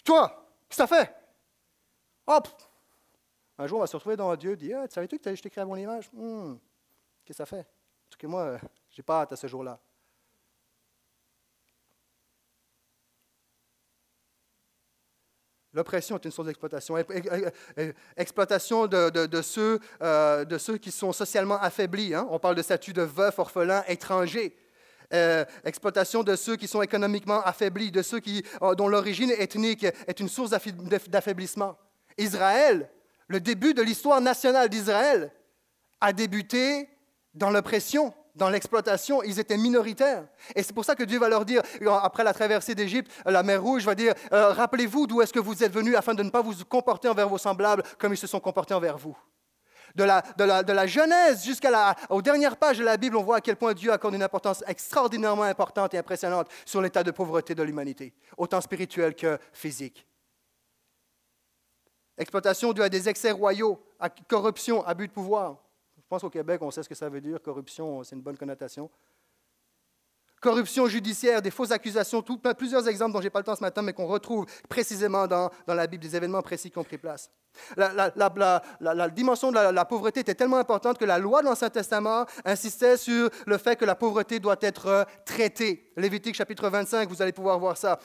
toi. 0.05 0.47
Qu'est-ce 0.69 0.83
que 0.83 0.87
ça 0.87 0.95
fait? 0.95 1.13
Hop, 2.27 2.47
un 3.59 3.67
jour, 3.67 3.79
on 3.79 3.81
va 3.81 3.87
se 3.87 3.95
retrouver 3.95 4.15
devant 4.15 4.35
Dieu 4.35 4.55
dire 4.55 4.79
ah, 4.83 4.87
Tu 4.87 4.93
savais-tu 4.93 5.17
que 5.17 5.35
je 5.35 5.41
t'ai 5.41 5.59
à 5.59 5.65
mon 5.65 5.75
image 5.75 6.09
Qu'est-ce 6.11 6.59
que 7.25 7.33
ça 7.33 7.45
fait? 7.45 7.59
En 7.59 8.09
tout 8.09 8.17
cas, 8.19 8.27
moi, 8.27 8.41
euh, 8.41 8.57
je 8.91 9.01
n'ai 9.01 9.03
pas 9.03 9.21
hâte 9.21 9.33
à 9.33 9.35
ce 9.35 9.47
jour-là. 9.47 9.79
L'oppression 15.73 16.15
est 16.15 16.25
une 16.25 16.31
source 16.31 16.47
d'exploitation. 16.47 16.95
Exploitation 18.15 18.87
de, 18.87 19.41
ceux, 19.41 19.79
euh, 20.01 20.45
de 20.45 20.57
ceux 20.57 20.77
qui 20.77 20.91
sont 20.91 21.11
socialement 21.11 21.59
affaiblis. 21.59 22.13
Hein. 22.15 22.27
On 22.29 22.39
parle 22.39 22.55
de 22.55 22.61
statut 22.61 22.93
de 22.93 23.01
veuf, 23.01 23.37
orphelin, 23.37 23.83
étranger. 23.87 24.55
Euh, 25.13 25.45
exploitation 25.63 26.23
de 26.23 26.35
ceux 26.35 26.55
qui 26.55 26.67
sont 26.67 26.81
économiquement 26.81 27.41
affaiblis, 27.43 27.91
de 27.91 28.01
ceux 28.01 28.19
qui, 28.19 28.43
dont 28.77 28.87
l'origine 28.87 29.31
ethnique 29.31 29.83
est 29.83 30.19
une 30.19 30.29
source 30.29 30.49
d'affaiblissement. 30.49 31.77
Israël 32.17 32.89
le 33.27 33.39
début 33.39 33.73
de 33.73 33.81
l'histoire 33.81 34.21
nationale 34.21 34.69
d'Israël 34.69 35.31
a 36.01 36.13
débuté 36.13 36.89
dans 37.33 37.49
l'oppression, 37.49 38.13
dans 38.35 38.49
l'exploitation. 38.49 39.21
Ils 39.23 39.39
étaient 39.39 39.57
minoritaires. 39.57 40.25
Et 40.55 40.63
c'est 40.63 40.73
pour 40.73 40.85
ça 40.85 40.95
que 40.95 41.03
Dieu 41.03 41.19
va 41.19 41.29
leur 41.29 41.45
dire, 41.45 41.61
après 42.01 42.23
la 42.23 42.33
traversée 42.33 42.75
d'Égypte, 42.75 43.11
la 43.25 43.43
mer 43.43 43.61
Rouge 43.61 43.83
va 43.83 43.95
dire, 43.95 44.13
euh, 44.31 44.49
rappelez-vous 44.53 45.07
d'où 45.07 45.21
est-ce 45.21 45.33
que 45.33 45.39
vous 45.39 45.63
êtes 45.63 45.73
venus 45.73 45.95
afin 45.95 46.13
de 46.13 46.23
ne 46.23 46.29
pas 46.29 46.41
vous 46.41 46.53
comporter 46.65 47.09
envers 47.09 47.27
vos 47.27 47.37
semblables 47.37 47.83
comme 47.97 48.13
ils 48.13 48.17
se 48.17 48.27
sont 48.27 48.39
comportés 48.39 48.73
envers 48.73 48.97
vous. 48.97 49.17
De 49.95 50.03
la, 50.03 50.21
de 50.21 50.73
la, 50.73 50.85
Genèse 50.85 51.43
jusqu'aux 51.43 52.21
dernières 52.21 52.57
pages 52.57 52.77
de 52.77 52.83
la 52.83 52.97
Bible, 52.97 53.17
on 53.17 53.23
voit 53.23 53.37
à 53.37 53.41
quel 53.41 53.55
point 53.55 53.73
Dieu 53.73 53.91
accorde 53.91 54.13
une 54.13 54.21
importance 54.21 54.63
extraordinairement 54.67 55.43
importante 55.43 55.93
et 55.95 55.97
impressionnante 55.97 56.47
sur 56.65 56.81
l'état 56.81 57.03
de 57.03 57.09
pauvreté 57.09 57.55
de 57.55 57.63
l'humanité, 57.63 58.13
autant 58.37 58.61
spirituel 58.61 59.15
que 59.15 59.39
physique. 59.53 60.05
Exploitation 62.17 62.73
due 62.73 62.81
à 62.81 62.89
des 62.89 63.07
excès 63.07 63.31
royaux, 63.31 63.79
à 63.99 64.09
corruption, 64.09 64.85
abus 64.85 65.07
de 65.07 65.13
pouvoir. 65.13 65.57
Je 65.97 66.03
pense 66.09 66.21
qu'au 66.21 66.29
Québec, 66.29 66.61
on 66.61 66.71
sait 66.71 66.83
ce 66.83 66.89
que 66.89 66.95
ça 66.95 67.09
veut 67.09 67.21
dire. 67.21 67.41
Corruption, 67.41 68.03
c'est 68.03 68.15
une 68.15 68.21
bonne 68.21 68.37
connotation 68.37 68.89
corruption 70.39 70.87
judiciaire, 70.87 71.41
des 71.41 71.51
fausses 71.51 71.71
accusations, 71.71 72.23
plusieurs 72.57 72.87
exemples 72.87 73.13
dont 73.13 73.19
je 73.19 73.25
n'ai 73.25 73.29
pas 73.29 73.39
le 73.39 73.45
temps 73.45 73.55
ce 73.55 73.61
matin, 73.61 73.81
mais 73.81 73.93
qu'on 73.93 74.07
retrouve 74.07 74.45
précisément 74.69 75.27
dans, 75.27 75.49
dans, 75.65 75.73
la 75.73 75.87
Bible, 75.87 76.03
des 76.03 76.15
événements 76.15 76.41
précis 76.41 76.71
qui 76.71 76.77
ont 76.77 76.83
pris 76.83 76.97
place. 76.97 77.31
La, 77.75 79.09
dimension 79.09 79.51
de 79.51 79.57
la, 79.57 79.85
pauvreté 79.85 80.19
était 80.19 80.35
tellement 80.35 80.57
importante 80.57 80.97
que 80.97 81.05
la 81.05 81.17
loi 81.17 81.41
de 81.41 81.47
l'Ancien 81.47 81.69
Testament 81.69 82.25
insistait 82.45 82.97
sur 82.97 83.29
le 83.45 83.57
fait 83.57 83.75
que 83.75 83.85
la 83.85 83.95
pauvreté 83.95 84.39
doit 84.39 84.57
être 84.61 85.07
traitée. 85.25 85.86
Lévitique 85.97 86.35
chapitre 86.35 86.69
25, 86.69 87.09
vous 87.09 87.21
allez 87.21 87.31
pouvoir 87.31 87.59
voir 87.59 87.77
ça. 87.77 87.99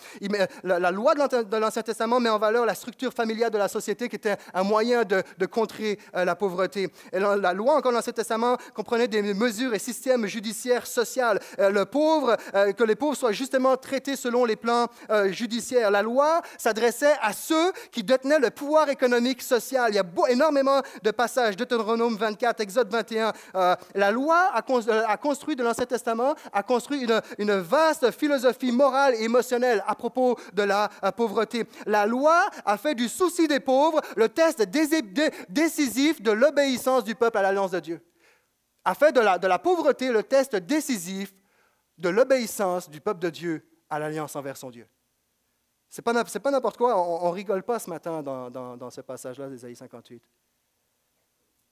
la, 0.65 0.91
loi 0.91 1.15
de 1.15 1.57
l'Ancien 1.57 1.83
Testament 1.83 2.21
met 2.21 2.31
en 2.31 2.39
valeur 2.39 2.67
la 2.67 2.75
structure 2.75 3.13
familiale 3.13 3.51
de 3.51 3.59
la 3.59 3.69
société 3.69 4.09
qui 4.09 4.17
était 4.17 4.37
un 4.55 4.63
moyen 4.63 5.05
de, 5.05 5.47
contrer 5.47 5.99
euh, 6.17 6.25
la 6.25 6.35
pauvreté. 6.35 6.89
Et 7.13 7.19
la, 7.19 7.53
loi 7.53 7.75
encore 7.75 7.93
de 7.93 7.97
l'Ancien 7.97 8.13
Testament 8.13 8.57
comprenait 8.75 9.09
des 9.09 9.23
mesures 9.35 9.75
et 9.75 9.79
systèmes 9.79 10.27
judiciaires 10.27 10.87
sociaux. 10.87 11.13
Euh, 11.59 11.71
le 11.71 11.85
pauvre 11.85 12.37
euh, 12.55 12.73
que 12.73 12.85
les 12.85 12.97
pauvres 12.97 13.17
soient 13.17 13.33
justement 13.33 13.77
traités 13.77 14.17
selon 14.17 14.45
les 14.45 14.57
plans 14.57 14.87
judiciaires. 15.27 15.91
La 15.91 16.03
loi 16.03 16.41
s'adressait 16.57 17.17
à 17.21 17.33
ceux 17.33 17.73
qui 17.91 18.03
détenaient 18.03 18.39
le 18.39 18.51
pouvoir 18.51 18.89
économique 18.89 19.43
social. 19.43 19.91
Il 19.91 19.97
y 19.97 19.99
a 19.99 20.05
énormément 20.29 20.81
de 21.03 21.11
passages, 21.11 21.57
Deutéronome 21.57 22.17
24, 22.17 22.61
Exode 22.61 22.91
21. 22.91 23.33
Euh, 23.55 23.77
la 23.95 24.11
loi 24.11 24.51
a, 24.55 25.17
construit 25.17 25.57
de 25.57 25.63
l'Ancien 25.63 25.87
Testament, 25.87 26.35
a 26.53 26.63
construit 26.63 27.07
une, 27.39 27.53
vaste 27.83 28.11
philosophie 28.13 28.73
morale 28.73 29.15
et 29.15 29.25
émotionnelle 29.25 29.83
à 29.87 29.95
propos 29.95 30.39
de 30.53 30.63
la 30.63 30.89
pauvreté. 31.17 31.65
La 31.87 32.07
loi 32.07 32.49
a 32.65 32.77
fait 32.77 32.95
du 32.95 33.09
souci 33.09 33.49
des 33.49 33.61
pauvres 33.61 34.01
le 34.17 34.29
test 34.29 34.63
décisif 34.63 36.23
de 36.23 36.31
l'obéissance 36.31 37.05
du 37.05 37.15
peuple 37.15 37.39
à 37.39 37.43
l'alliance 37.43 37.73
de 37.73 37.81
Dieu 37.81 38.01
a 38.85 38.95
fait 38.95 39.13
de 39.13 39.21
la, 39.21 39.59
pauvreté 39.59 40.11
le 40.11 40.23
test 40.23 40.57
décisif 40.57 41.33
de 41.99 42.09
l'obéissance 42.09 42.91
du 42.91 43.01
peuple 43.01 43.21
de 43.21 43.31
Dieu 43.31 43.69
à 43.89 43.99
l'alliance 43.99 44.35
envers 44.35 44.57
son 44.57 44.71
Dieu. 44.71 44.89
Ce 45.89 46.01
n'est 46.01 46.41
pas, 46.41 46.51
n'importe 46.51 46.77
quoi, 46.77 46.99
on 46.99 47.29
ne 47.29 47.35
rigole 47.35 47.63
pas 47.63 47.79
ce 47.79 47.91
matin 47.91 48.23
dans, 48.23 48.51
dans, 48.51 48.91
ce 48.91 49.03
passage-là 49.03 49.49
d'Ésaïe 49.49 49.77
58. 49.77 50.23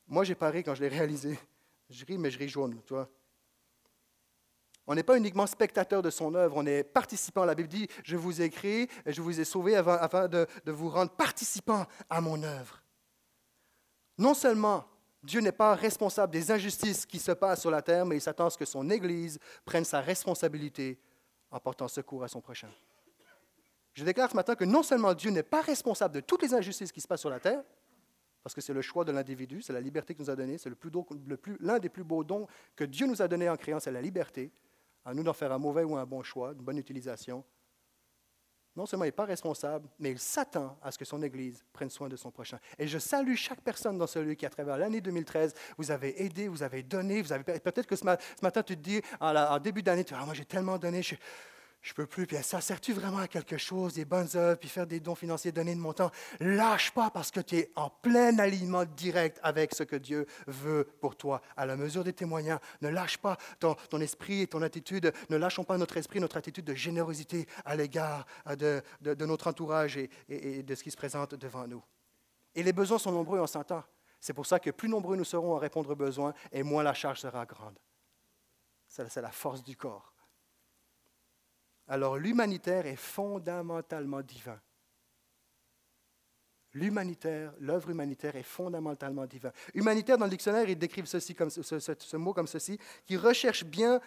Moi, 0.07 0.25
j'ai 0.25 0.35
paré 0.35 0.63
quand 0.63 0.75
je 0.75 0.83
l'ai 0.83 0.89
réalisé. 0.89 1.39
Je 1.89 2.05
ris, 2.05 2.19
mais 2.19 2.31
je 2.31 2.39
ris 2.39 2.49
jaune, 2.49 2.81
tu 2.85 2.95
vois. 2.95 3.09
On 4.91 4.97
n'est 4.97 5.05
pas 5.05 5.17
uniquement 5.17 5.47
spectateur 5.47 6.03
de 6.03 6.11
son 6.11 6.35
œuvre, 6.35 6.57
on 6.57 6.67
est 6.67 6.83
participant. 6.83 7.45
La 7.45 7.55
Bible 7.55 7.69
dit, 7.69 7.87
je 8.03 8.17
vous 8.17 8.43
ai 8.43 8.51
créé 8.51 8.89
je 9.07 9.23
vous 9.23 9.39
ai 9.39 9.45
sauvé 9.45 9.77
afin, 9.77 10.27
de, 10.27 10.49
vous 10.67 10.89
rendre 10.89 11.13
participant 11.13 11.87
à 12.09 12.21
mon 12.21 12.43
œuvre. 12.43 12.83
Non 14.19 14.35
seulement 14.35 14.85
Dieu 15.23 15.43
n'est 15.43 15.53
pas 15.53 15.77
responsable 15.77 16.33
des 16.33 16.51
injustices 16.51 17.07
qui 17.07 17.21
se 17.21 17.31
passent 17.31 17.61
sur 17.61 17.71
la 17.71 17.83
terre, 17.83 18.05
mais 18.05 18.17
il 18.17 18.21
s'attend 18.21 18.47
à 18.47 18.51
ce 18.51 18.59
que 18.59 18.65
son 18.65 18.91
Église 18.91 19.39
prenne 19.65 19.85
sa 19.85 20.01
responsabilité 20.01 20.99
en 21.53 21.61
portant 21.61 21.87
secours 21.87 22.25
à 22.25 22.29
son 22.29 22.41
prochain. 22.41 22.71
Je 23.95 24.03
déclare 24.03 24.29
ce 24.29 24.35
matin 24.35 24.57
que 24.57 24.65
non 24.65 24.83
seulement 24.83 25.15
Dieu 25.15 25.31
n'est 25.31 25.45
pas 25.45 25.61
responsable 25.61 26.17
de 26.17 26.21
toutes 26.21 26.43
les 26.43 26.53
injustices 26.53 26.91
qui 26.91 27.01
se 27.01 27.07
passent 27.07 27.21
sur 27.21 27.31
la 27.31 27.39
terre, 27.39 27.63
parce 28.43 28.57
que 28.57 28.61
c'est 28.61 28.75
le 28.75 28.83
choix 28.83 29.05
de 29.05 29.13
l'individu, 29.13 29.63
c'est 29.63 29.73
la 29.73 29.81
liberté 29.81 30.17
qu'il 30.17 30.25
nous 30.25 30.31
a 30.31 30.35
donnée, 30.35 30.59
c'est 30.59 30.73
l'un 31.61 31.79
des 31.79 31.89
plus 31.89 32.03
beaux 32.03 32.25
dons 32.25 32.49
que 32.75 32.83
Dieu 32.83 33.07
nous 33.07 33.23
a 33.23 33.29
donnés 33.29 33.49
en 33.49 33.57
créant, 33.57 33.79
c'est 33.79 33.93
la 33.93 34.03
liberté. 34.03 34.51
À 35.05 35.15
nous 35.15 35.23
d'en 35.23 35.33
faire 35.33 35.53
un 35.53 35.59
mauvais 35.59 35.85
ou 35.85 35.97
un 35.97 36.07
bon 36.07 36.23
choix, 36.23 36.53
une 36.53 36.63
bonne 36.63 36.79
utilisation. 36.79 37.45
Non 38.77 38.87
seulement 38.87 39.05
il 39.05 39.09
n'est 39.09 39.13
pas 39.13 39.25
responsable, 39.25 39.89
mais 39.99 40.13
il 40.13 40.19
s'attend 40.19 40.79
à 40.83 40.93
ce 40.93 40.99
que 40.99 41.05
son 41.05 41.23
Église 41.23 41.65
prenne 41.73 41.91
soin 41.91 42.09
de 42.09 42.17
son 42.17 42.31
prochain. 42.31 42.59
Et 42.79 42.87
je 42.87 42.99
salue 42.99 43.35
chaque 43.35 43.61
personne 43.61 43.99
dans 43.99 44.07
ce 44.07 44.21
lieu 44.21 44.35
qui, 44.35 44.47
à 44.47 44.51
travers 44.51 44.79
l'année 44.79 45.01
2013, 45.01 45.55
vous 45.77 45.91
avez 45.91 46.23
aidé, 46.23 46.47
vous 46.47 46.63
avez 46.63 46.83
donné, 46.83 47.21
vous 47.21 47.33
avez 47.33 47.43
peut-être 47.43 47.87
que 47.87 47.97
ce 47.97 48.05
matin, 48.05 48.63
tu 48.63 48.77
te 48.77 48.81
dis, 48.81 49.03
en, 49.21 49.59
début 49.59 49.83
d'année, 49.83 50.05
tu 50.05 50.15
ah, 50.15 50.25
moi 50.25 50.35
j'ai 50.35 50.45
tellement 50.45 50.79
donné, 50.79 51.03
je 51.83 51.95
peux 51.95 52.07
plus, 52.07 52.27
puis 52.27 52.37
ça 52.43 52.61
sert-tu 52.61 52.93
vraiment 52.93 53.19
à 53.19 53.29
quelque 53.29 53.57
chose, 53.57 53.95
des 53.95 54.05
bonnes 54.05 54.29
œuvres, 54.35 54.59
puis 54.59 54.69
faire 54.69 54.87
des 54.87 55.01
dons 55.01 55.15
financiers, 55.15 55.51
donner 55.51 55.75
de 55.75 55.81
mon 55.81 55.95
temps? 55.95 56.11
Lâche 56.39 56.91
pas 56.91 57.09
parce 57.11 57.31
que 57.31 57.41
tu 57.41 57.57
es 57.57 57.73
en 57.75 57.89
plein 57.89 58.39
alignement 58.39 58.85
direct 58.85 59.41
avec 59.43 59.75
ce 59.75 59.85
que 59.85 59.97
Dieu 59.97 60.27
veut 60.47 60.87
pour 61.01 61.17
toi. 61.17 61.41
À 61.57 61.65
la 61.65 61.77
mesure 61.77 62.05
des 62.05 62.13
témoignages, 62.13 62.59
ne 62.83 62.91
lâche 62.91 63.17
pas 63.17 63.39
ton, 63.59 64.01
esprit 64.01 64.43
et 64.43 64.47
ton 64.47 64.61
attitude, 64.61 65.11
ne 65.31 65.37
lâchons 65.37 65.65
pas 65.65 65.79
notre 65.79 65.97
esprit, 65.97 66.21
notre 66.21 66.37
attitude 66.37 66.67
de 66.67 66.75
générosité 66.75 67.47
à 67.65 67.77
l'égard 67.77 68.27
de, 68.47 68.83
notre 69.25 69.49
entourage 69.49 69.97
et, 69.97 70.11
et, 70.29 70.63
de 70.63 70.75
ce 70.75 70.83
qui 70.83 70.91
se 70.91 70.99
présente 70.99 71.35
devant 71.35 71.67
nous. 71.67 71.83
Et 72.55 72.63
les 72.63 72.75
besoins 72.75 72.99
sont 72.99 73.13
nombreux, 73.13 73.41
on 73.41 73.47
s'entend. 73.47 73.85
C'est 74.21 74.35
pour 74.35 74.45
ça 74.45 74.61
que 74.61 74.71
plus 74.71 74.89
nombreux 74.89 75.17
nous 75.17 75.25
serons 75.25 75.57
à 75.57 75.59
répondre 75.59 75.89
aux 75.89 75.97
besoins, 75.97 76.35
et 76.53 76.63
moins 76.63 76.83
la 76.83 76.93
charge 76.93 77.21
sera 77.21 77.47
grande. 77.47 77.79
C'est 78.87 79.23
la 79.23 79.31
force 79.31 79.63
du 79.63 79.77
corps. 79.77 80.13
Alors 81.91 82.17
l'humanitaire 82.17 82.87
est 82.87 82.97
fondamentalement 82.97 84.23
divin. 84.23 84.59
L'humanitaire, 86.73 87.53
l'œuvre 87.59 87.91
humanitaire 87.91 88.37
est 88.37 88.45
fondamentalement 88.45 89.27
divin. 89.27 89.51
Humanitaire, 89.75 90.17
dans 90.17 90.27
le 90.27 90.31
dictionnaire, 90.31 90.69
ils 90.69 90.79
décrivent 90.79 91.07
ceci 91.07 91.35
comme, 91.35 91.51
ce, 91.51 92.17
mot 92.17 92.33
comme 92.33 92.47
ceci, 92.47 92.79
qui 93.05 93.17
recherche 93.17 93.65
bien, 93.65 94.01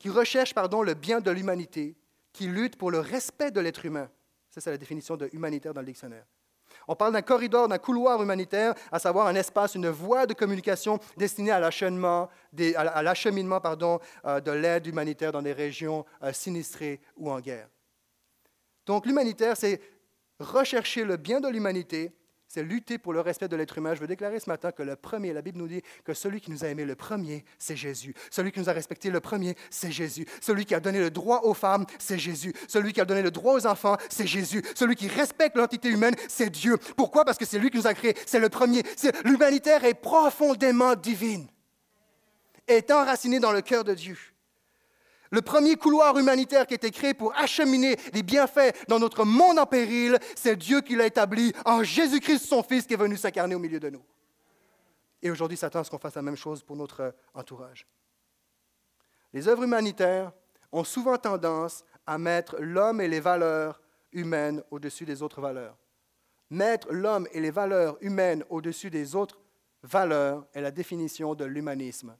qui 0.00 0.10
recherche 0.10 0.52
pardon, 0.52 0.82
le 0.82 0.94
bien 0.94 1.20
de 1.20 1.30
l'humanité, 1.30 1.96
qui 2.32 2.48
lutte 2.48 2.76
pour 2.76 2.90
le 2.90 2.98
respect 2.98 3.52
de 3.52 3.60
l'être 3.60 3.86
humain. 3.86 4.10
Ça, 4.50 4.60
c'est 4.60 4.72
la 4.72 4.78
définition 4.78 5.16
de 5.16 5.30
humanitaire 5.32 5.72
dans 5.72 5.82
le 5.82 5.86
dictionnaire. 5.86 6.26
On 6.88 6.94
parle 6.94 7.12
d'un 7.12 7.22
corridor, 7.22 7.68
d'un 7.68 7.78
couloir 7.78 8.22
humanitaire, 8.22 8.74
à 8.92 8.98
savoir 8.98 9.26
un 9.26 9.34
espace, 9.34 9.74
une 9.74 9.88
voie 9.88 10.26
de 10.26 10.34
communication 10.34 10.98
destinée 11.16 11.50
à 11.50 11.60
l'acheminement, 11.60 12.28
euh, 12.60 14.40
de 14.40 14.50
l'aide 14.50 14.86
humanitaire 14.86 15.32
dans 15.32 15.42
des 15.42 15.52
régions 15.52 16.04
euh, 16.22 16.32
sinistrées 16.32 17.00
ou 17.16 17.30
en 17.30 17.40
guerre. 17.40 17.68
Donc 18.86 19.06
l'humanitaire, 19.06 19.56
c'est 19.56 19.80
rechercher 20.38 21.04
le 21.04 21.16
bien 21.16 21.40
de 21.40 21.48
l'humanité 21.48 22.12
c'est 22.54 22.62
lutter 22.62 22.98
pour 22.98 23.12
le 23.12 23.20
respect 23.20 23.48
de 23.48 23.56
l'être 23.56 23.78
humain. 23.78 23.96
Je 23.96 24.00
veux 24.00 24.06
déclarer 24.06 24.38
ce 24.38 24.48
matin 24.48 24.70
que 24.70 24.84
le 24.84 24.94
premier, 24.94 25.32
la 25.32 25.42
Bible 25.42 25.58
nous 25.58 25.66
dit 25.66 25.82
que 26.04 26.14
celui 26.14 26.40
qui 26.40 26.52
nous 26.52 26.64
a 26.64 26.68
aimé 26.68 26.84
le 26.84 26.94
premier, 26.94 27.44
c'est 27.58 27.74
Jésus. 27.74 28.14
Celui 28.30 28.52
qui 28.52 28.60
nous 28.60 28.70
a 28.70 28.72
respecté 28.72 29.10
le 29.10 29.18
premier, 29.18 29.56
c'est 29.70 29.90
Jésus. 29.90 30.24
Celui 30.40 30.64
qui 30.64 30.72
a 30.72 30.78
donné 30.78 31.00
le 31.00 31.10
droit 31.10 31.40
aux 31.42 31.54
femmes, 31.54 31.84
c'est 31.98 32.16
Jésus. 32.16 32.52
Celui 32.68 32.92
qui 32.92 33.00
a 33.00 33.04
donné 33.04 33.22
le 33.22 33.32
droit 33.32 33.54
aux 33.54 33.66
enfants, 33.66 33.96
c'est 34.08 34.28
Jésus. 34.28 34.62
Celui 34.76 34.94
qui 34.94 35.08
respecte 35.08 35.56
l'entité 35.56 35.88
humaine, 35.88 36.14
c'est 36.28 36.48
Dieu. 36.48 36.76
Pourquoi? 36.96 37.24
Parce 37.24 37.38
que 37.38 37.44
c'est 37.44 37.58
lui 37.58 37.70
qui 37.70 37.78
nous 37.78 37.88
a 37.88 37.94
créés. 37.94 38.14
C'est 38.24 38.38
le 38.38 38.48
premier. 38.48 38.84
L'humanitaire 39.24 39.84
est 39.84 39.94
profondément 39.94 40.94
divine, 40.94 41.48
est 42.68 42.88
enraciné 42.92 43.40
dans 43.40 43.50
le 43.50 43.62
cœur 43.62 43.82
de 43.82 43.94
Dieu. 43.94 44.16
Le 45.30 45.42
premier 45.42 45.76
couloir 45.76 46.18
humanitaire 46.18 46.66
qui 46.66 46.74
a 46.74 46.76
été 46.76 46.90
créé 46.90 47.14
pour 47.14 47.34
acheminer 47.36 47.96
les 48.12 48.22
bienfaits 48.22 48.86
dans 48.88 48.98
notre 48.98 49.24
monde 49.24 49.58
en 49.58 49.66
péril, 49.66 50.18
c'est 50.36 50.56
Dieu 50.56 50.80
qui 50.80 50.96
l'a 50.96 51.06
établi 51.06 51.52
en 51.64 51.82
Jésus-Christ, 51.82 52.46
son 52.46 52.62
Fils, 52.62 52.86
qui 52.86 52.94
est 52.94 52.98
venu 52.98 53.16
s'incarner 53.16 53.54
au 53.54 53.58
milieu 53.58 53.80
de 53.80 53.90
nous. 53.90 54.02
Et 55.22 55.30
aujourd'hui, 55.30 55.56
Satan 55.56 55.80
à 55.80 55.84
ce 55.84 55.90
qu'on 55.90 55.98
fasse 55.98 56.16
la 56.16 56.22
même 56.22 56.36
chose 56.36 56.62
pour 56.62 56.76
notre 56.76 57.14
entourage? 57.32 57.86
Les 59.32 59.48
œuvres 59.48 59.64
humanitaires 59.64 60.32
ont 60.70 60.84
souvent 60.84 61.16
tendance 61.16 61.84
à 62.06 62.18
mettre 62.18 62.56
l'homme 62.60 63.00
et 63.00 63.08
les 63.08 63.20
valeurs 63.20 63.80
humaines 64.12 64.62
au-dessus 64.70 65.04
des 65.04 65.22
autres 65.22 65.40
valeurs. 65.40 65.76
Mettre 66.50 66.92
l'homme 66.92 67.26
et 67.32 67.40
les 67.40 67.50
valeurs 67.50 67.96
humaines 68.00 68.44
au-dessus 68.50 68.90
des 68.90 69.16
autres 69.16 69.40
valeurs 69.82 70.46
est 70.52 70.60
la 70.60 70.70
définition 70.70 71.34
de 71.34 71.44
l'humanisme. 71.44 72.14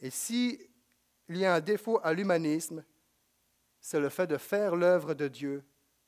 Et 0.00 0.10
s'il 0.10 0.58
y 1.28 1.44
a 1.44 1.54
un 1.54 1.60
défaut 1.60 2.00
à 2.02 2.12
l'humanisme, 2.12 2.84
c'est 3.80 4.00
le 4.00 4.08
fait 4.08 4.26
de 4.26 4.36
faire 4.36 4.76
l'œuvre 4.76 5.14
de 5.14 5.28
Dieu 5.28 5.64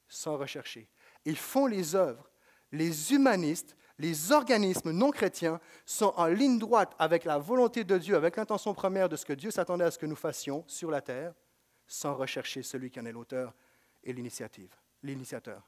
sans 0.09 0.37
rechercher. 0.37 0.89
Ils 1.24 1.37
font 1.37 1.66
les 1.66 1.95
œuvres. 1.95 2.30
Les 2.72 3.12
humanistes, 3.12 3.76
les 3.99 4.32
organismes 4.32 4.91
non 4.91 5.11
chrétiens 5.11 5.61
sont 5.84 6.12
en 6.16 6.26
ligne 6.26 6.59
droite 6.59 6.95
avec 6.99 7.24
la 7.24 7.39
volonté 7.39 7.84
de 7.84 7.97
Dieu, 7.99 8.16
avec 8.16 8.37
l'intention 8.37 8.74
première 8.74 9.09
de 9.09 9.16
ce 9.16 9.24
que 9.24 9.32
Dieu 9.32 9.51
s'attendait 9.51 9.84
à 9.84 9.91
ce 9.91 9.99
que 9.99 10.07
nous 10.07 10.16
fassions 10.16 10.64
sur 10.66 10.91
la 10.91 11.01
terre, 11.01 11.34
sans 11.87 12.14
rechercher 12.14 12.62
celui 12.62 12.91
qui 12.91 13.01
en 13.01 13.07
est 13.07 13.12
l'auteur 13.12 13.55
et 14.03 14.12
l'initiative, 14.12 14.74
l'initiateur. 15.03 15.66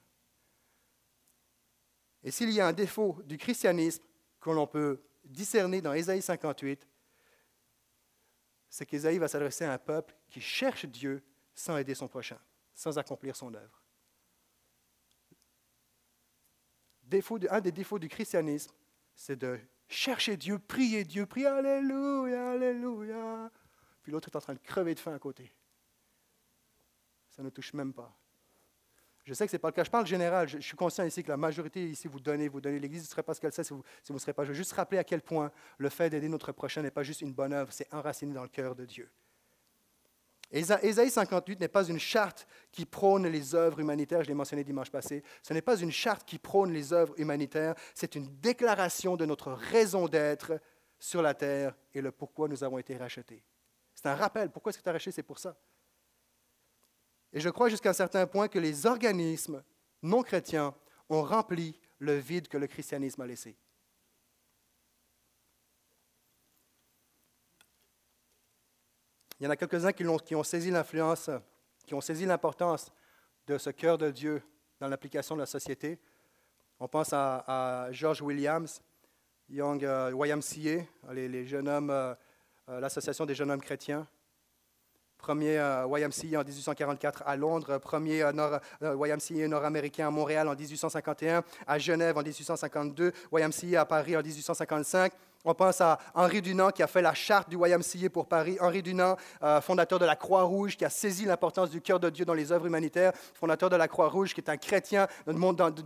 Et 2.23 2.31
s'il 2.31 2.51
y 2.51 2.61
a 2.61 2.66
un 2.66 2.73
défaut 2.73 3.19
du 3.25 3.39
christianisme 3.39 4.05
que 4.41 4.51
l'on 4.51 4.66
peut 4.66 5.03
discerner 5.25 5.81
dans 5.81 5.93
Ésaïe 5.93 6.23
58, 6.23 6.87
c'est 8.69 8.87
qu'Ésaïe 8.87 9.19
va 9.19 9.29
s'adresser 9.29 9.64
à 9.64 9.73
un 9.73 9.79
peuple 9.79 10.14
qui 10.29 10.41
cherche 10.41 10.87
Dieu 10.87 11.23
sans 11.55 11.77
aider 11.77 11.95
son 11.95 12.09
prochain, 12.09 12.39
sans 12.75 12.99
accomplir 12.99 13.37
son 13.37 13.55
œuvre. 13.55 13.83
un 17.51 17.61
des 17.61 17.73
défauts 17.73 17.99
du 17.99 18.09
christianisme, 18.09 18.73
c'est 19.14 19.37
de 19.37 19.59
chercher 19.89 20.37
Dieu, 20.37 20.59
prier 20.59 21.05
Dieu, 21.05 21.27
prier 21.27 21.47
Alléluia, 21.47 22.51
Alléluia. 22.51 23.51
Puis 24.03 24.12
l'autre 24.12 24.29
est 24.29 24.37
en 24.37 24.41
train 24.41 24.55
de 24.55 24.59
crever 24.59 24.95
de 24.95 25.01
faim 25.01 25.14
à 25.14 25.19
côté. 25.19 25.53
Ça 27.31 27.43
ne 27.43 27.51
touche 27.51 27.73
même 27.73 27.93
pas. 27.93 28.16
Je 29.29 29.35
sais 29.35 29.45
que 29.45 29.51
ce 29.51 29.57
n'est 29.57 29.61
pas 29.61 29.68
le 29.68 29.74
cas. 29.74 29.85
Je 29.85 29.91
parle 29.91 30.07
général. 30.07 30.49
Je, 30.49 30.59
suis 30.59 30.74
conscient 30.74 31.05
ici 31.05 31.22
que 31.22 31.29
la 31.29 31.37
majorité 31.37 31.87
ici, 31.87 32.09
vous 32.09 32.18
donnez, 32.18 32.49
vous 32.49 32.62
donnez. 32.62 32.79
L'Église 32.79 33.03
ne 33.03 33.09
serait 33.09 33.22
pas 33.22 33.35
ce 33.35 33.41
qu'elle 33.43 33.53
sait 33.53 33.62
si 33.62 33.74
vous 33.74 33.85
ne 34.09 34.18
serez 34.18 34.33
pas. 34.33 34.45
Je 34.45 34.49
veux 34.49 34.55
juste 34.55 34.72
rappeler 34.72 34.97
à 34.97 35.05
quel 35.05 35.20
point 35.20 35.53
le 35.76 35.91
fait 35.91 36.09
d'aider 36.09 36.31
notre 36.31 36.51
prochain 36.51 36.81
n'est 36.81 36.91
pas 36.91 37.03
juste 37.03 37.20
une 37.20 37.35
bonne 37.35 37.53
œuvre, 37.53 37.70
c'est 37.70 37.93
enraciné 37.93 38.33
dans 38.33 38.43
le 38.43 38.49
cœur 38.49 38.74
de 38.74 38.87
Dieu. 38.87 39.11
Ésaïe 40.51 41.11
58 41.11 41.61
n'est 41.61 41.68
pas 41.68 41.85
une 41.85 41.99
charte 41.99 42.47
qui 42.72 42.87
prône 42.87 43.26
les 43.26 43.55
œuvres 43.55 43.81
humanitaires, 43.81 44.22
je 44.22 44.29
l'ai 44.29 44.35
mentionné 44.35 44.64
dimanche 44.64 44.91
passé. 44.91 45.22
Ce 45.43 45.53
n'est 45.53 45.61
pas 45.61 45.76
une 45.76 45.93
charte 45.93 46.26
qui 46.26 46.39
prône 46.39 46.72
les 46.72 46.95
œuvres 46.95 47.12
humanitaires, 47.20 47.74
c'est 47.95 48.14
une 48.14 48.35
déclaration 48.41 49.14
de 49.14 49.26
notre 49.26 49.53
raison 49.53 50.09
d'être 50.09 50.59
sur 50.99 51.20
la 51.20 51.35
terre 51.35 51.76
et 51.93 52.01
le 52.01 52.12
pourquoi 52.12 52.49
nous 52.49 52.64
avons 52.64 52.79
été 52.79 52.97
rachetés. 52.97 53.45
C'est 53.95 54.07
un 54.07 54.14
rappel. 54.14 54.49
Pourquoi 54.49 54.70
est-ce 54.70 54.79
que 54.79 54.83
tu 54.83 54.89
as 54.89 54.93
racheté? 54.93 55.12
C'est 55.12 55.22
pour 55.22 55.39
ça. 55.39 55.55
Et 57.39 57.41
je 57.41 57.51
crois 57.51 57.68
jusqu'à 57.68 57.91
un 57.91 57.93
certain 57.93 58.26
point 58.26 58.49
que 58.49 58.59
les 58.59 58.84
organismes 58.84 59.62
non 60.03 60.24
chrétiens 60.24 60.74
ont 61.09 61.22
rempli 61.22 61.78
le 62.01 62.16
vide 62.16 62.49
que 62.49 62.59
le 62.59 62.66
christianisme 62.66 63.20
a 63.20 63.26
laissé. 63.28 63.57
Il 69.39 69.45
y 69.45 69.47
en 69.47 69.51
a 69.51 69.57
quelques-uns 69.57 69.93
qui, 69.93 70.34
ont 70.34 70.43
saisi 70.43 70.72
l'influence, 70.72 71.30
qui 71.86 71.95
ont 71.95 72.01
saisi 72.01 72.26
l'importance 72.26 72.91
de 73.47 73.57
ce 73.57 73.70
cœur 73.70 73.99
de 73.99 74.11
Dieu 74.11 74.43
dans 74.80 74.89
l'application 74.89 75.36
de 75.36 75.41
la 75.41 75.47
société. 75.47 76.01
On 76.80 76.89
pense 76.89 77.12
à, 77.12 77.86
George 77.93 78.20
Williams, 78.20 78.82
Young 79.49 79.82
uh, 79.82 80.11
YMCA, 80.12 80.84
euh, 81.09 82.14
euh, 82.68 82.80
l'association 82.80 83.26
des 83.26 83.36
jeunes 83.36 83.53
hommes 83.53 83.62
chrétiens 83.62 84.09
premier 85.19 85.59
euh, 85.59 85.87
YMCA 85.87 86.41
en 86.41 86.45
1844 86.45 87.25
à 87.27 87.37
Londres, 87.37 87.79
premier 87.79 88.23
euh, 88.23 88.33
euh, 88.83 89.49
nord-américain 89.49 90.07
à 90.07 90.11
Montréal 90.11 90.49
en 90.49 90.55
1851, 90.55 91.43
à 91.66 91.79
Genève 91.79 92.16
en 92.16 92.23
1852, 92.23 93.12
YMCA 93.33 93.81
à 93.81 93.85
Paris 93.85 94.16
en 94.16 94.23
1855, 94.23 95.12
On 95.45 95.55
pense 95.55 95.80
à 95.80 95.99
Henri 96.14 96.43
Dunant 96.43 96.70
qui 96.70 96.82
a 96.82 96.89
fait 96.89 97.01
la 97.01 97.14
charte 97.14 97.49
du 97.49 97.57
YMCA 97.57 98.11
pour 98.12 98.26
Paris. 98.26 98.59
Henri 98.61 98.82
Dunant, 98.82 99.16
euh, 99.45 99.61
fondateur 99.61 100.01
de 100.01 100.05
la 100.05 100.16
Croix-Rouge, 100.16 100.76
qui 100.76 100.84
a 100.84 100.91
saisi 100.91 101.26
l'importance 101.26 101.70
du 101.70 101.80
cœur 101.80 102.01
de 102.01 102.11
Dieu 102.11 102.24
dans 102.24 102.34
les 102.34 102.51
œuvres 102.51 102.66
humanitaires. 102.66 103.12
Fondateur 103.34 103.70
de 103.70 103.76
la 103.76 103.86
Croix-Rouge, 103.86 104.34
qui 104.34 104.41
est 104.41 104.51
un 104.51 104.57
chrétien 104.57 105.07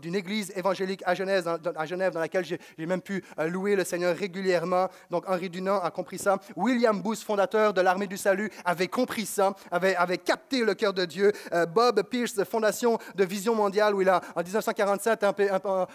d'une 0.01 0.15
église 0.15 0.53
évangélique 0.57 1.03
à 1.05 1.15
Genève, 1.15 1.45
dans, 1.45 1.73
à 1.77 1.85
Genève, 1.85 2.15
dans 2.15 2.21
laquelle 2.21 2.47
j'ai 2.47 2.59
même 2.79 3.03
pu 3.03 3.23
euh, 3.39 3.47
louer 3.47 3.77
le 3.77 3.85
Seigneur 3.85 4.17
régulièrement. 4.17 4.89
Donc 5.11 5.29
Henri 5.29 5.51
Dunant 5.51 5.81
a 5.83 5.91
compris 5.91 6.19
ça. 6.19 6.39
William 6.57 7.03
Booth, 7.03 7.19
fondateur 7.19 7.75
de 7.75 7.83
l'Armée 7.83 8.07
du 8.07 8.17
Salut, 8.17 8.51
avait 8.65 8.89
compris 8.89 9.27
ça, 9.27 9.55
avait, 9.71 10.19
capté 10.19 10.65
le 10.65 10.73
cœur 10.73 10.95
de 10.95 11.05
Dieu. 11.05 11.31
Euh, 11.53 11.67
Bob 11.67 12.03
Pierce, 12.05 12.43
fondation 12.45 12.99
de 13.15 13.25
Vision 13.25 13.55
mondiale, 13.55 13.95
où 13.95 14.01
il 14.01 14.09
a, 14.09 14.23
en 14.35 14.43
1947, 14.43 15.27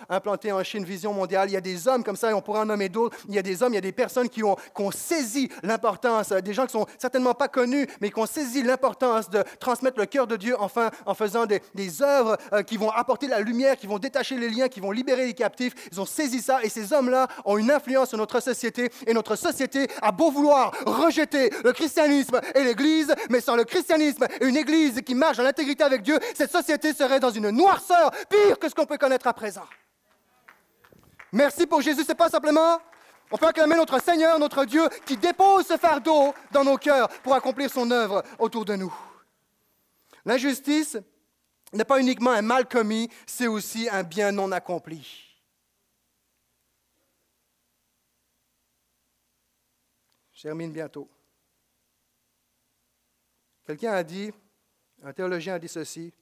implanté 0.10 0.52
en 0.52 0.64
Chine 0.64 0.86
Vision 0.86 1.12
mondiale. 1.12 1.50
Il 1.50 1.54
y 1.54 1.58
a 1.58 1.62
des 1.62 1.88
hommes 1.88 2.04
comme 2.04 2.16
ça, 2.16 2.30
et 2.30 2.34
on 2.34 2.42
pourrait 2.42 2.60
en 2.60 2.66
nommer 2.66 2.90
d'autres. 2.90 3.18
Des 3.48 3.64
hommes, 3.64 3.74
il 3.74 3.76
y 3.76 3.80
a 3.80 3.82
des 3.82 3.92
personnes 3.92 4.30
qui 4.30 4.44
ont, 4.44 4.58
saisi 4.92 5.50
l'importance, 5.64 6.30
des 6.30 6.54
gens 6.54 6.66
qui 6.66 6.74
sont 6.74 6.86
certainement 6.98 7.34
pas 7.34 7.48
connus, 7.48 7.88
mais 8.02 8.10
qui 8.10 8.20
ont 8.20 8.26
saisi 8.26 8.64
l'importance 8.64 9.30
de 9.30 9.44
transmettre 9.60 10.00
le 10.00 10.06
cœur 10.06 10.28
de 10.28 10.36
Dieu 10.36 10.56
enfin, 10.60 10.92
en 11.06 11.14
faisant 11.14 11.46
des, 11.46 11.62
œuvres 12.02 12.38
euh, 12.54 12.64
qui 12.64 12.78
vont 12.78 12.90
apporter 12.90 13.28
la 13.28 13.40
lumière, 13.40 13.78
qui 13.78 13.88
vont 13.88 13.98
détacher 13.98 14.38
les 14.38 14.50
liens, 14.50 14.68
qui 14.68 14.80
vont 14.80 14.92
libérer 14.92 15.26
les 15.26 15.34
captifs. 15.34 15.74
Ils 15.92 16.02
ont 16.02 16.06
saisi 16.06 16.42
ça 16.42 16.64
et 16.64 16.70
ces 16.70 16.94
hommes-là 16.94 17.28
ont 17.46 17.58
une 17.58 17.72
influence 17.72 18.10
sur 18.10 18.18
notre 18.18 18.40
société 18.40 18.92
et 19.06 19.14
notre 19.14 19.36
société 19.36 19.88
a 20.02 20.12
beau 20.12 20.30
vouloir 20.32 20.74
rejeter 20.86 21.50
le 21.64 21.72
christianisme 21.72 22.40
et 22.54 22.64
l'Église, 22.64 23.14
mais 23.30 23.42
sans 23.42 23.56
le 23.56 23.64
christianisme 23.64 24.26
et 24.42 24.46
une 24.46 24.58
Église 24.58 25.02
qui 25.02 25.16
marche 25.16 25.38
dans 25.38 25.44
l'intégrité 25.44 25.84
avec 25.84 26.02
Dieu, 26.04 26.20
cette 26.36 26.52
société 26.52 26.94
serait 26.94 27.20
dans 27.20 27.32
une 27.32 27.50
noirceur 27.50 28.12
pire 28.30 28.60
que 28.60 28.70
ce 28.70 28.76
qu'on 28.76 28.86
peut 28.86 28.98
connaître 28.98 29.28
à 29.28 29.34
présent. 29.34 29.66
Merci 31.32 31.68
pour 31.68 31.82
Jésus, 31.82 32.04
c'est 32.06 32.16
pas 32.16 32.30
simplement 32.30 32.80
on 33.32 33.38
peut 33.38 33.48
acclamer 33.48 33.76
notre 33.76 34.02
Seigneur, 34.02 34.40
notre 34.40 34.66
Dieu, 34.66 34.88
qui 35.06 35.18
dépose 35.18 35.68
ce 35.68 35.78
fardeau 35.78 36.34
dans 36.52 36.64
nos 36.64 36.78
cœurs 36.78 37.10
pour 37.24 37.34
accomplir 37.34 37.70
son 37.70 37.90
œuvre 37.92 38.24
autour 38.40 38.66
de 38.66 38.76
nous. 38.76 38.94
L'injustice 40.26 40.98
n'est 41.74 41.86
pas 41.86 42.00
uniquement 42.00 42.32
un 42.32 42.42
mal 42.42 42.68
commis, 42.68 43.10
c'est 43.26 43.48
aussi 43.48 43.90
un 43.90 44.04
bien 44.04 44.32
non 44.32 44.52
accompli. 44.52 45.24
Je 50.34 50.44
termine 50.44 50.72
bientôt. 50.72 51.10
Quelqu'un 53.66 53.94
a 53.94 54.04
dit, 54.04 54.32
un 55.04 55.12
théologien 55.12 55.56
a 55.56 55.60
dit 55.60 55.68
ceci, 55.68 56.14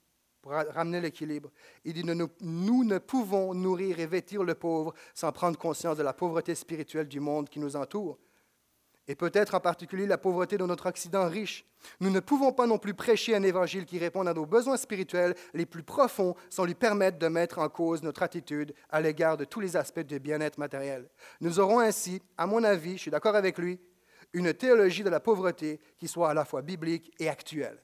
pour 0.45 0.53
ramener 0.53 1.01
l'équilibre. 1.01 1.49
Il 1.85 1.93
dit, 1.93 2.03
nous, 2.03 2.83
ne 2.83 2.97
pouvons 2.99 3.55
nourrir 3.55 3.99
et 3.99 4.05
vêtir 4.05 4.43
le 4.43 4.53
pauvre 4.53 4.93
sans 5.15 5.31
prendre 5.31 5.57
conscience 5.57 5.97
de 5.97 6.03
la 6.03 6.13
pauvreté 6.13 6.53
spirituelle 6.53 7.07
du 7.07 7.19
monde 7.19 7.49
qui 7.49 7.59
nous 7.59 7.75
entoure. 7.75 8.19
Et 9.07 9.15
peut-être 9.15 9.55
en 9.55 9.59
particulier 9.59 10.05
la 10.05 10.19
pauvreté 10.19 10.59
de 10.59 10.65
notre 10.67 10.87
Occident 10.87 11.27
riche. 11.27 11.65
Nous 11.99 12.11
ne 12.11 12.19
pouvons 12.19 12.53
pas 12.53 12.67
non 12.67 12.77
plus 12.77 12.93
prêcher 12.93 13.35
un 13.35 13.41
évangile 13.41 13.85
qui 13.85 13.97
réponde 13.97 14.27
à 14.27 14.35
nos 14.35 14.45
besoins 14.45 14.77
spirituels 14.77 15.33
les 15.55 15.65
plus 15.65 15.81
profonds 15.81 16.35
sans 16.51 16.65
lui 16.65 16.75
permettre 16.75 17.17
de 17.17 17.27
mettre 17.27 17.57
en 17.57 17.67
cause 17.67 18.03
notre 18.03 18.21
attitude 18.21 18.75
à 18.91 19.01
l'égard 19.01 19.37
de 19.37 19.45
tous 19.45 19.61
les 19.61 19.75
aspects 19.75 20.01
du 20.01 20.19
bien-être 20.19 20.59
matériel. 20.59 21.09
Nous 21.41 21.59
aurons 21.59 21.79
ainsi, 21.79 22.21
à 22.37 22.45
mon 22.45 22.63
avis, 22.63 22.97
je 22.97 23.01
suis 23.01 23.11
d'accord 23.11 23.35
avec 23.35 23.57
lui, 23.57 23.79
une 24.31 24.53
théologie 24.53 25.03
de 25.03 25.09
la 25.09 25.19
pauvreté 25.19 25.79
qui 25.97 26.07
soit 26.07 26.29
à 26.29 26.35
la 26.35 26.45
fois 26.45 26.61
biblique 26.61 27.11
et 27.17 27.29
actuelle. 27.29 27.81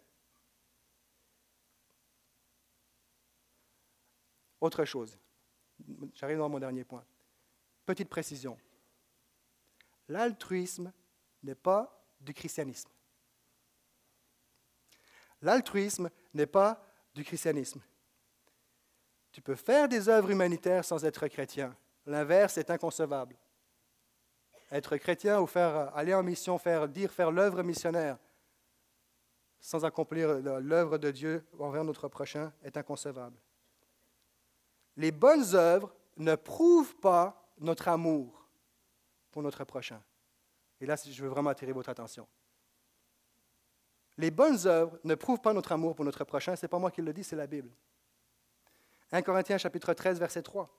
Autre 4.61 4.85
chose. 4.85 5.17
J'arrive 6.13 6.37
dans 6.37 6.47
mon 6.47 6.59
dernier 6.59 6.83
point. 6.83 7.03
Petite 7.85 8.09
précision. 8.09 8.57
L'altruisme 10.07 10.93
n'est 11.41 11.55
pas 11.55 12.05
du 12.19 12.33
christianisme. 12.33 12.89
L'altruisme 15.41 16.11
n'est 16.35 16.45
pas 16.45 16.85
du 17.15 17.23
christianisme. 17.23 17.81
Tu 19.31 19.41
peux 19.41 19.55
faire 19.55 19.89
des 19.89 20.07
œuvres 20.07 20.29
humanitaires 20.29 20.85
sans 20.85 21.03
être 21.03 21.27
chrétien. 21.27 21.75
L'inverse 22.05 22.57
est 22.57 22.69
inconcevable. 22.69 23.35
Être 24.71 24.97
chrétien 24.97 25.41
ou 25.41 25.47
faire 25.47 25.95
aller 25.95 26.13
en 26.13 26.21
mission, 26.21 26.59
faire 26.59 26.87
dire 26.87 27.11
faire 27.11 27.31
l'œuvre 27.31 27.63
missionnaire 27.63 28.19
sans 29.59 29.85
accomplir 29.85 30.39
l'œuvre 30.59 30.97
de 30.97 31.11
Dieu 31.11 31.45
envers 31.59 31.83
notre 31.83 32.07
prochain 32.07 32.51
est 32.63 32.77
inconcevable 32.77 33.37
les 34.97 35.11
bonnes 35.11 35.55
œuvres 35.55 35.93
ne 36.17 36.35
prouvent 36.35 36.95
pas 36.97 37.51
notre 37.59 37.87
amour 37.87 38.47
pour 39.31 39.41
notre 39.41 39.63
prochain. 39.63 40.01
Et 40.79 40.85
là, 40.85 40.95
je 40.95 41.21
veux 41.21 41.29
vraiment 41.29 41.49
attirer 41.49 41.71
votre 41.71 41.89
attention. 41.89 42.27
Les 44.17 44.31
bonnes 44.31 44.67
œuvres 44.67 44.99
ne 45.03 45.15
prouvent 45.15 45.41
pas 45.41 45.53
notre 45.53 45.71
amour 45.71 45.95
pour 45.95 46.05
notre 46.05 46.23
prochain. 46.25 46.55
Ce 46.55 46.65
n'est 46.65 46.69
pas 46.69 46.79
moi 46.79 46.91
qui 46.91 47.01
le 47.01 47.13
dis, 47.13 47.23
c'est 47.23 47.35
la 47.35 47.47
Bible. 47.47 47.71
1 49.11 49.21
Corinthiens 49.21 49.57
chapitre 49.57 49.93
13, 49.93 50.19
verset 50.19 50.41
3. 50.41 50.69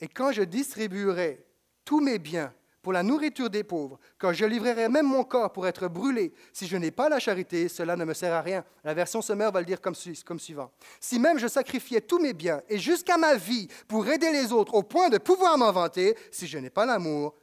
Et 0.00 0.08
quand 0.08 0.32
je 0.32 0.42
distribuerai 0.42 1.46
tous 1.84 2.00
mes 2.00 2.18
biens 2.18 2.54
pour 2.82 2.92
la 2.92 3.02
nourriture 3.02 3.50
des 3.50 3.62
pauvres, 3.62 3.98
quand 4.18 4.32
je 4.32 4.44
livrerai 4.44 4.88
même 4.88 5.06
mon 5.06 5.24
corps 5.24 5.52
pour 5.52 5.66
être 5.66 5.88
brûlé, 5.88 6.32
si 6.52 6.66
je 6.66 6.76
n'ai 6.76 6.90
pas 6.90 7.08
la 7.08 7.18
charité, 7.18 7.68
cela 7.68 7.96
ne 7.96 8.04
me 8.04 8.14
sert 8.14 8.32
à 8.32 8.40
rien. 8.40 8.64
La 8.84 8.94
version 8.94 9.20
Sommer 9.20 9.50
va 9.52 9.60
le 9.60 9.66
dire 9.66 9.80
comme, 9.80 9.94
comme 10.24 10.40
suivant. 10.40 10.72
Si 10.98 11.18
même 11.18 11.38
je 11.38 11.46
sacrifiais 11.46 12.00
tous 12.00 12.18
mes 12.18 12.32
biens 12.32 12.62
et 12.68 12.78
jusqu'à 12.78 13.18
ma 13.18 13.34
vie 13.34 13.68
pour 13.86 14.08
aider 14.08 14.32
les 14.32 14.52
autres 14.52 14.74
au 14.74 14.82
point 14.82 15.08
de 15.10 15.18
pouvoir 15.18 15.58
m'en 15.58 15.72
vanter, 15.72 16.16
si 16.30 16.46
je 16.46 16.58
n'ai 16.58 16.70
pas 16.70 16.86
l'amour, 16.86 17.36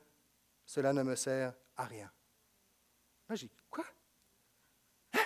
cela 0.65 0.91
ne 0.91 1.03
me 1.03 1.15
sert 1.15 1.53
à 1.75 1.85
rien. 1.85 2.11
J'ai 3.31 3.49
quoi? 3.69 3.83
Hein? 5.13 5.19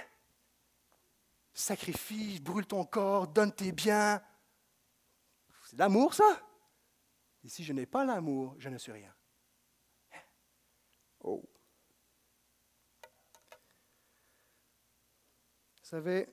Sacrifie, 1.54 2.40
brûle 2.40 2.66
ton 2.66 2.84
corps, 2.84 3.28
donne 3.28 3.54
tes 3.54 3.72
biens. 3.72 4.22
C'est 5.70 5.78
l'amour, 5.78 6.14
ça? 6.14 6.42
Et 7.44 7.50
si 7.50 7.64
je 7.64 7.74
n'ai 7.74 7.86
pas 7.86 8.04
l'amour, 8.04 8.56
je 8.58 8.70
ne 8.70 8.78
suis 8.78 8.92
rien. 8.92 9.14
Oh. 11.24 11.44
Vous 15.78 15.98
savez, 15.98 16.28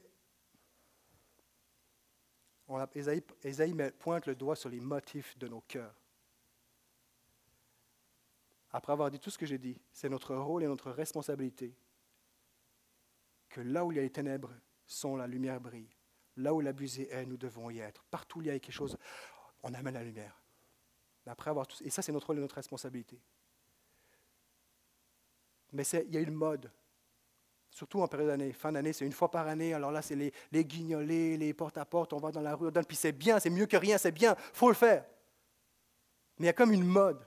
on 2.68 2.78
pointe 3.98 4.26
le 4.26 4.34
doigt 4.34 4.56
sur 4.56 4.68
les 4.68 4.80
motifs 4.80 5.36
de 5.38 5.48
nos 5.48 5.60
cœurs. 5.62 5.94
Après 8.70 8.92
avoir 8.92 9.10
dit 9.10 9.18
tout 9.18 9.30
ce 9.30 9.38
que 9.38 9.46
j'ai 9.46 9.58
dit, 9.58 9.80
c'est 9.92 10.08
notre 10.08 10.34
rôle 10.36 10.62
et 10.62 10.66
notre 10.66 10.90
responsabilité 10.90 11.74
que 13.48 13.60
là 13.62 13.84
où 13.84 13.92
il 13.92 13.96
y 13.96 13.98
a 13.98 14.02
les 14.02 14.10
ténèbres 14.10 14.52
sont, 14.86 15.16
la 15.16 15.26
lumière 15.26 15.60
brille. 15.60 15.88
Là 16.36 16.52
où 16.54 16.60
l'abusé 16.60 17.10
est, 17.10 17.26
nous 17.26 17.36
devons 17.36 17.70
y 17.70 17.78
être. 17.78 18.04
Partout 18.04 18.38
où 18.38 18.42
il 18.42 18.48
y 18.48 18.50
a 18.50 18.58
quelque 18.58 18.72
chose, 18.72 18.96
on 19.62 19.72
amène 19.74 19.94
la 19.94 20.04
lumière. 20.04 20.40
Après 21.26 21.50
avoir 21.50 21.66
tout, 21.66 21.76
et 21.82 21.90
ça, 21.90 22.00
c'est 22.00 22.12
notre 22.12 22.28
rôle 22.28 22.38
et 22.38 22.40
notre 22.40 22.54
responsabilité. 22.54 23.20
Mais 25.72 25.82
il 25.84 26.14
y 26.14 26.16
a 26.16 26.20
une 26.20 26.34
mode, 26.34 26.70
surtout 27.70 28.00
en 28.00 28.08
période 28.08 28.28
d'année. 28.28 28.52
Fin 28.52 28.72
d'année, 28.72 28.92
c'est 28.92 29.06
une 29.06 29.12
fois 29.12 29.30
par 29.30 29.46
année. 29.46 29.74
Alors 29.74 29.90
là, 29.90 30.02
c'est 30.02 30.16
les, 30.16 30.64
guignolés, 30.64 31.36
les 31.36 31.52
porte-à-porte, 31.52 32.12
on 32.12 32.18
va 32.18 32.30
dans 32.30 32.40
la 32.40 32.54
rue, 32.54 32.68
on 32.68 32.70
donne, 32.70 32.86
puis 32.86 32.96
c'est 32.96 33.12
bien, 33.12 33.38
c'est 33.38 33.50
mieux 33.50 33.66
que 33.66 33.76
rien, 33.76 33.98
c'est 33.98 34.12
bien, 34.12 34.34
faut 34.52 34.68
le 34.68 34.74
faire. 34.74 35.04
Mais 36.38 36.44
il 36.44 36.46
y 36.46 36.50
a 36.50 36.54
comme 36.54 36.72
une 36.72 36.86
mode. 36.86 37.26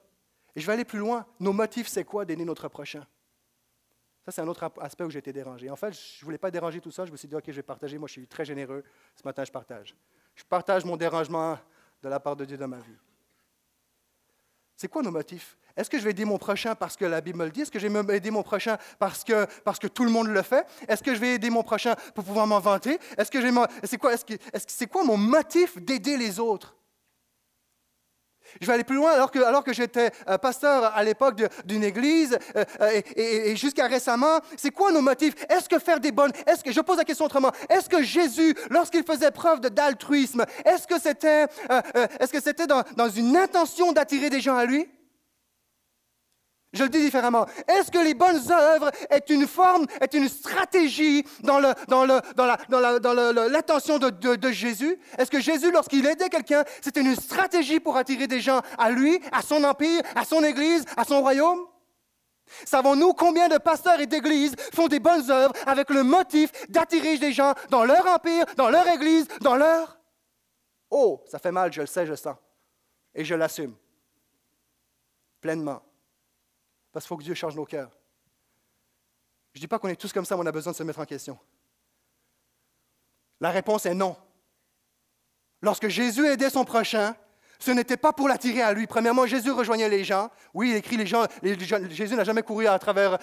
Et 0.56 0.62
je 0.62 0.68
vais 0.68 0.74
aller 0.74 0.86
plus 0.86 1.00
loin. 1.00 1.26
Nos 1.40 1.54
motifs, 1.54 1.88
c'est 1.88 2.04
quoi 2.04 2.26
d'aider 2.26 2.46
notre 2.46 2.68
prochain? 2.68 3.06
Ça, 4.26 4.32
c'est 4.32 4.42
un 4.42 4.48
autre 4.48 4.72
aspect 4.80 5.04
où 5.04 5.10
j'ai 5.10 5.20
été 5.20 5.34
dérangé. 5.34 5.70
En 5.70 5.76
fait, 5.76 5.94
je 5.94 6.22
ne 6.22 6.26
voulais 6.26 6.38
pas 6.38 6.52
déranger 6.52 6.80
tout 6.80 6.92
ça. 6.92 7.06
Je 7.06 7.12
me 7.12 7.18
suis 7.18 7.28
dit, 7.28 7.36
OK, 7.36 7.44
je 7.48 7.54
vais 7.54 7.64
partager. 7.64 7.98
Moi, 7.98 8.08
je 8.08 8.14
suis 8.14 8.28
très 8.28 8.46
généreux. 8.46 8.84
Ce 9.16 9.24
matin, 9.24 9.44
je 9.44 9.52
partage. 9.52 9.96
Je 10.36 10.44
partage 10.44 10.86
mon 10.86 10.96
dérangement 10.96 11.58
de 12.04 12.10
la 12.10 12.20
part 12.20 12.36
de 12.36 12.46
Dieu 12.46 12.58
dans 12.58 12.68
ma 12.68 12.80
vie. 12.80 12.98
C'est 14.76 14.88
quoi 14.88 15.02
nos 15.02 15.12
motifs? 15.12 15.58
Est-ce 15.82 15.90
que 15.90 15.98
je 15.98 16.04
vais 16.04 16.12
aider 16.12 16.26
mon 16.26 16.38
prochain 16.38 16.76
parce 16.76 16.96
que 16.96 17.06
la 17.06 17.22
Bible 17.22 17.40
me 17.40 17.46
le 17.46 17.50
dit? 17.50 17.62
Est-ce 17.62 17.72
que 17.72 17.80
je 17.80 17.88
vais 17.88 18.16
aider 18.16 18.30
mon 18.30 18.44
prochain 18.44 18.78
parce 19.00 19.24
que, 19.24 19.88
tout 19.88 20.04
le 20.04 20.12
monde 20.12 20.28
le 20.28 20.44
fait? 20.44 20.64
Est-ce 20.88 21.02
que 21.02 21.16
je 21.16 21.20
vais 21.20 21.34
aider 21.34 21.50
mon 21.50 21.64
prochain 21.64 21.96
pour 22.14 22.24
pouvoir 22.24 22.46
m'en 22.46 22.60
vanter? 22.60 23.00
Est-ce 23.18 23.32
que 23.32 23.40
c'est 23.84 23.98
quoi, 23.98 24.14
est-ce 24.14 25.04
mon 25.04 25.18
motif 25.18 25.82
d'aider 25.82 26.18
les 26.18 26.40
autres? 26.40 26.76
Je 28.60 28.68
vais 28.68 28.74
aller 28.74 28.84
plus 28.84 28.98
loin, 28.98 29.12
alors 29.12 29.64
que, 29.64 29.74
j'étais 29.74 30.12
euh, 30.28 30.38
pasteur 30.38 30.96
à 30.96 31.04
l'époque 31.04 31.42
d'une 31.66 31.84
église 31.84 32.38
euh, 32.56 32.64
euh, 32.82 33.02
et, 33.16 33.56
jusqu'à 33.56 33.88
récemment, 33.88 34.40
c'est 34.58 34.70
quoi 34.70 34.92
nos 34.92 35.02
motifs? 35.02 35.34
Est-ce 35.50 35.68
que 35.68 35.80
faire 35.80 36.00
des 36.00 36.12
bonnes, 36.12 36.34
est-ce 36.46 36.64
que, 36.64 36.72
je 36.72 36.82
pose 36.82 36.98
la 36.98 37.06
question 37.06 37.26
autrement, 37.26 37.52
est-ce 37.70 37.90
que 37.90 38.04
Jésus, 38.04 38.54
lorsqu'il 38.70 39.04
faisait 39.04 39.32
preuve 39.32 39.62
d'altruisme, 39.62 40.46
est-ce 40.64 40.86
que 40.86 41.00
c'était 42.40 42.68
dans 42.68 43.10
une 43.10 43.36
intention 43.36 43.94
d'attirer 43.94 44.30
des 44.30 44.42
gens 44.42 44.58
à 44.58 44.66
lui? 44.66 44.88
Je 46.74 46.84
le 46.84 46.90
dis 46.90 47.02
différemment. 47.02 47.46
Est-ce 47.68 47.92
que 47.92 48.00
les 48.00 48.14
bonnes 48.14 48.50
œuvres 48.52 48.92
est 49.10 49.30
une 49.30 49.46
forme, 49.46 49.86
est 50.00 50.14
une 50.14 50.30
stratégie 50.30 51.26
dans 51.42 51.60
le, 51.60 51.74
dans 51.88 52.06
le, 52.06 52.22
dans 52.36 52.46
la, 52.46 53.00
dans 53.00 53.14
la, 53.14 53.50
l'intention 53.50 53.98
de, 53.98 54.10
de, 54.10 54.36
de 54.36 54.52
Jésus? 54.52 54.98
Est-ce 55.18 55.30
que 55.30 55.42
Jésus, 55.42 55.72
lorsqu'il 55.72 56.06
aidait 56.06 56.30
quelqu'un, 56.30 56.64
c'était 56.82 57.02
une 57.02 57.16
stratégie 57.16 57.80
pour 57.80 57.98
attirer 57.98 58.28
des 58.28 58.40
gens 58.40 58.62
à 58.78 58.90
lui, 58.90 59.20
à 59.32 59.42
son 59.42 59.64
empire, 59.64 60.02
à 60.16 60.24
son 60.24 60.44
église, 60.44 60.86
à 60.96 61.04
son 61.04 61.22
royaume? 61.22 61.60
Savons-nous 62.66 63.14
combien 63.14 63.48
de 63.48 63.58
pasteurs 63.58 64.00
et 64.00 64.08
d'églises 64.08 64.56
font 64.74 64.88
des 64.88 65.00
bonnes 65.00 65.30
œuvres 65.30 65.54
avec 65.66 65.90
le 65.90 66.04
motif 66.04 66.52
d'attirer 66.70 67.18
des 67.18 67.32
gens 67.32 67.54
dans 67.70 67.86
leur 67.86 68.06
empire, 68.08 68.46
dans 68.58 68.70
leur 68.70 68.88
église, 68.88 69.28
dans 69.42 69.56
leur... 69.56 69.98
Oh, 70.90 71.24
ça 71.28 71.40
fait 71.40 71.52
mal, 71.52 71.72
je 71.72 71.82
le 71.82 71.88
sais, 71.88 72.06
je 72.06 72.12
le 72.12 72.18
sens. 72.18 72.36
Et 73.16 73.24
je 73.24 73.36
l'assume. 73.36 73.76
Pleinement. 75.40 75.82
Parce 76.92 77.06
qu'il 77.06 77.10
faut 77.10 77.18
que 77.18 77.24
Dieu 77.24 77.34
change 77.34 77.56
nos 77.56 77.66
cœurs. 77.66 77.92
Je 79.54 79.60
ne 79.60 79.62
dis 79.62 79.68
pas 79.68 79.80
qu'on 79.80 79.90
est 79.90 79.96
tous 79.96 80.14
comme 80.14 80.26
ça, 80.26 80.36
mais 80.36 80.44
on 80.44 80.46
a 80.46 80.52
besoin 80.52 80.72
de 80.72 80.78
se 80.78 80.84
mettre 80.84 81.00
en 81.00 81.06
question. 81.06 81.38
La 83.40 83.52
réponse 83.52 83.86
est 83.86 83.94
non. 83.94 84.16
Lorsque 85.62 85.88
Jésus 85.88 86.26
aidait 86.26 86.50
son 86.50 86.64
prochain, 86.64 87.16
ce 87.62 87.72
n'était 87.72 87.98
pas 87.98 88.12
pour 88.12 88.28
l'attirer 88.28 88.62
à 88.64 88.74
lui. 88.74 88.88
Premièrement, 88.88 89.28
Jésus 89.28 89.52
rejoignait 89.52 89.88
les 89.88 90.04
gens. 90.04 90.30
Oui, 90.54 90.72
il 90.72 90.76
écrit 90.76 90.98
les 90.98 91.06
gens, 91.06 91.26
Jésus 91.44 92.16
n'a 92.16 92.24
jamais 92.24 92.42
couru 92.42 92.68
à 92.68 92.78
travers, 92.80 93.20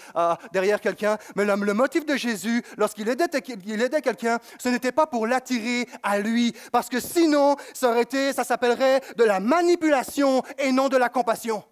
derrière 0.53 0.81
quelqu'un, 0.81 1.19
mais 1.35 1.45
le, 1.45 1.75
motif 1.75 2.07
de 2.07 2.17
Jésus, 2.17 2.63
lorsqu'il 2.77 3.09
aidait, 3.09 3.27
il 3.67 3.83
aidait 3.83 4.01
quelqu'un, 4.01 4.39
ce 4.59 4.69
n'était 4.69 4.93
pas 4.93 5.07
pour 5.07 5.27
l'attirer 5.27 5.89
à 6.03 6.19
lui, 6.21 6.55
parce 6.71 6.89
que 6.89 7.01
sinon, 7.01 7.57
ça 7.75 7.91
aurait 7.91 8.03
été, 8.03 8.33
ça 8.33 8.45
s'appellerait 8.45 9.01
de 9.17 9.25
la 9.25 9.41
manipulation 9.41 10.43
et 10.59 10.71
non 10.71 10.89
de 10.89 10.97
la 10.97 11.09
compassion. 11.09 11.65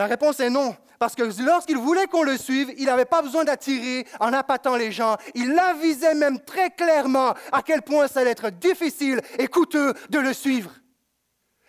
La 0.00 0.06
réponse 0.06 0.40
est 0.40 0.48
non. 0.48 0.74
Parce 0.98 1.14
que 1.14 1.24
lorsqu'il 1.44 1.76
voulait 1.76 2.06
qu'on 2.06 2.22
le 2.22 2.38
suive, 2.38 2.72
il 2.78 2.86
n'avait 2.86 3.04
pas 3.04 3.20
besoin 3.20 3.44
d'attirer 3.44 4.06
en 4.18 4.32
appâtant 4.32 4.74
les 4.76 4.92
gens. 4.92 5.18
Il 5.34 5.58
avisait 5.58 6.14
même 6.14 6.40
très 6.40 6.70
clairement 6.70 7.34
à 7.52 7.60
quel 7.62 7.82
point 7.82 8.08
ça 8.08 8.20
allait 8.20 8.30
être 8.30 8.48
difficile 8.48 9.20
et 9.38 9.46
coûteux 9.46 9.92
de 10.08 10.18
le 10.18 10.32
suivre. 10.32 10.70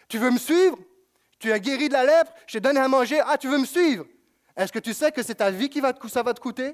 Tu 0.07 0.17
veux 0.17 0.31
me 0.31 0.37
suivre? 0.37 0.77
Tu 1.39 1.51
as 1.51 1.59
guéri 1.59 1.89
de 1.89 1.93
la 1.93 2.05
lèpre, 2.05 2.31
je 2.47 2.53
t'ai 2.53 2.61
donné 2.61 2.79
à 2.79 2.87
manger. 2.87 3.19
Ah, 3.27 3.37
tu 3.37 3.49
veux 3.49 3.57
me 3.57 3.65
suivre? 3.65 4.05
Est-ce 4.55 4.71
que 4.71 4.79
tu 4.79 4.93
sais 4.93 5.11
que 5.11 5.23
c'est 5.23 5.35
ta 5.35 5.51
vie 5.51 5.67
qui 5.67 5.81
va 5.81 5.91
te, 5.91 6.39
coûter? 6.39 6.73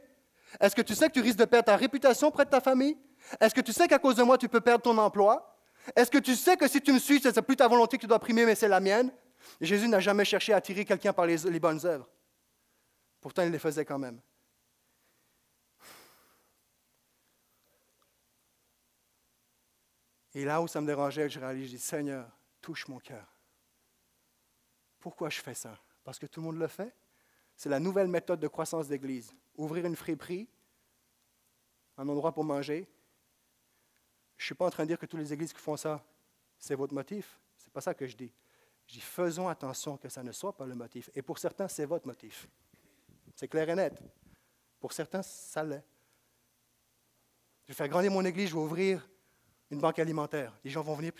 Est-ce 0.60 0.76
que 0.76 0.84
tu 0.84 0.94
sais 0.94 1.08
que 1.08 1.14
tu 1.14 1.22
risques 1.22 1.40
de 1.40 1.46
perdre 1.46 1.66
ta 1.66 1.76
réputation 1.76 2.30
près 2.30 2.46
de 2.46 2.52
ta 2.52 2.62
famille? 2.62 2.98
Est-ce 3.42 3.56
que 3.56 3.62
tu 3.62 3.74
sais 3.74 3.88
qu'à 3.88 3.98
cause 3.98 4.18
de 4.18 4.22
moi, 4.22 4.38
tu 4.38 4.48
peux 4.48 4.62
perdre 4.62 4.84
ton 4.84 4.96
emploi? 5.00 5.58
Est-ce 5.96 6.12
que 6.12 6.20
tu 6.20 6.36
sais 6.36 6.56
que 6.56 6.68
si 6.68 6.82
tu 6.82 6.94
me 6.94 7.00
suis, 7.00 7.20
ce 7.20 7.30
n'est 7.30 7.42
plus 7.42 7.56
ta 7.56 7.68
volonté 7.68 7.98
que 7.98 8.02
tu 8.02 8.08
dois 8.08 8.20
primer, 8.20 8.46
mais 8.46 8.54
c'est 8.54 8.68
la 8.68 8.80
mienne? 8.80 9.12
Jésus 9.62 9.88
n'a 9.88 10.00
jamais 10.00 10.26
cherché 10.26 10.54
à 10.54 10.58
attirer 10.58 10.86
quelqu'un 10.86 11.14
par 11.14 11.26
les 11.26 11.60
bonnes 11.60 11.86
œuvres. 11.86 12.10
Pourtant, 13.20 13.44
il 13.44 13.52
les 13.52 13.60
faisait 13.60 13.86
quand 13.86 14.00
même. 14.00 14.22
Et 20.34 20.46
là 20.46 20.62
où 20.62 20.68
ça 20.68 20.80
me 20.80 20.86
dérangeait, 20.86 21.30
je 21.30 21.40
réalise, 21.40 21.72
je 21.72 21.78
Seigneur, 21.78 22.30
touche 22.62 22.88
mon 22.88 23.00
cœur. 23.00 23.26
Pourquoi 25.00 25.30
je 25.30 25.42
fais 25.42 25.56
ça? 25.56 25.80
Parce 26.04 26.20
que 26.20 26.28
tout 26.28 26.42
le 26.42 26.46
monde 26.46 26.60
le 26.60 26.68
fait? 26.68 26.96
C'est 27.56 27.70
la 27.70 27.80
nouvelle 27.80 28.08
méthode 28.08 28.40
de 28.40 28.48
croissance 28.48 28.88
d'Église. 28.88 29.34
Ouvrir 29.56 29.86
une 29.86 29.96
friperie, 29.96 30.48
un 31.98 32.08
endroit 32.08 32.32
pour 32.32 32.44
manger. 32.44 32.88
Je 34.38 34.44
ne 34.44 34.46
suis 34.46 34.56
pas 34.56 34.68
en 34.68 34.70
train 34.70 34.84
de 34.84 34.90
dire 34.90 35.00
que 35.00 35.08
toutes 35.08 35.20
les 35.20 35.34
églises 35.34 35.54
qui 35.54 35.60
font 35.60 35.76
ça, 35.76 36.06
c'est 36.60 36.76
votre 36.76 36.94
motif. 36.94 37.40
Ce 37.58 37.66
n'est 37.66 37.72
pas 37.72 37.82
ça 37.82 37.96
que 37.96 38.06
je 38.06 38.16
dis. 38.16 38.32
Je 38.88 38.94
dis, 38.94 39.02
faisons 39.02 39.48
attention 39.50 39.98
que 39.98 40.08
ça 40.08 40.24
ne 40.24 40.32
soit 40.32 40.56
pas 40.56 40.66
le 40.66 40.74
motif. 40.74 41.10
Et 41.14 41.22
pour 41.22 41.38
certains, 41.38 41.68
c'est 41.68 41.86
votre 41.86 42.08
motif. 42.08 42.48
C'est 43.36 43.48
clair 43.48 43.70
et 43.70 43.76
net. 43.76 44.02
Pour 44.80 44.94
certains, 44.94 45.22
ça 45.22 45.64
l'est. 45.64 45.84
Je 47.66 47.74
vais 47.74 47.76
faire 47.76 47.90
grandir 47.90 48.12
mon 48.12 48.24
église, 48.24 48.50
je 48.50 48.54
vais 48.54 48.62
ouvrir 48.62 49.08
une 49.70 49.80
banque 49.80 50.00
alimentaire. 50.00 50.54
Les 50.64 50.72
gens 50.72 50.82
vont 50.82 50.96
venir. 50.96 51.12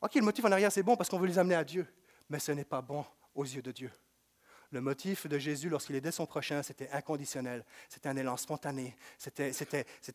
OK, 0.00 0.14
le 0.14 0.22
motif 0.22 0.44
en 0.46 0.52
arrière, 0.52 0.72
c'est 0.72 0.82
bon 0.82 0.96
parce 0.96 1.10
qu'on 1.10 1.18
veut 1.18 1.26
les 1.26 1.38
amener 1.38 1.54
à 1.54 1.64
Dieu. 1.64 1.86
Mais 2.30 2.38
ce 2.38 2.52
n'est 2.52 2.64
pas 2.64 2.80
bon 2.80 3.04
aux 3.34 3.44
yeux 3.44 3.60
de 3.60 3.72
Dieu. 3.72 3.90
Le 4.72 4.80
motif 4.80 5.26
de 5.26 5.36
Jésus 5.36 5.68
lorsqu'il 5.68 5.96
aidait 5.96 6.12
son 6.12 6.26
prochain, 6.26 6.62
c'était 6.62 6.88
inconditionnel. 6.92 7.64
C'était 7.88 8.08
un 8.08 8.16
élan 8.16 8.36
spontané. 8.36 8.94
C'était, 9.18 9.50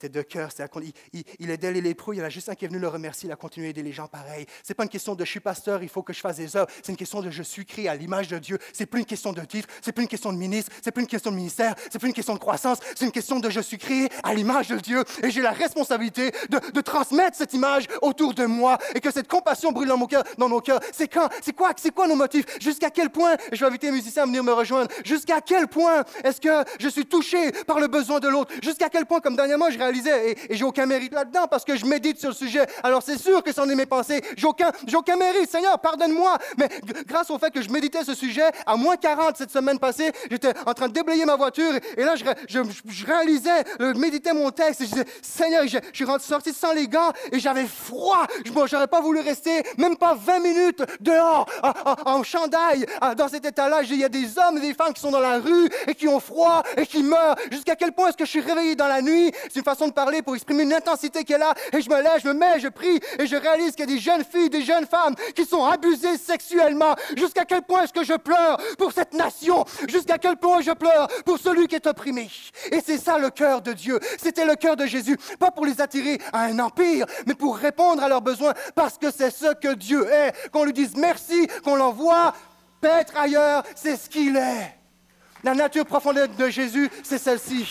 de 0.07 0.21
cœur. 0.21 0.49
il, 0.81 0.93
il, 1.11 1.23
il, 1.39 1.49
aidait 1.49 1.73
les 1.73 1.81
lépreux. 1.81 2.15
Il 2.15 2.19
y 2.19 2.21
en 2.21 2.25
a 2.25 2.29
juste 2.29 2.47
un 2.47 2.55
qui 2.55 2.63
est 2.63 2.69
venu 2.69 2.79
le 2.79 2.87
remercier. 2.87 3.27
Il 3.27 3.33
a 3.33 3.35
continué 3.35 3.67
à 3.67 3.69
aider 3.71 3.83
les 3.83 3.91
gens 3.91 4.07
pareil. 4.07 4.45
Ce 4.63 4.71
n'est 4.71 4.75
pas 4.75 4.83
une 4.83 4.89
question 4.89 5.13
de 5.13 5.25
je 5.25 5.29
suis 5.29 5.41
pasteur, 5.41 5.83
il 5.83 5.89
faut 5.89 6.03
que 6.03 6.13
je 6.13 6.21
fasse 6.21 6.37
des 6.37 6.55
œuvres. 6.55 6.69
C'est 6.81 6.93
une 6.93 6.97
question 6.97 7.19
de 7.19 7.29
je 7.29 7.43
suis 7.43 7.65
créé 7.65 7.89
à 7.89 7.95
l'image 7.95 8.29
de 8.29 8.39
Dieu. 8.39 8.57
C'est 8.71 8.85
plus 8.85 9.01
une 9.01 9.05
question 9.05 9.33
de 9.33 9.41
titre. 9.41 9.67
C'est 9.81 9.91
plus 9.91 10.03
une 10.03 10.07
question 10.07 10.31
de 10.31 10.37
ministre. 10.37 10.71
C'est 10.81 10.91
plus 10.93 11.01
une 11.01 11.09
question 11.09 11.31
de 11.31 11.35
ministère. 11.35 11.75
C'est 11.91 11.99
plus 11.99 12.07
une 12.07 12.13
question 12.13 12.33
de 12.33 12.39
croissance. 12.39 12.77
C'est 12.95 13.03
une 13.03 13.11
question 13.11 13.41
de 13.41 13.49
je 13.49 13.59
suis 13.59 13.77
créé 13.77 14.07
à 14.23 14.33
l'image 14.33 14.69
de 14.69 14.77
Dieu. 14.77 15.03
Et 15.21 15.31
j'ai 15.31 15.41
la 15.41 15.51
responsabilité 15.51 16.31
de, 16.49 16.59
de, 16.71 16.81
transmettre 16.81 17.35
cette 17.35 17.53
image 17.53 17.87
autour 18.01 18.33
de 18.33 18.45
moi 18.45 18.77
et 18.93 19.01
que 19.01 19.11
cette 19.11 19.27
compassion 19.27 19.73
brûle 19.73 19.89
dans, 19.89 19.97
mon 19.97 20.07
cœur, 20.07 20.23
dans 20.37 20.47
nos 20.47 20.61
cœurs. 20.61 20.79
C'est 20.93 21.09
quand, 21.09 21.27
c'est 21.41 21.53
quoi, 21.53 21.73
c'est 21.75 21.93
quoi 21.93 22.07
nos 22.07 22.15
motifs? 22.15 22.45
Jusqu'à 22.61 22.89
quel 22.89 23.09
point, 23.09 23.35
je 23.51 23.59
vais 23.59 23.65
inviter 23.65 23.87
les 23.87 23.93
musiciens 23.93 24.23
à 24.23 24.25
venir 24.25 24.44
me 24.45 24.53
rejoindre. 24.53 24.89
Jusqu'à 25.03 25.41
quel 25.41 25.67
point 25.67 26.03
est-ce 26.23 26.39
que 26.39 26.63
je 26.79 26.87
suis 26.87 27.05
touché 27.05 27.51
par 27.67 27.79
le 27.79 27.87
besoin 27.87 28.19
de 28.19 28.27
l'autre? 28.27 28.53
Jusqu'à 28.63 28.89
quel 28.89 29.05
point, 29.05 29.19
comme 29.19 29.35
dernièrement, 29.35 29.69
je 29.69 29.77
réalisais, 29.77 30.31
et, 30.31 30.53
et 30.53 30.55
j'ai 30.55 30.63
aucun 30.63 30.85
mérite 30.85 31.13
là-dedans 31.13 31.47
parce 31.49 31.65
que 31.65 31.75
je 31.75 31.85
médite 31.85 32.19
sur 32.19 32.29
le 32.29 32.35
sujet. 32.35 32.65
Alors 32.83 33.03
c'est 33.03 33.17
sûr 33.17 33.43
que 33.43 33.51
c'en 33.51 33.67
est 33.69 33.75
mes 33.75 33.85
pensées. 33.85 34.21
J'ai 34.37 34.47
aucun, 34.47 34.71
aucun 34.93 35.15
mérite. 35.17 35.49
Seigneur, 35.49 35.79
pardonne-moi. 35.79 36.37
Mais 36.57 36.69
grâce 37.05 37.29
au 37.29 37.37
fait 37.37 37.51
que 37.51 37.61
je 37.61 37.69
méditais 37.69 38.03
ce 38.03 38.13
sujet, 38.13 38.49
à 38.65 38.75
moins 38.75 38.97
40 38.97 39.37
cette 39.37 39.51
semaine 39.51 39.79
passée, 39.79 40.11
j'étais 40.29 40.53
en 40.65 40.73
train 40.73 40.87
de 40.87 40.93
déblayer 40.93 41.25
ma 41.25 41.35
voiture 41.35 41.71
et, 41.97 42.03
là, 42.03 42.15
je, 42.15 42.23
je, 42.47 43.05
réalisais, 43.05 43.63
je 43.79 43.85
méditais 43.97 44.33
mon 44.33 44.51
texte 44.51 44.81
et 44.81 44.85
je 44.85 44.89
disais, 44.91 45.05
Seigneur, 45.21 45.63
je, 45.67 45.77
suis 45.93 46.05
sorti 46.19 46.53
sans 46.53 46.73
les 46.73 46.87
gants 46.87 47.11
et 47.31 47.39
j'avais 47.39 47.65
froid. 47.65 48.25
Je 48.43 48.51
n'aurais 48.51 48.87
pas 48.87 49.01
voulu 49.01 49.19
rester 49.19 49.63
même 49.77 49.97
pas 49.97 50.15
20 50.15 50.39
minutes 50.39 50.83
dehors 50.99 51.47
en, 51.63 52.11
en 52.17 52.23
chandail 52.23 52.85
dans 53.17 53.27
cet 53.27 53.45
état-là. 53.45 53.81
Il 53.83 53.99
y 53.99 54.03
a 54.03 54.09
des 54.09 54.34
hommes 54.37 54.57
et 54.57 54.61
des 54.61 54.73
femmes 54.73 54.93
qui 54.93 55.01
sont 55.01 55.11
dans 55.11 55.19
la 55.19 55.39
rue 55.39 55.69
et 55.87 55.95
qui 55.95 56.07
ont 56.07 56.19
froid 56.19 56.63
et 56.77 56.85
qui 56.85 57.03
meurent. 57.03 57.35
Jusqu'à 57.51 57.75
quel 57.75 57.91
point 57.91 58.09
est-ce 58.09 58.17
que 58.17 58.25
je 58.25 58.29
suis 58.31 58.41
réveillé 58.41 58.75
dans 58.75 58.87
la 58.87 59.01
nuit? 59.01 59.31
C'est 59.43 59.57
une 59.57 59.63
façon 59.63 59.87
de 59.87 59.93
parler 59.93 60.21
pour 60.21 60.35
exprimer 60.35 60.63
une 60.63 60.73
intensité 60.73 61.23
qui 61.23 61.33
est 61.33 61.37
là. 61.37 61.53
Et 61.73 61.81
je 61.81 61.89
me 61.89 62.01
lève, 62.01 62.19
je 62.23 62.27
me 62.27 62.33
mets, 62.33 62.59
je 62.59 62.67
prie 62.67 62.99
et 63.19 63.27
je 63.27 63.35
réalise 63.35 63.71
qu'il 63.71 63.89
y 63.89 63.91
a 63.91 63.95
des 63.95 64.01
jeunes 64.01 64.23
filles, 64.23 64.49
des 64.49 64.63
jeunes 64.63 64.85
femmes 64.85 65.15
qui 65.35 65.45
sont 65.45 65.65
abusées 65.65 66.17
sexuellement. 66.17 66.95
Jusqu'à 67.17 67.45
quel 67.45 67.61
point 67.61 67.83
est-ce 67.83 67.93
que 67.93 68.03
je 68.03 68.13
pleure 68.13 68.57
pour 68.77 68.91
cette 68.91 69.13
nation? 69.13 69.65
Jusqu'à 69.87 70.17
quel 70.17 70.37
point 70.37 70.61
je 70.61 70.71
pleure 70.71 71.07
pour 71.25 71.37
celui 71.39 71.67
qui 71.67 71.75
est 71.75 71.87
opprimé? 71.87 72.29
Et 72.71 72.81
c'est 72.85 72.97
ça 72.97 73.17
le 73.17 73.29
cœur 73.29 73.61
de 73.61 73.73
Dieu. 73.73 73.99
C'était 74.21 74.45
le 74.45 74.55
cœur 74.55 74.75
de 74.75 74.85
Jésus. 74.85 75.17
Pas 75.39 75.51
pour 75.51 75.65
les 75.65 75.81
attirer 75.81 76.19
à 76.33 76.41
un 76.41 76.59
empire, 76.59 77.05
mais 77.25 77.35
pour 77.35 77.57
répondre 77.57 78.03
à 78.03 78.09
leurs 78.09 78.21
besoins 78.21 78.53
parce 78.75 78.97
que 78.97 79.11
c'est 79.11 79.31
ce 79.31 79.53
que 79.53 79.73
Dieu 79.73 80.07
est. 80.09 80.33
Qu'on 80.51 80.63
lui 80.63 80.73
dise 80.73 80.95
merci, 80.95 81.47
qu'on 81.63 81.75
l'envoie 81.75 82.33
paître 82.85 83.17
ailleurs, 83.17 83.63
c'est 83.75 83.97
ce 83.97 84.07
qu'il 84.07 84.37
est. 84.37 84.77
La 85.43 85.55
nature 85.55 85.85
profonde 85.85 86.19
de 86.37 86.49
Jésus, 86.49 86.89
c'est 87.03 87.17
celle-ci. 87.17 87.67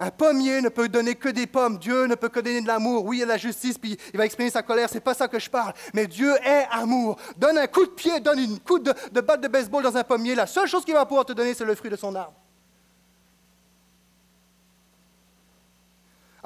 Un 0.00 0.10
pommier 0.10 0.60
ne 0.62 0.68
peut 0.68 0.88
donner 0.88 1.14
que 1.14 1.28
des 1.28 1.46
pommes. 1.46 1.78
Dieu 1.78 2.06
ne 2.06 2.14
peut 2.16 2.28
que 2.28 2.40
donner 2.40 2.60
de 2.60 2.66
l'amour. 2.66 3.04
Oui, 3.04 3.18
il 3.18 3.20
y 3.20 3.22
a 3.22 3.26
la 3.26 3.36
justice, 3.36 3.78
puis 3.78 3.96
il 4.12 4.16
va 4.16 4.24
exprimer 4.24 4.50
sa 4.50 4.62
colère. 4.62 4.88
C'est 4.90 5.00
pas 5.00 5.14
ça 5.14 5.28
que 5.28 5.38
je 5.38 5.50
parle. 5.50 5.72
Mais 5.94 6.06
Dieu 6.06 6.34
est 6.44 6.66
amour. 6.70 7.16
Donne 7.36 7.58
un 7.58 7.66
coup 7.66 7.86
de 7.86 7.90
pied, 7.90 8.18
donne 8.20 8.38
une 8.38 8.60
coup 8.60 8.78
de, 8.78 8.92
de 9.12 9.20
batte 9.20 9.40
de 9.40 9.48
baseball 9.48 9.82
dans 9.82 9.96
un 9.96 10.04
pommier. 10.04 10.34
La 10.34 10.46
seule 10.46 10.68
chose 10.68 10.84
qu'il 10.84 10.94
va 10.94 11.06
pouvoir 11.06 11.24
te 11.24 11.32
donner, 11.32 11.54
c'est 11.54 11.64
le 11.64 11.74
fruit 11.74 11.90
de 11.90 11.96
son 11.96 12.14
arbre. 12.14 12.34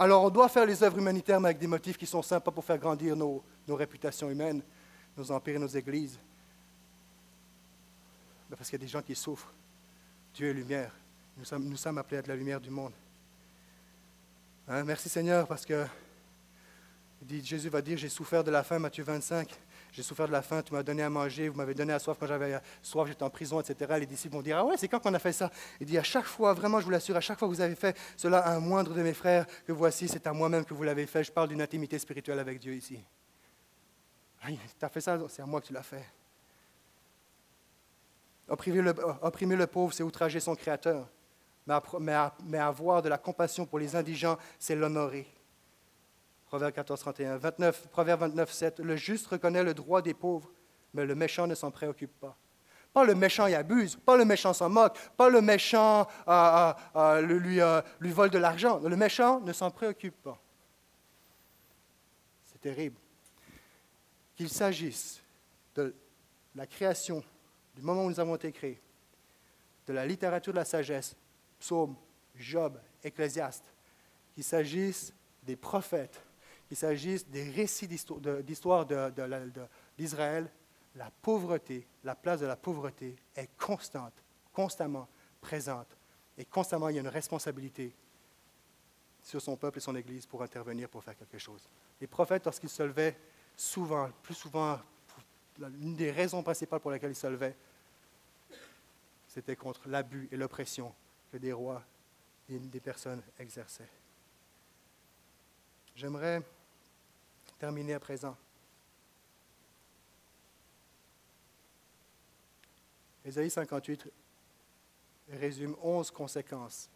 Alors, 0.02 0.24
on 0.24 0.30
doit 0.30 0.48
faire 0.48 0.66
les 0.66 0.82
œuvres 0.82 0.98
humanitaires, 0.98 1.40
mais 1.40 1.50
avec 1.50 1.60
des 1.60 1.68
motifs 1.68 1.96
qui 1.96 2.06
sont 2.06 2.22
simples, 2.22 2.46
pas 2.46 2.50
pour 2.50 2.64
faire 2.64 2.76
grandir 2.76 3.14
nos 3.14 3.44
réputations 3.68 4.28
humaines, 4.28 4.60
nos 5.16 5.30
empires 5.30 5.54
et 5.54 5.60
nos 5.60 5.68
églises. 5.68 6.18
Ben, 8.50 8.56
parce 8.56 8.68
qu'il 8.68 8.80
y 8.80 8.82
a 8.82 8.84
des 8.84 8.90
gens 8.90 9.00
qui 9.00 9.14
souffrent. 9.14 9.54
Dieu 10.34 10.50
est 10.50 10.54
lumière. 10.54 10.92
Nous 11.38 11.76
sommes, 11.76 11.98
appelés 11.98 12.16
à 12.16 12.20
être 12.20 12.26
la 12.26 12.34
lumière 12.34 12.60
du 12.60 12.70
monde. 12.70 12.90
Hein, 14.66 14.82
merci 14.82 15.08
Seigneur 15.08 15.46
parce 15.46 15.64
que 15.64 15.86
Jésus 17.28 17.68
va 17.68 17.80
dire, 17.80 17.96
j'ai 17.96 18.08
souffert 18.08 18.42
de 18.42 18.50
la 18.50 18.64
faim, 18.64 18.80
Matthieu 18.80 19.04
25. 19.04 19.56
J'ai 19.92 20.02
souffert 20.02 20.26
de 20.26 20.32
la 20.32 20.40
faim, 20.40 20.62
tu 20.62 20.72
m'as 20.72 20.82
donné 20.82 21.02
à 21.02 21.10
manger, 21.10 21.50
vous 21.50 21.56
m'avez 21.56 21.74
donné 21.74 21.92
à 21.92 21.98
soif 21.98 22.16
quand 22.18 22.26
j'avais 22.26 22.58
soif, 22.80 23.06
j'étais 23.08 23.22
en 23.22 23.28
prison, 23.28 23.60
etc. 23.60 23.92
Les 24.00 24.06
disciples 24.06 24.34
vont 24.34 24.42
dire, 24.42 24.56
ah 24.56 24.64
ouais, 24.64 24.78
c'est 24.78 24.88
quand 24.88 24.98
qu'on 25.00 25.12
a 25.12 25.18
fait 25.18 25.32
ça? 25.32 25.50
Il 25.80 25.86
dit, 25.86 25.98
à 25.98 26.02
chaque 26.02 26.24
fois, 26.24 26.54
vraiment, 26.54 26.80
je 26.80 26.86
vous 26.86 26.90
l'assure, 26.90 27.14
à 27.14 27.20
chaque 27.20 27.38
fois 27.38 27.46
que 27.46 27.52
vous 27.52 27.60
avez 27.60 27.74
fait 27.74 27.94
cela 28.16 28.38
à 28.38 28.54
un 28.54 28.60
moindre 28.60 28.94
de 28.94 29.02
mes 29.02 29.12
frères, 29.12 29.46
que 29.66 29.72
voici, 29.72 30.08
c'est 30.08 30.26
à 30.26 30.32
moi-même 30.32 30.64
que 30.64 30.72
vous 30.72 30.82
l'avez 30.82 31.06
fait. 31.06 31.22
Je 31.22 31.30
parle 31.30 31.48
d'une 31.48 31.60
intimité 31.60 31.98
spirituelle 31.98 32.38
avec 32.38 32.58
Dieu 32.58 32.72
ici. 32.72 32.98
Tu 34.46 34.84
as 34.84 34.88
fait 34.88 35.02
ça, 35.02 35.18
c'est 35.28 35.42
à 35.42 35.46
moi 35.46 35.60
que 35.60 35.66
tu 35.66 35.74
l'as 35.74 35.82
fait. 35.82 36.04
Opprimer 38.48 38.82
le, 39.56 39.66
pauvre, 39.66 39.92
c'est 39.92 40.02
outrager 40.02 40.40
son 40.40 40.54
Créateur. 40.54 41.06
Mais, 42.00 42.58
avoir 42.58 43.02
de 43.02 43.08
la 43.08 43.18
compassion 43.18 43.66
pour 43.66 43.78
les 43.78 43.94
indigents, 43.94 44.36
c'est 44.58 44.74
l'honorer. 44.74 45.26
Proverbe 46.52 46.74
14, 46.74 47.00
31. 47.00 47.36
29, 47.38 47.88
Proverbe 47.88 48.20
29, 48.20 48.52
7. 48.52 48.80
Le 48.80 48.94
juste 48.94 49.26
reconnaît 49.26 49.64
le 49.64 49.72
droit 49.72 50.02
des 50.02 50.12
pauvres, 50.12 50.52
mais 50.92 51.06
le 51.06 51.14
méchant 51.14 51.46
ne 51.46 51.54
s'en 51.54 51.70
préoccupe 51.70 52.12
pas. 52.20 52.36
Pas 52.92 53.04
le 53.04 53.14
méchant 53.14 53.46
y 53.46 53.54
abuse, 53.54 53.96
pas 53.96 54.18
le 54.18 54.26
méchant 54.26 54.52
s'en 54.52 54.68
moque, 54.68 54.98
pas 55.16 55.30
le 55.30 55.40
méchant 55.40 56.06
euh, 56.28 56.72
euh, 56.94 57.22
lui, 57.22 57.58
lui 58.00 58.12
vole 58.12 58.28
de 58.28 58.36
l'argent. 58.36 58.80
Le 58.80 58.94
méchant 58.96 59.40
ne 59.40 59.50
s'en 59.54 59.70
préoccupe 59.70 60.22
pas. 60.22 60.38
C'est 62.44 62.60
terrible. 62.60 62.98
Qu'il 64.36 64.50
s'agisse 64.50 65.22
de 65.74 65.94
la 66.54 66.66
création, 66.66 67.24
du 67.74 67.80
moment 67.80 68.04
où 68.04 68.10
nous 68.10 68.20
avons 68.20 68.36
été 68.36 68.52
créés, 68.52 68.82
de 69.86 69.94
la 69.94 70.04
littérature 70.04 70.52
de 70.52 70.58
la 70.58 70.66
sagesse, 70.66 71.16
psaume, 71.58 71.96
Job, 72.36 72.78
Ecclésiaste, 73.02 73.64
qu'il 74.34 74.44
s'agisse 74.44 75.14
des 75.44 75.56
prophètes, 75.56 76.20
qu'il 76.72 76.78
s'agisse 76.78 77.28
des 77.28 77.50
récits 77.50 77.86
d'histoire 77.86 78.86
d'Israël, 79.98 80.50
la 80.94 81.10
pauvreté, 81.20 81.86
la 82.02 82.14
place 82.14 82.40
de 82.40 82.46
la 82.46 82.56
pauvreté 82.56 83.14
est 83.36 83.50
constante, 83.58 84.14
constamment 84.54 85.06
présente. 85.42 85.94
Et 86.38 86.46
constamment, 86.46 86.88
il 86.88 86.94
y 86.94 86.98
a 86.98 87.02
une 87.02 87.08
responsabilité 87.08 87.92
sur 89.22 89.42
son 89.42 89.54
peuple 89.54 89.76
et 89.76 89.80
son 89.82 89.94
Église 89.94 90.24
pour 90.24 90.42
intervenir, 90.42 90.88
pour 90.88 91.04
faire 91.04 91.14
quelque 91.14 91.36
chose. 91.36 91.68
Les 92.00 92.06
prophètes, 92.06 92.46
lorsqu'ils 92.46 92.70
se 92.70 92.82
levaient, 92.82 93.18
souvent, 93.54 94.08
plus 94.22 94.32
souvent, 94.32 94.80
l'une 95.58 95.94
des 95.94 96.10
raisons 96.10 96.42
principales 96.42 96.80
pour 96.80 96.90
lesquelles 96.90 97.12
ils 97.12 97.14
se 97.14 97.26
levaient, 97.26 97.54
c'était 99.28 99.56
contre 99.56 99.90
l'abus 99.90 100.26
et 100.32 100.38
l'oppression 100.38 100.94
que 101.30 101.36
des 101.36 101.52
rois 101.52 101.82
et 102.48 102.58
des 102.58 102.80
personnes 102.80 103.20
exerçaient. 103.38 103.90
J'aimerais 105.94 106.40
terminer 107.62 107.94
à 107.94 108.00
présent. 108.00 108.36
Ésaïe 113.24 113.50
58 113.50 114.10
résume 115.30 115.76
onze 115.80 116.10
conséquences 116.10 116.90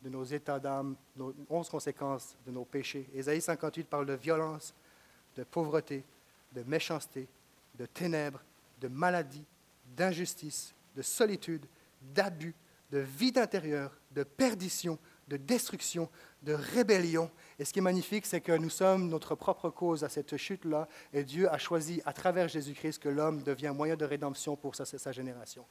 de 0.00 0.08
nos 0.08 0.22
états 0.22 0.60
d'âme, 0.60 0.94
onze 1.50 1.68
conséquences 1.68 2.36
de 2.46 2.52
nos 2.52 2.64
péchés. 2.64 3.10
Ésaïe 3.12 3.40
58 3.40 3.88
parle 3.88 4.06
de 4.06 4.12
violence, 4.12 4.72
de 5.34 5.42
pauvreté, 5.42 6.04
de 6.52 6.62
méchanceté, 6.62 7.26
de 7.74 7.86
ténèbres, 7.86 8.44
de 8.80 8.86
maladie, 8.86 9.44
d'injustice, 9.96 10.72
de 10.94 11.02
solitude, 11.02 11.66
d'abus, 12.00 12.54
de 12.92 12.98
vide 12.98 13.38
intérieur, 13.38 13.90
de 14.12 14.22
perdition, 14.22 15.00
de 15.32 15.38
destruction, 15.38 16.10
de 16.42 16.52
rébellion. 16.52 17.30
Et 17.58 17.64
ce 17.64 17.72
qui 17.72 17.78
est 17.78 17.82
magnifique, 17.82 18.26
c'est 18.26 18.42
que 18.42 18.52
nous 18.52 18.68
sommes 18.68 19.08
notre 19.08 19.34
propre 19.34 19.70
cause 19.70 20.04
à 20.04 20.10
cette 20.10 20.36
chute-là, 20.36 20.88
et 21.14 21.24
Dieu 21.24 21.50
a 21.50 21.56
choisi 21.56 22.02
à 22.04 22.12
travers 22.12 22.48
Jésus-Christ 22.48 22.98
que 22.98 23.08
l'homme 23.08 23.42
devient 23.42 23.72
moyen 23.74 23.96
de 23.96 24.04
rédemption 24.04 24.56
pour 24.56 24.74
sa, 24.74 24.84
sa 24.84 25.12
génération. 25.12 25.64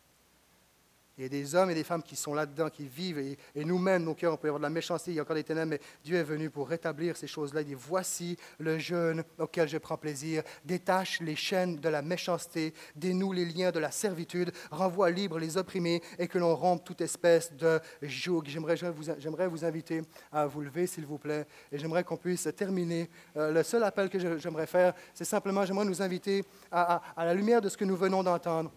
Il 1.17 1.23
y 1.23 1.25
a 1.25 1.29
des 1.29 1.55
hommes 1.55 1.69
et 1.69 1.75
des 1.75 1.83
femmes 1.83 2.01
qui 2.01 2.15
sont 2.15 2.33
là-dedans, 2.33 2.69
qui 2.69 2.87
vivent, 2.87 3.19
et, 3.19 3.37
nous-mêmes, 3.55 4.03
nos 4.03 4.15
cœurs, 4.15 4.33
on 4.33 4.37
peut 4.37 4.47
avoir 4.47 4.59
de 4.59 4.63
la 4.63 4.69
méchanceté, 4.69 5.11
il 5.11 5.15
y 5.15 5.19
a 5.19 5.23
encore 5.23 5.35
des 5.35 5.43
ténèbres, 5.43 5.71
mais 5.71 5.81
Dieu 6.03 6.15
est 6.15 6.23
venu 6.23 6.49
pour 6.49 6.69
rétablir 6.69 7.17
ces 7.17 7.27
choses-là. 7.27 7.61
Il 7.61 7.67
dit, 7.67 7.73
voici 7.73 8.37
le 8.59 8.79
jeûne 8.79 9.23
auquel 9.37 9.67
je 9.67 9.77
prends 9.77 9.97
plaisir, 9.97 10.43
détache 10.63 11.19
les 11.19 11.35
chaînes 11.35 11.77
de 11.77 11.89
la 11.89 12.01
méchanceté, 12.01 12.73
dénoue 12.95 13.33
les 13.33 13.45
liens 13.45 13.71
de 13.71 13.79
la 13.79 13.91
servitude, 13.91 14.51
renvoie 14.71 15.11
libre 15.11 15.37
les 15.37 15.57
opprimés, 15.57 16.01
et 16.17 16.27
que 16.27 16.39
l'on 16.39 16.55
rompe 16.55 16.85
toute 16.85 17.01
espèce 17.01 17.53
de 17.53 17.79
joug. 18.01 18.43
J'aimerais 18.45 18.75
vous, 18.75 19.13
j'aimerais 19.19 19.47
vous 19.47 19.65
inviter 19.65 20.01
à 20.31 20.47
vous 20.47 20.61
lever, 20.61 20.87
s'il 20.87 21.05
vous 21.05 21.17
plaît, 21.17 21.45
et 21.71 21.77
j'aimerais 21.77 22.05
qu'on 22.05 22.17
puisse 22.17 22.47
terminer. 22.55 23.09
Euh, 23.35 23.51
le 23.51 23.63
seul 23.63 23.83
appel 23.83 24.09
que 24.09 24.17
j'aimerais 24.39 24.67
faire, 24.67 24.93
c'est 25.13 25.25
simplement, 25.25 25.65
j'aimerais 25.65 25.85
nous 25.85 26.01
inviter 26.01 26.45
à 26.71 27.01
la 27.17 27.33
lumière 27.33 27.59
de 27.59 27.67
ce 27.67 27.75
que 27.75 27.85
nous 27.85 27.97
venons 27.97 28.23
d'entendre 28.23 28.71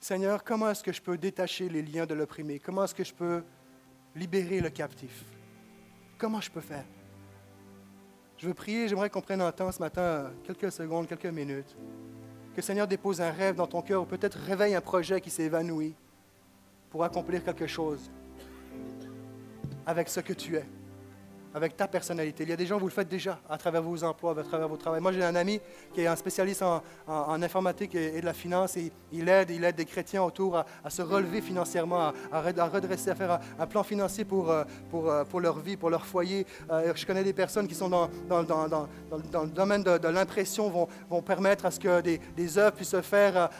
Seigneur, 0.00 0.44
comment 0.44 0.70
est-ce 0.70 0.82
que 0.82 0.92
je 0.92 1.02
peux 1.02 1.18
détacher 1.18 1.68
les 1.68 1.82
liens 1.82 2.06
de 2.06 2.14
l'opprimé? 2.14 2.58
Comment 2.58 2.84
est-ce 2.84 2.94
que 2.94 3.04
je 3.04 3.12
peux 3.12 3.42
libérer 4.14 4.60
le 4.60 4.70
captif? 4.70 5.24
Comment 6.16 6.40
je 6.40 6.50
peux 6.50 6.60
faire? 6.60 6.84
Je 8.36 8.46
veux 8.46 8.54
prier, 8.54 8.86
j'aimerais 8.86 9.10
qu'on 9.10 9.20
prenne 9.20 9.40
un 9.40 9.50
temps 9.50 9.72
ce 9.72 9.80
matin, 9.80 10.30
quelques 10.44 10.70
secondes, 10.70 11.08
quelques 11.08 11.26
minutes. 11.26 11.76
Que 12.54 12.62
Seigneur 12.62 12.86
dépose 12.86 13.20
un 13.20 13.32
rêve 13.32 13.56
dans 13.56 13.66
ton 13.66 13.82
cœur 13.82 14.02
ou 14.02 14.06
peut-être 14.06 14.38
réveille 14.38 14.74
un 14.74 14.80
projet 14.80 15.20
qui 15.20 15.30
s'est 15.30 15.44
évanoui 15.44 15.94
pour 16.90 17.02
accomplir 17.02 17.44
quelque 17.44 17.66
chose 17.66 18.10
avec 19.84 20.08
ce 20.08 20.20
que 20.20 20.32
tu 20.32 20.56
es 20.56 20.64
avec 21.54 21.76
ta 21.76 21.88
personnalité. 21.88 22.44
Il 22.44 22.50
y 22.50 22.52
a 22.52 22.56
des 22.56 22.66
gens, 22.66 22.78
vous 22.78 22.86
le 22.86 22.92
faites 22.92 23.08
déjà 23.08 23.38
à 23.48 23.56
travers 23.56 23.82
vos 23.82 24.04
emplois, 24.04 24.38
à 24.38 24.42
travers 24.42 24.68
vos 24.68 24.76
travaux. 24.76 25.00
Moi, 25.00 25.12
j'ai 25.12 25.24
un 25.24 25.34
ami 25.34 25.60
qui 25.94 26.02
est 26.02 26.06
un 26.06 26.16
spécialiste 26.16 26.62
en, 26.62 26.82
informatique 27.42 27.94
et, 27.94 28.20
de 28.20 28.26
la 28.26 28.32
finance 28.32 28.76
et 28.76 28.92
il 29.12 29.28
aide, 29.28 29.50
il 29.50 29.64
aide 29.64 29.76
des 29.76 29.84
chrétiens 29.84 30.22
autour 30.22 30.56
à, 30.56 30.90
se 30.90 31.02
relever 31.02 31.40
financièrement, 31.40 32.12
à, 32.32 32.40
redresser, 32.40 33.10
à 33.10 33.14
faire 33.14 33.40
un, 33.58 33.66
plan 33.66 33.82
financier 33.82 34.24
pour, 34.24 34.50
euh, 34.50 34.64
euh, 34.94 35.24
pour, 35.24 35.40
leur 35.40 35.58
vie, 35.58 35.76
pour 35.76 35.90
leur 35.90 36.06
foyer. 36.06 36.46
Euh, 36.70 36.92
je 36.94 37.06
connais 37.06 37.24
des 37.24 37.32
personnes 37.32 37.68
qui 37.68 37.74
sont 37.74 37.88
dans, 37.88 38.08
dans, 38.28 38.42
dans, 38.42 38.68
dans 38.68 39.42
le 39.42 39.48
domaine 39.48 39.82
de, 39.82 40.08
l'impression, 40.08 40.70
vont, 40.70 40.88
vont, 41.08 41.22
permettre 41.22 41.66
à 41.66 41.70
ce 41.70 41.80
que 41.80 42.00
des, 42.00 42.18
des 42.36 42.58
œuvres 42.58 42.76
puissent 42.76 42.88
se 42.88 43.02
faire 43.02 43.50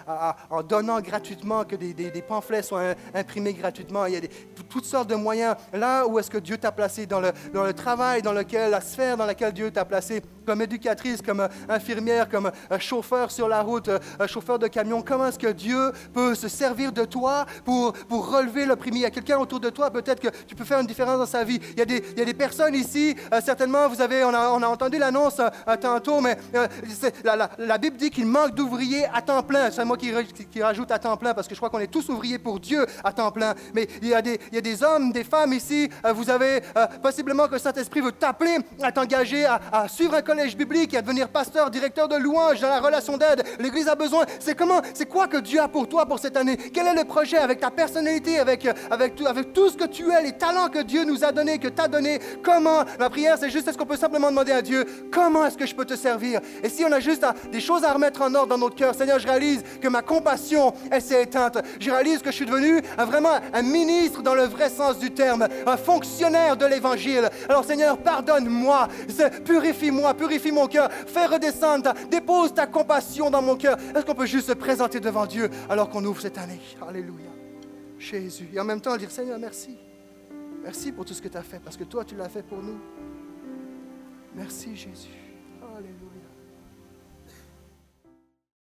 en 0.51 0.63
donnant 0.63 1.01
gratuitement, 1.01 1.65
que 1.65 1.77
des, 1.77 1.93
des, 1.93 2.23
pamphlets 2.23 2.63
soient 2.63 2.95
imprimés 3.15 3.55
gratuitement. 3.55 4.07
Il 4.07 4.15
y 4.15 4.17
a 4.17 4.21
toutes 4.69 4.85
sortes 4.85 5.09
de 5.09 5.15
moyens. 5.15 5.57
Là 5.73 6.07
où 6.07 6.19
est-ce 6.19 6.31
que 6.31 6.39
Dieu 6.39 6.59
t'a 6.59 6.73
placé? 6.73 7.07
Dans 7.07 7.21
le, 7.21 7.33
dans 7.53 7.65
le 7.65 7.73
travail 7.79 8.23
dans 8.23 8.33
lequel, 8.33 8.71
la 8.71 8.81
sphère 8.81 9.17
dans 9.17 9.27
laquelle 9.27 9.53
Dieu 9.53 9.71
t'a 9.71 9.85
placé, 9.85 10.23
comme 10.45 10.63
éducatrice, 10.63 11.21
comme 11.23 11.47
infirmière, 11.69 12.29
comme 12.29 12.51
chauffeur 12.79 13.31
sur 13.31 13.49
la 13.49 13.61
route, 13.61 13.91
chauffeur 14.27 14.59
de 14.59 14.67
camion, 14.67 15.03
comment 15.03 15.27
est-ce 15.27 15.39
que 15.39 15.53
Dieu 15.53 15.93
peut 16.15 16.35
se 16.35 16.49
servir 16.49 16.91
de 16.91 17.05
toi 17.05 17.45
pour, 17.65 17.93
pour 17.93 18.31
relever 18.31 18.65
l'opprimé? 18.65 18.99
Il 18.99 19.03
y 19.03 19.07
a 19.07 19.11
quelqu'un 19.11 19.39
autour 19.39 19.61
de 19.61 19.71
toi, 19.71 19.91
peut-être 19.91 20.21
que 20.21 20.29
tu 20.47 20.55
peux 20.55 20.65
faire 20.65 20.81
une 20.81 20.87
différence 20.87 21.19
dans 21.19 21.27
sa 21.27 21.45
vie. 21.45 21.61
Il 21.73 21.79
y 21.79 21.83
a 21.83 21.85
des, 21.85 22.03
y 22.17 22.21
a 22.21 22.25
des 22.25 22.35
personnes 22.35 22.75
ici, 22.75 23.15
euh, 23.33 23.41
certainement, 23.45 23.89
vous 23.89 24.01
avez, 24.01 24.25
on 24.25 24.35
a, 24.35 24.49
on 24.51 24.63
a 24.63 24.67
entendu 24.67 24.99
l'annonce 24.99 25.39
euh, 25.41 25.77
tantôt, 25.77 26.21
mais 26.21 26.37
euh, 26.55 26.67
la, 27.25 27.51
la, 27.59 27.79
Bible 27.79 27.97
dit 27.97 28.11
qu'il 28.11 28.27
manque 28.27 28.55
d'ouvriers 28.55 29.07
à 29.13 29.23
temps 29.23 29.43
plein. 29.43 29.71
C'est 29.71 29.85
moi 29.85 29.97
qui, 29.97 30.13
qui, 30.51 30.63
rajoute 30.63 30.91
à 30.91 30.99
temps 30.99 31.17
plein, 31.17 31.35
parce 31.35 31.47
que 31.47 31.55
je 31.55 31.61
crois 31.61 31.71
qu'on 31.71 31.79
est 31.79 31.93
tous 31.93 32.09
ouvriers 32.09 32.39
pour 32.39 32.59
Dieu 32.59 32.87
à 33.05 33.13
temps 33.13 33.31
plein. 33.31 33.55
Mais 33.75 33.87
il 34.03 34.09
y 34.09 34.15
a 34.15 34.23
des, 34.23 34.41
il 34.51 34.55
y 34.55 34.59
a 34.59 34.63
des 34.63 34.83
hommes, 34.83 35.13
des 35.13 35.25
femmes 35.25 35.53
ici, 35.53 35.89
vous 36.15 36.31
avez 36.31 36.63
possiblement 37.03 37.49
que 37.49 37.59
Saint-Esprit 37.69 38.01
veut 38.01 38.13
t'appeler 38.13 38.57
à 38.83 38.91
t'engager 38.91 39.45
à, 39.45 39.89
suivre 39.89 40.15
un 40.15 40.23
collège 40.23 40.57
biblique 40.57 40.95
à 40.95 41.03
devenir 41.03 41.29
pasteur, 41.29 41.71
directeur 41.71 42.09
de 42.09 42.17
louange 42.17 42.61
dans 42.61 42.71
la 42.71 42.81
relation 42.81 43.19
d'aide. 43.19 43.45
L'Église 43.59 43.89
a 43.89 43.95
besoin. 43.95 44.25
C'est 44.41 44.55
comment, 44.55 44.81
c'est 44.95 45.07
quoi 45.07 45.27
que 45.27 45.37
Dieu 45.37 45.61
a 45.61 45.69
pour 45.69 45.87
toi 45.87 46.07
pour 46.07 46.19
cette 46.19 46.39
année? 46.39 46.57
Quel 46.57 46.87
est 46.87 46.95
le 46.95 47.05
projet 47.05 47.37
avec 47.37 47.61
ta 47.61 47.71
personnalité, 47.71 48.39
avec, 48.39 48.67
avec, 48.91 49.17
tout, 49.17 49.27
avec 49.27 49.53
tout 49.53 49.69
ce 49.69 49.77
que 49.77 49.85
tu 49.85 50.11
es, 50.11 50.23
les 50.23 50.33
talents 50.33 50.69
que 50.69 50.79
Dieu 50.79 51.05
nous 51.05 51.25
a 51.25 51.31
donnés, 51.31 51.59
que 51.59 51.69
tu 51.69 51.83
as 51.83 51.89
donnés? 51.89 52.21
Comment? 52.43 52.85
La 52.99 53.11
prière, 53.11 53.37
c'est 53.39 53.51
juste, 53.51 53.69
est-ce 53.69 53.77
qu'on 53.77 53.85
peut 53.85 53.97
simplement 53.97 54.31
demander 54.31 54.53
à 54.53 54.63
Dieu, 54.63 54.87
comment 55.13 55.45
est-ce 55.45 55.59
que 55.59 55.67
je 55.67 55.75
peux 55.75 55.85
te 55.85 55.97
servir? 55.97 56.41
Et 56.63 56.71
si 56.71 56.87
on 56.87 56.93
a 56.93 57.01
juste 57.01 57.27
des 57.53 57.61
choses 57.61 57.85
à 57.85 57.93
remettre 57.93 58.23
en 58.23 58.35
ordre 58.35 58.49
dans 58.49 58.59
notre 58.59 58.77
cœur, 58.77 58.95
Seigneur, 58.95 59.19
je 59.19 59.27
réalise 59.27 59.63
que 59.83 59.89
ma 59.89 60.01
compassion, 60.01 60.73
elle 60.91 61.03
s'est 61.03 61.23
éteinte. 61.23 61.59
Je 61.79 61.91
réalise 61.91 62.23
que 62.23 62.31
je 62.31 62.37
suis 62.37 62.47
devenu 62.47 62.81
vraiment 62.97 63.41
un 63.53 63.63
ministre 63.63 64.23
dans 64.23 64.35
le 64.35 64.45
vrai 64.45 64.71
sens 64.71 64.99
du 64.99 65.11
terme, 65.11 65.47
un 65.67 65.77
fonctionnaire 65.77 66.57
de 66.57 66.65
l'Évangile. 66.65 67.29
Alors 67.49 67.58
Seigneur, 67.65 67.99
pardonne 67.99 68.49
moi 68.49 68.89
purifie-moi, 69.45 70.15
purifie 70.15 70.53
mon 70.53 70.67
cœur, 70.67 70.91
fais 70.91 71.27
redescendre, 71.27 71.93
dépose 72.11 72.55
ta 72.55 72.67
compassion 72.67 73.31
dans 73.31 73.43
mon 73.43 73.57
cœur. 73.57 73.77
Est-ce 73.95 74.05
qu'on 74.05 74.15
peut 74.15 74.27
juste 74.27 74.49
se 74.49 74.53
présenter 74.53 75.01
devant 75.01 75.27
Dieu 75.27 75.51
alors 75.69 75.89
qu'on 75.89 76.05
ouvre 76.05 76.21
cette 76.21 76.39
année? 76.39 76.61
Alléluia. 76.87 77.31
Jésus. 77.99 78.49
Et 78.55 78.61
en 78.61 78.65
même 78.65 78.81
temps 78.81 78.97
dire 78.97 79.11
Seigneur, 79.11 79.39
merci. 79.39 79.77
Merci 80.63 80.93
pour 80.93 81.05
tout 81.05 81.15
ce 81.15 81.23
que 81.23 81.29
tu 81.29 81.37
as 81.37 81.43
fait, 81.43 81.61
parce 81.61 81.77
que 81.77 81.85
toi, 81.85 82.05
tu 82.05 82.15
l'as 82.15 82.29
fait 82.29 82.43
pour 82.43 82.59
nous. 82.59 82.79
Merci 84.35 84.77
Jésus. 84.77 85.18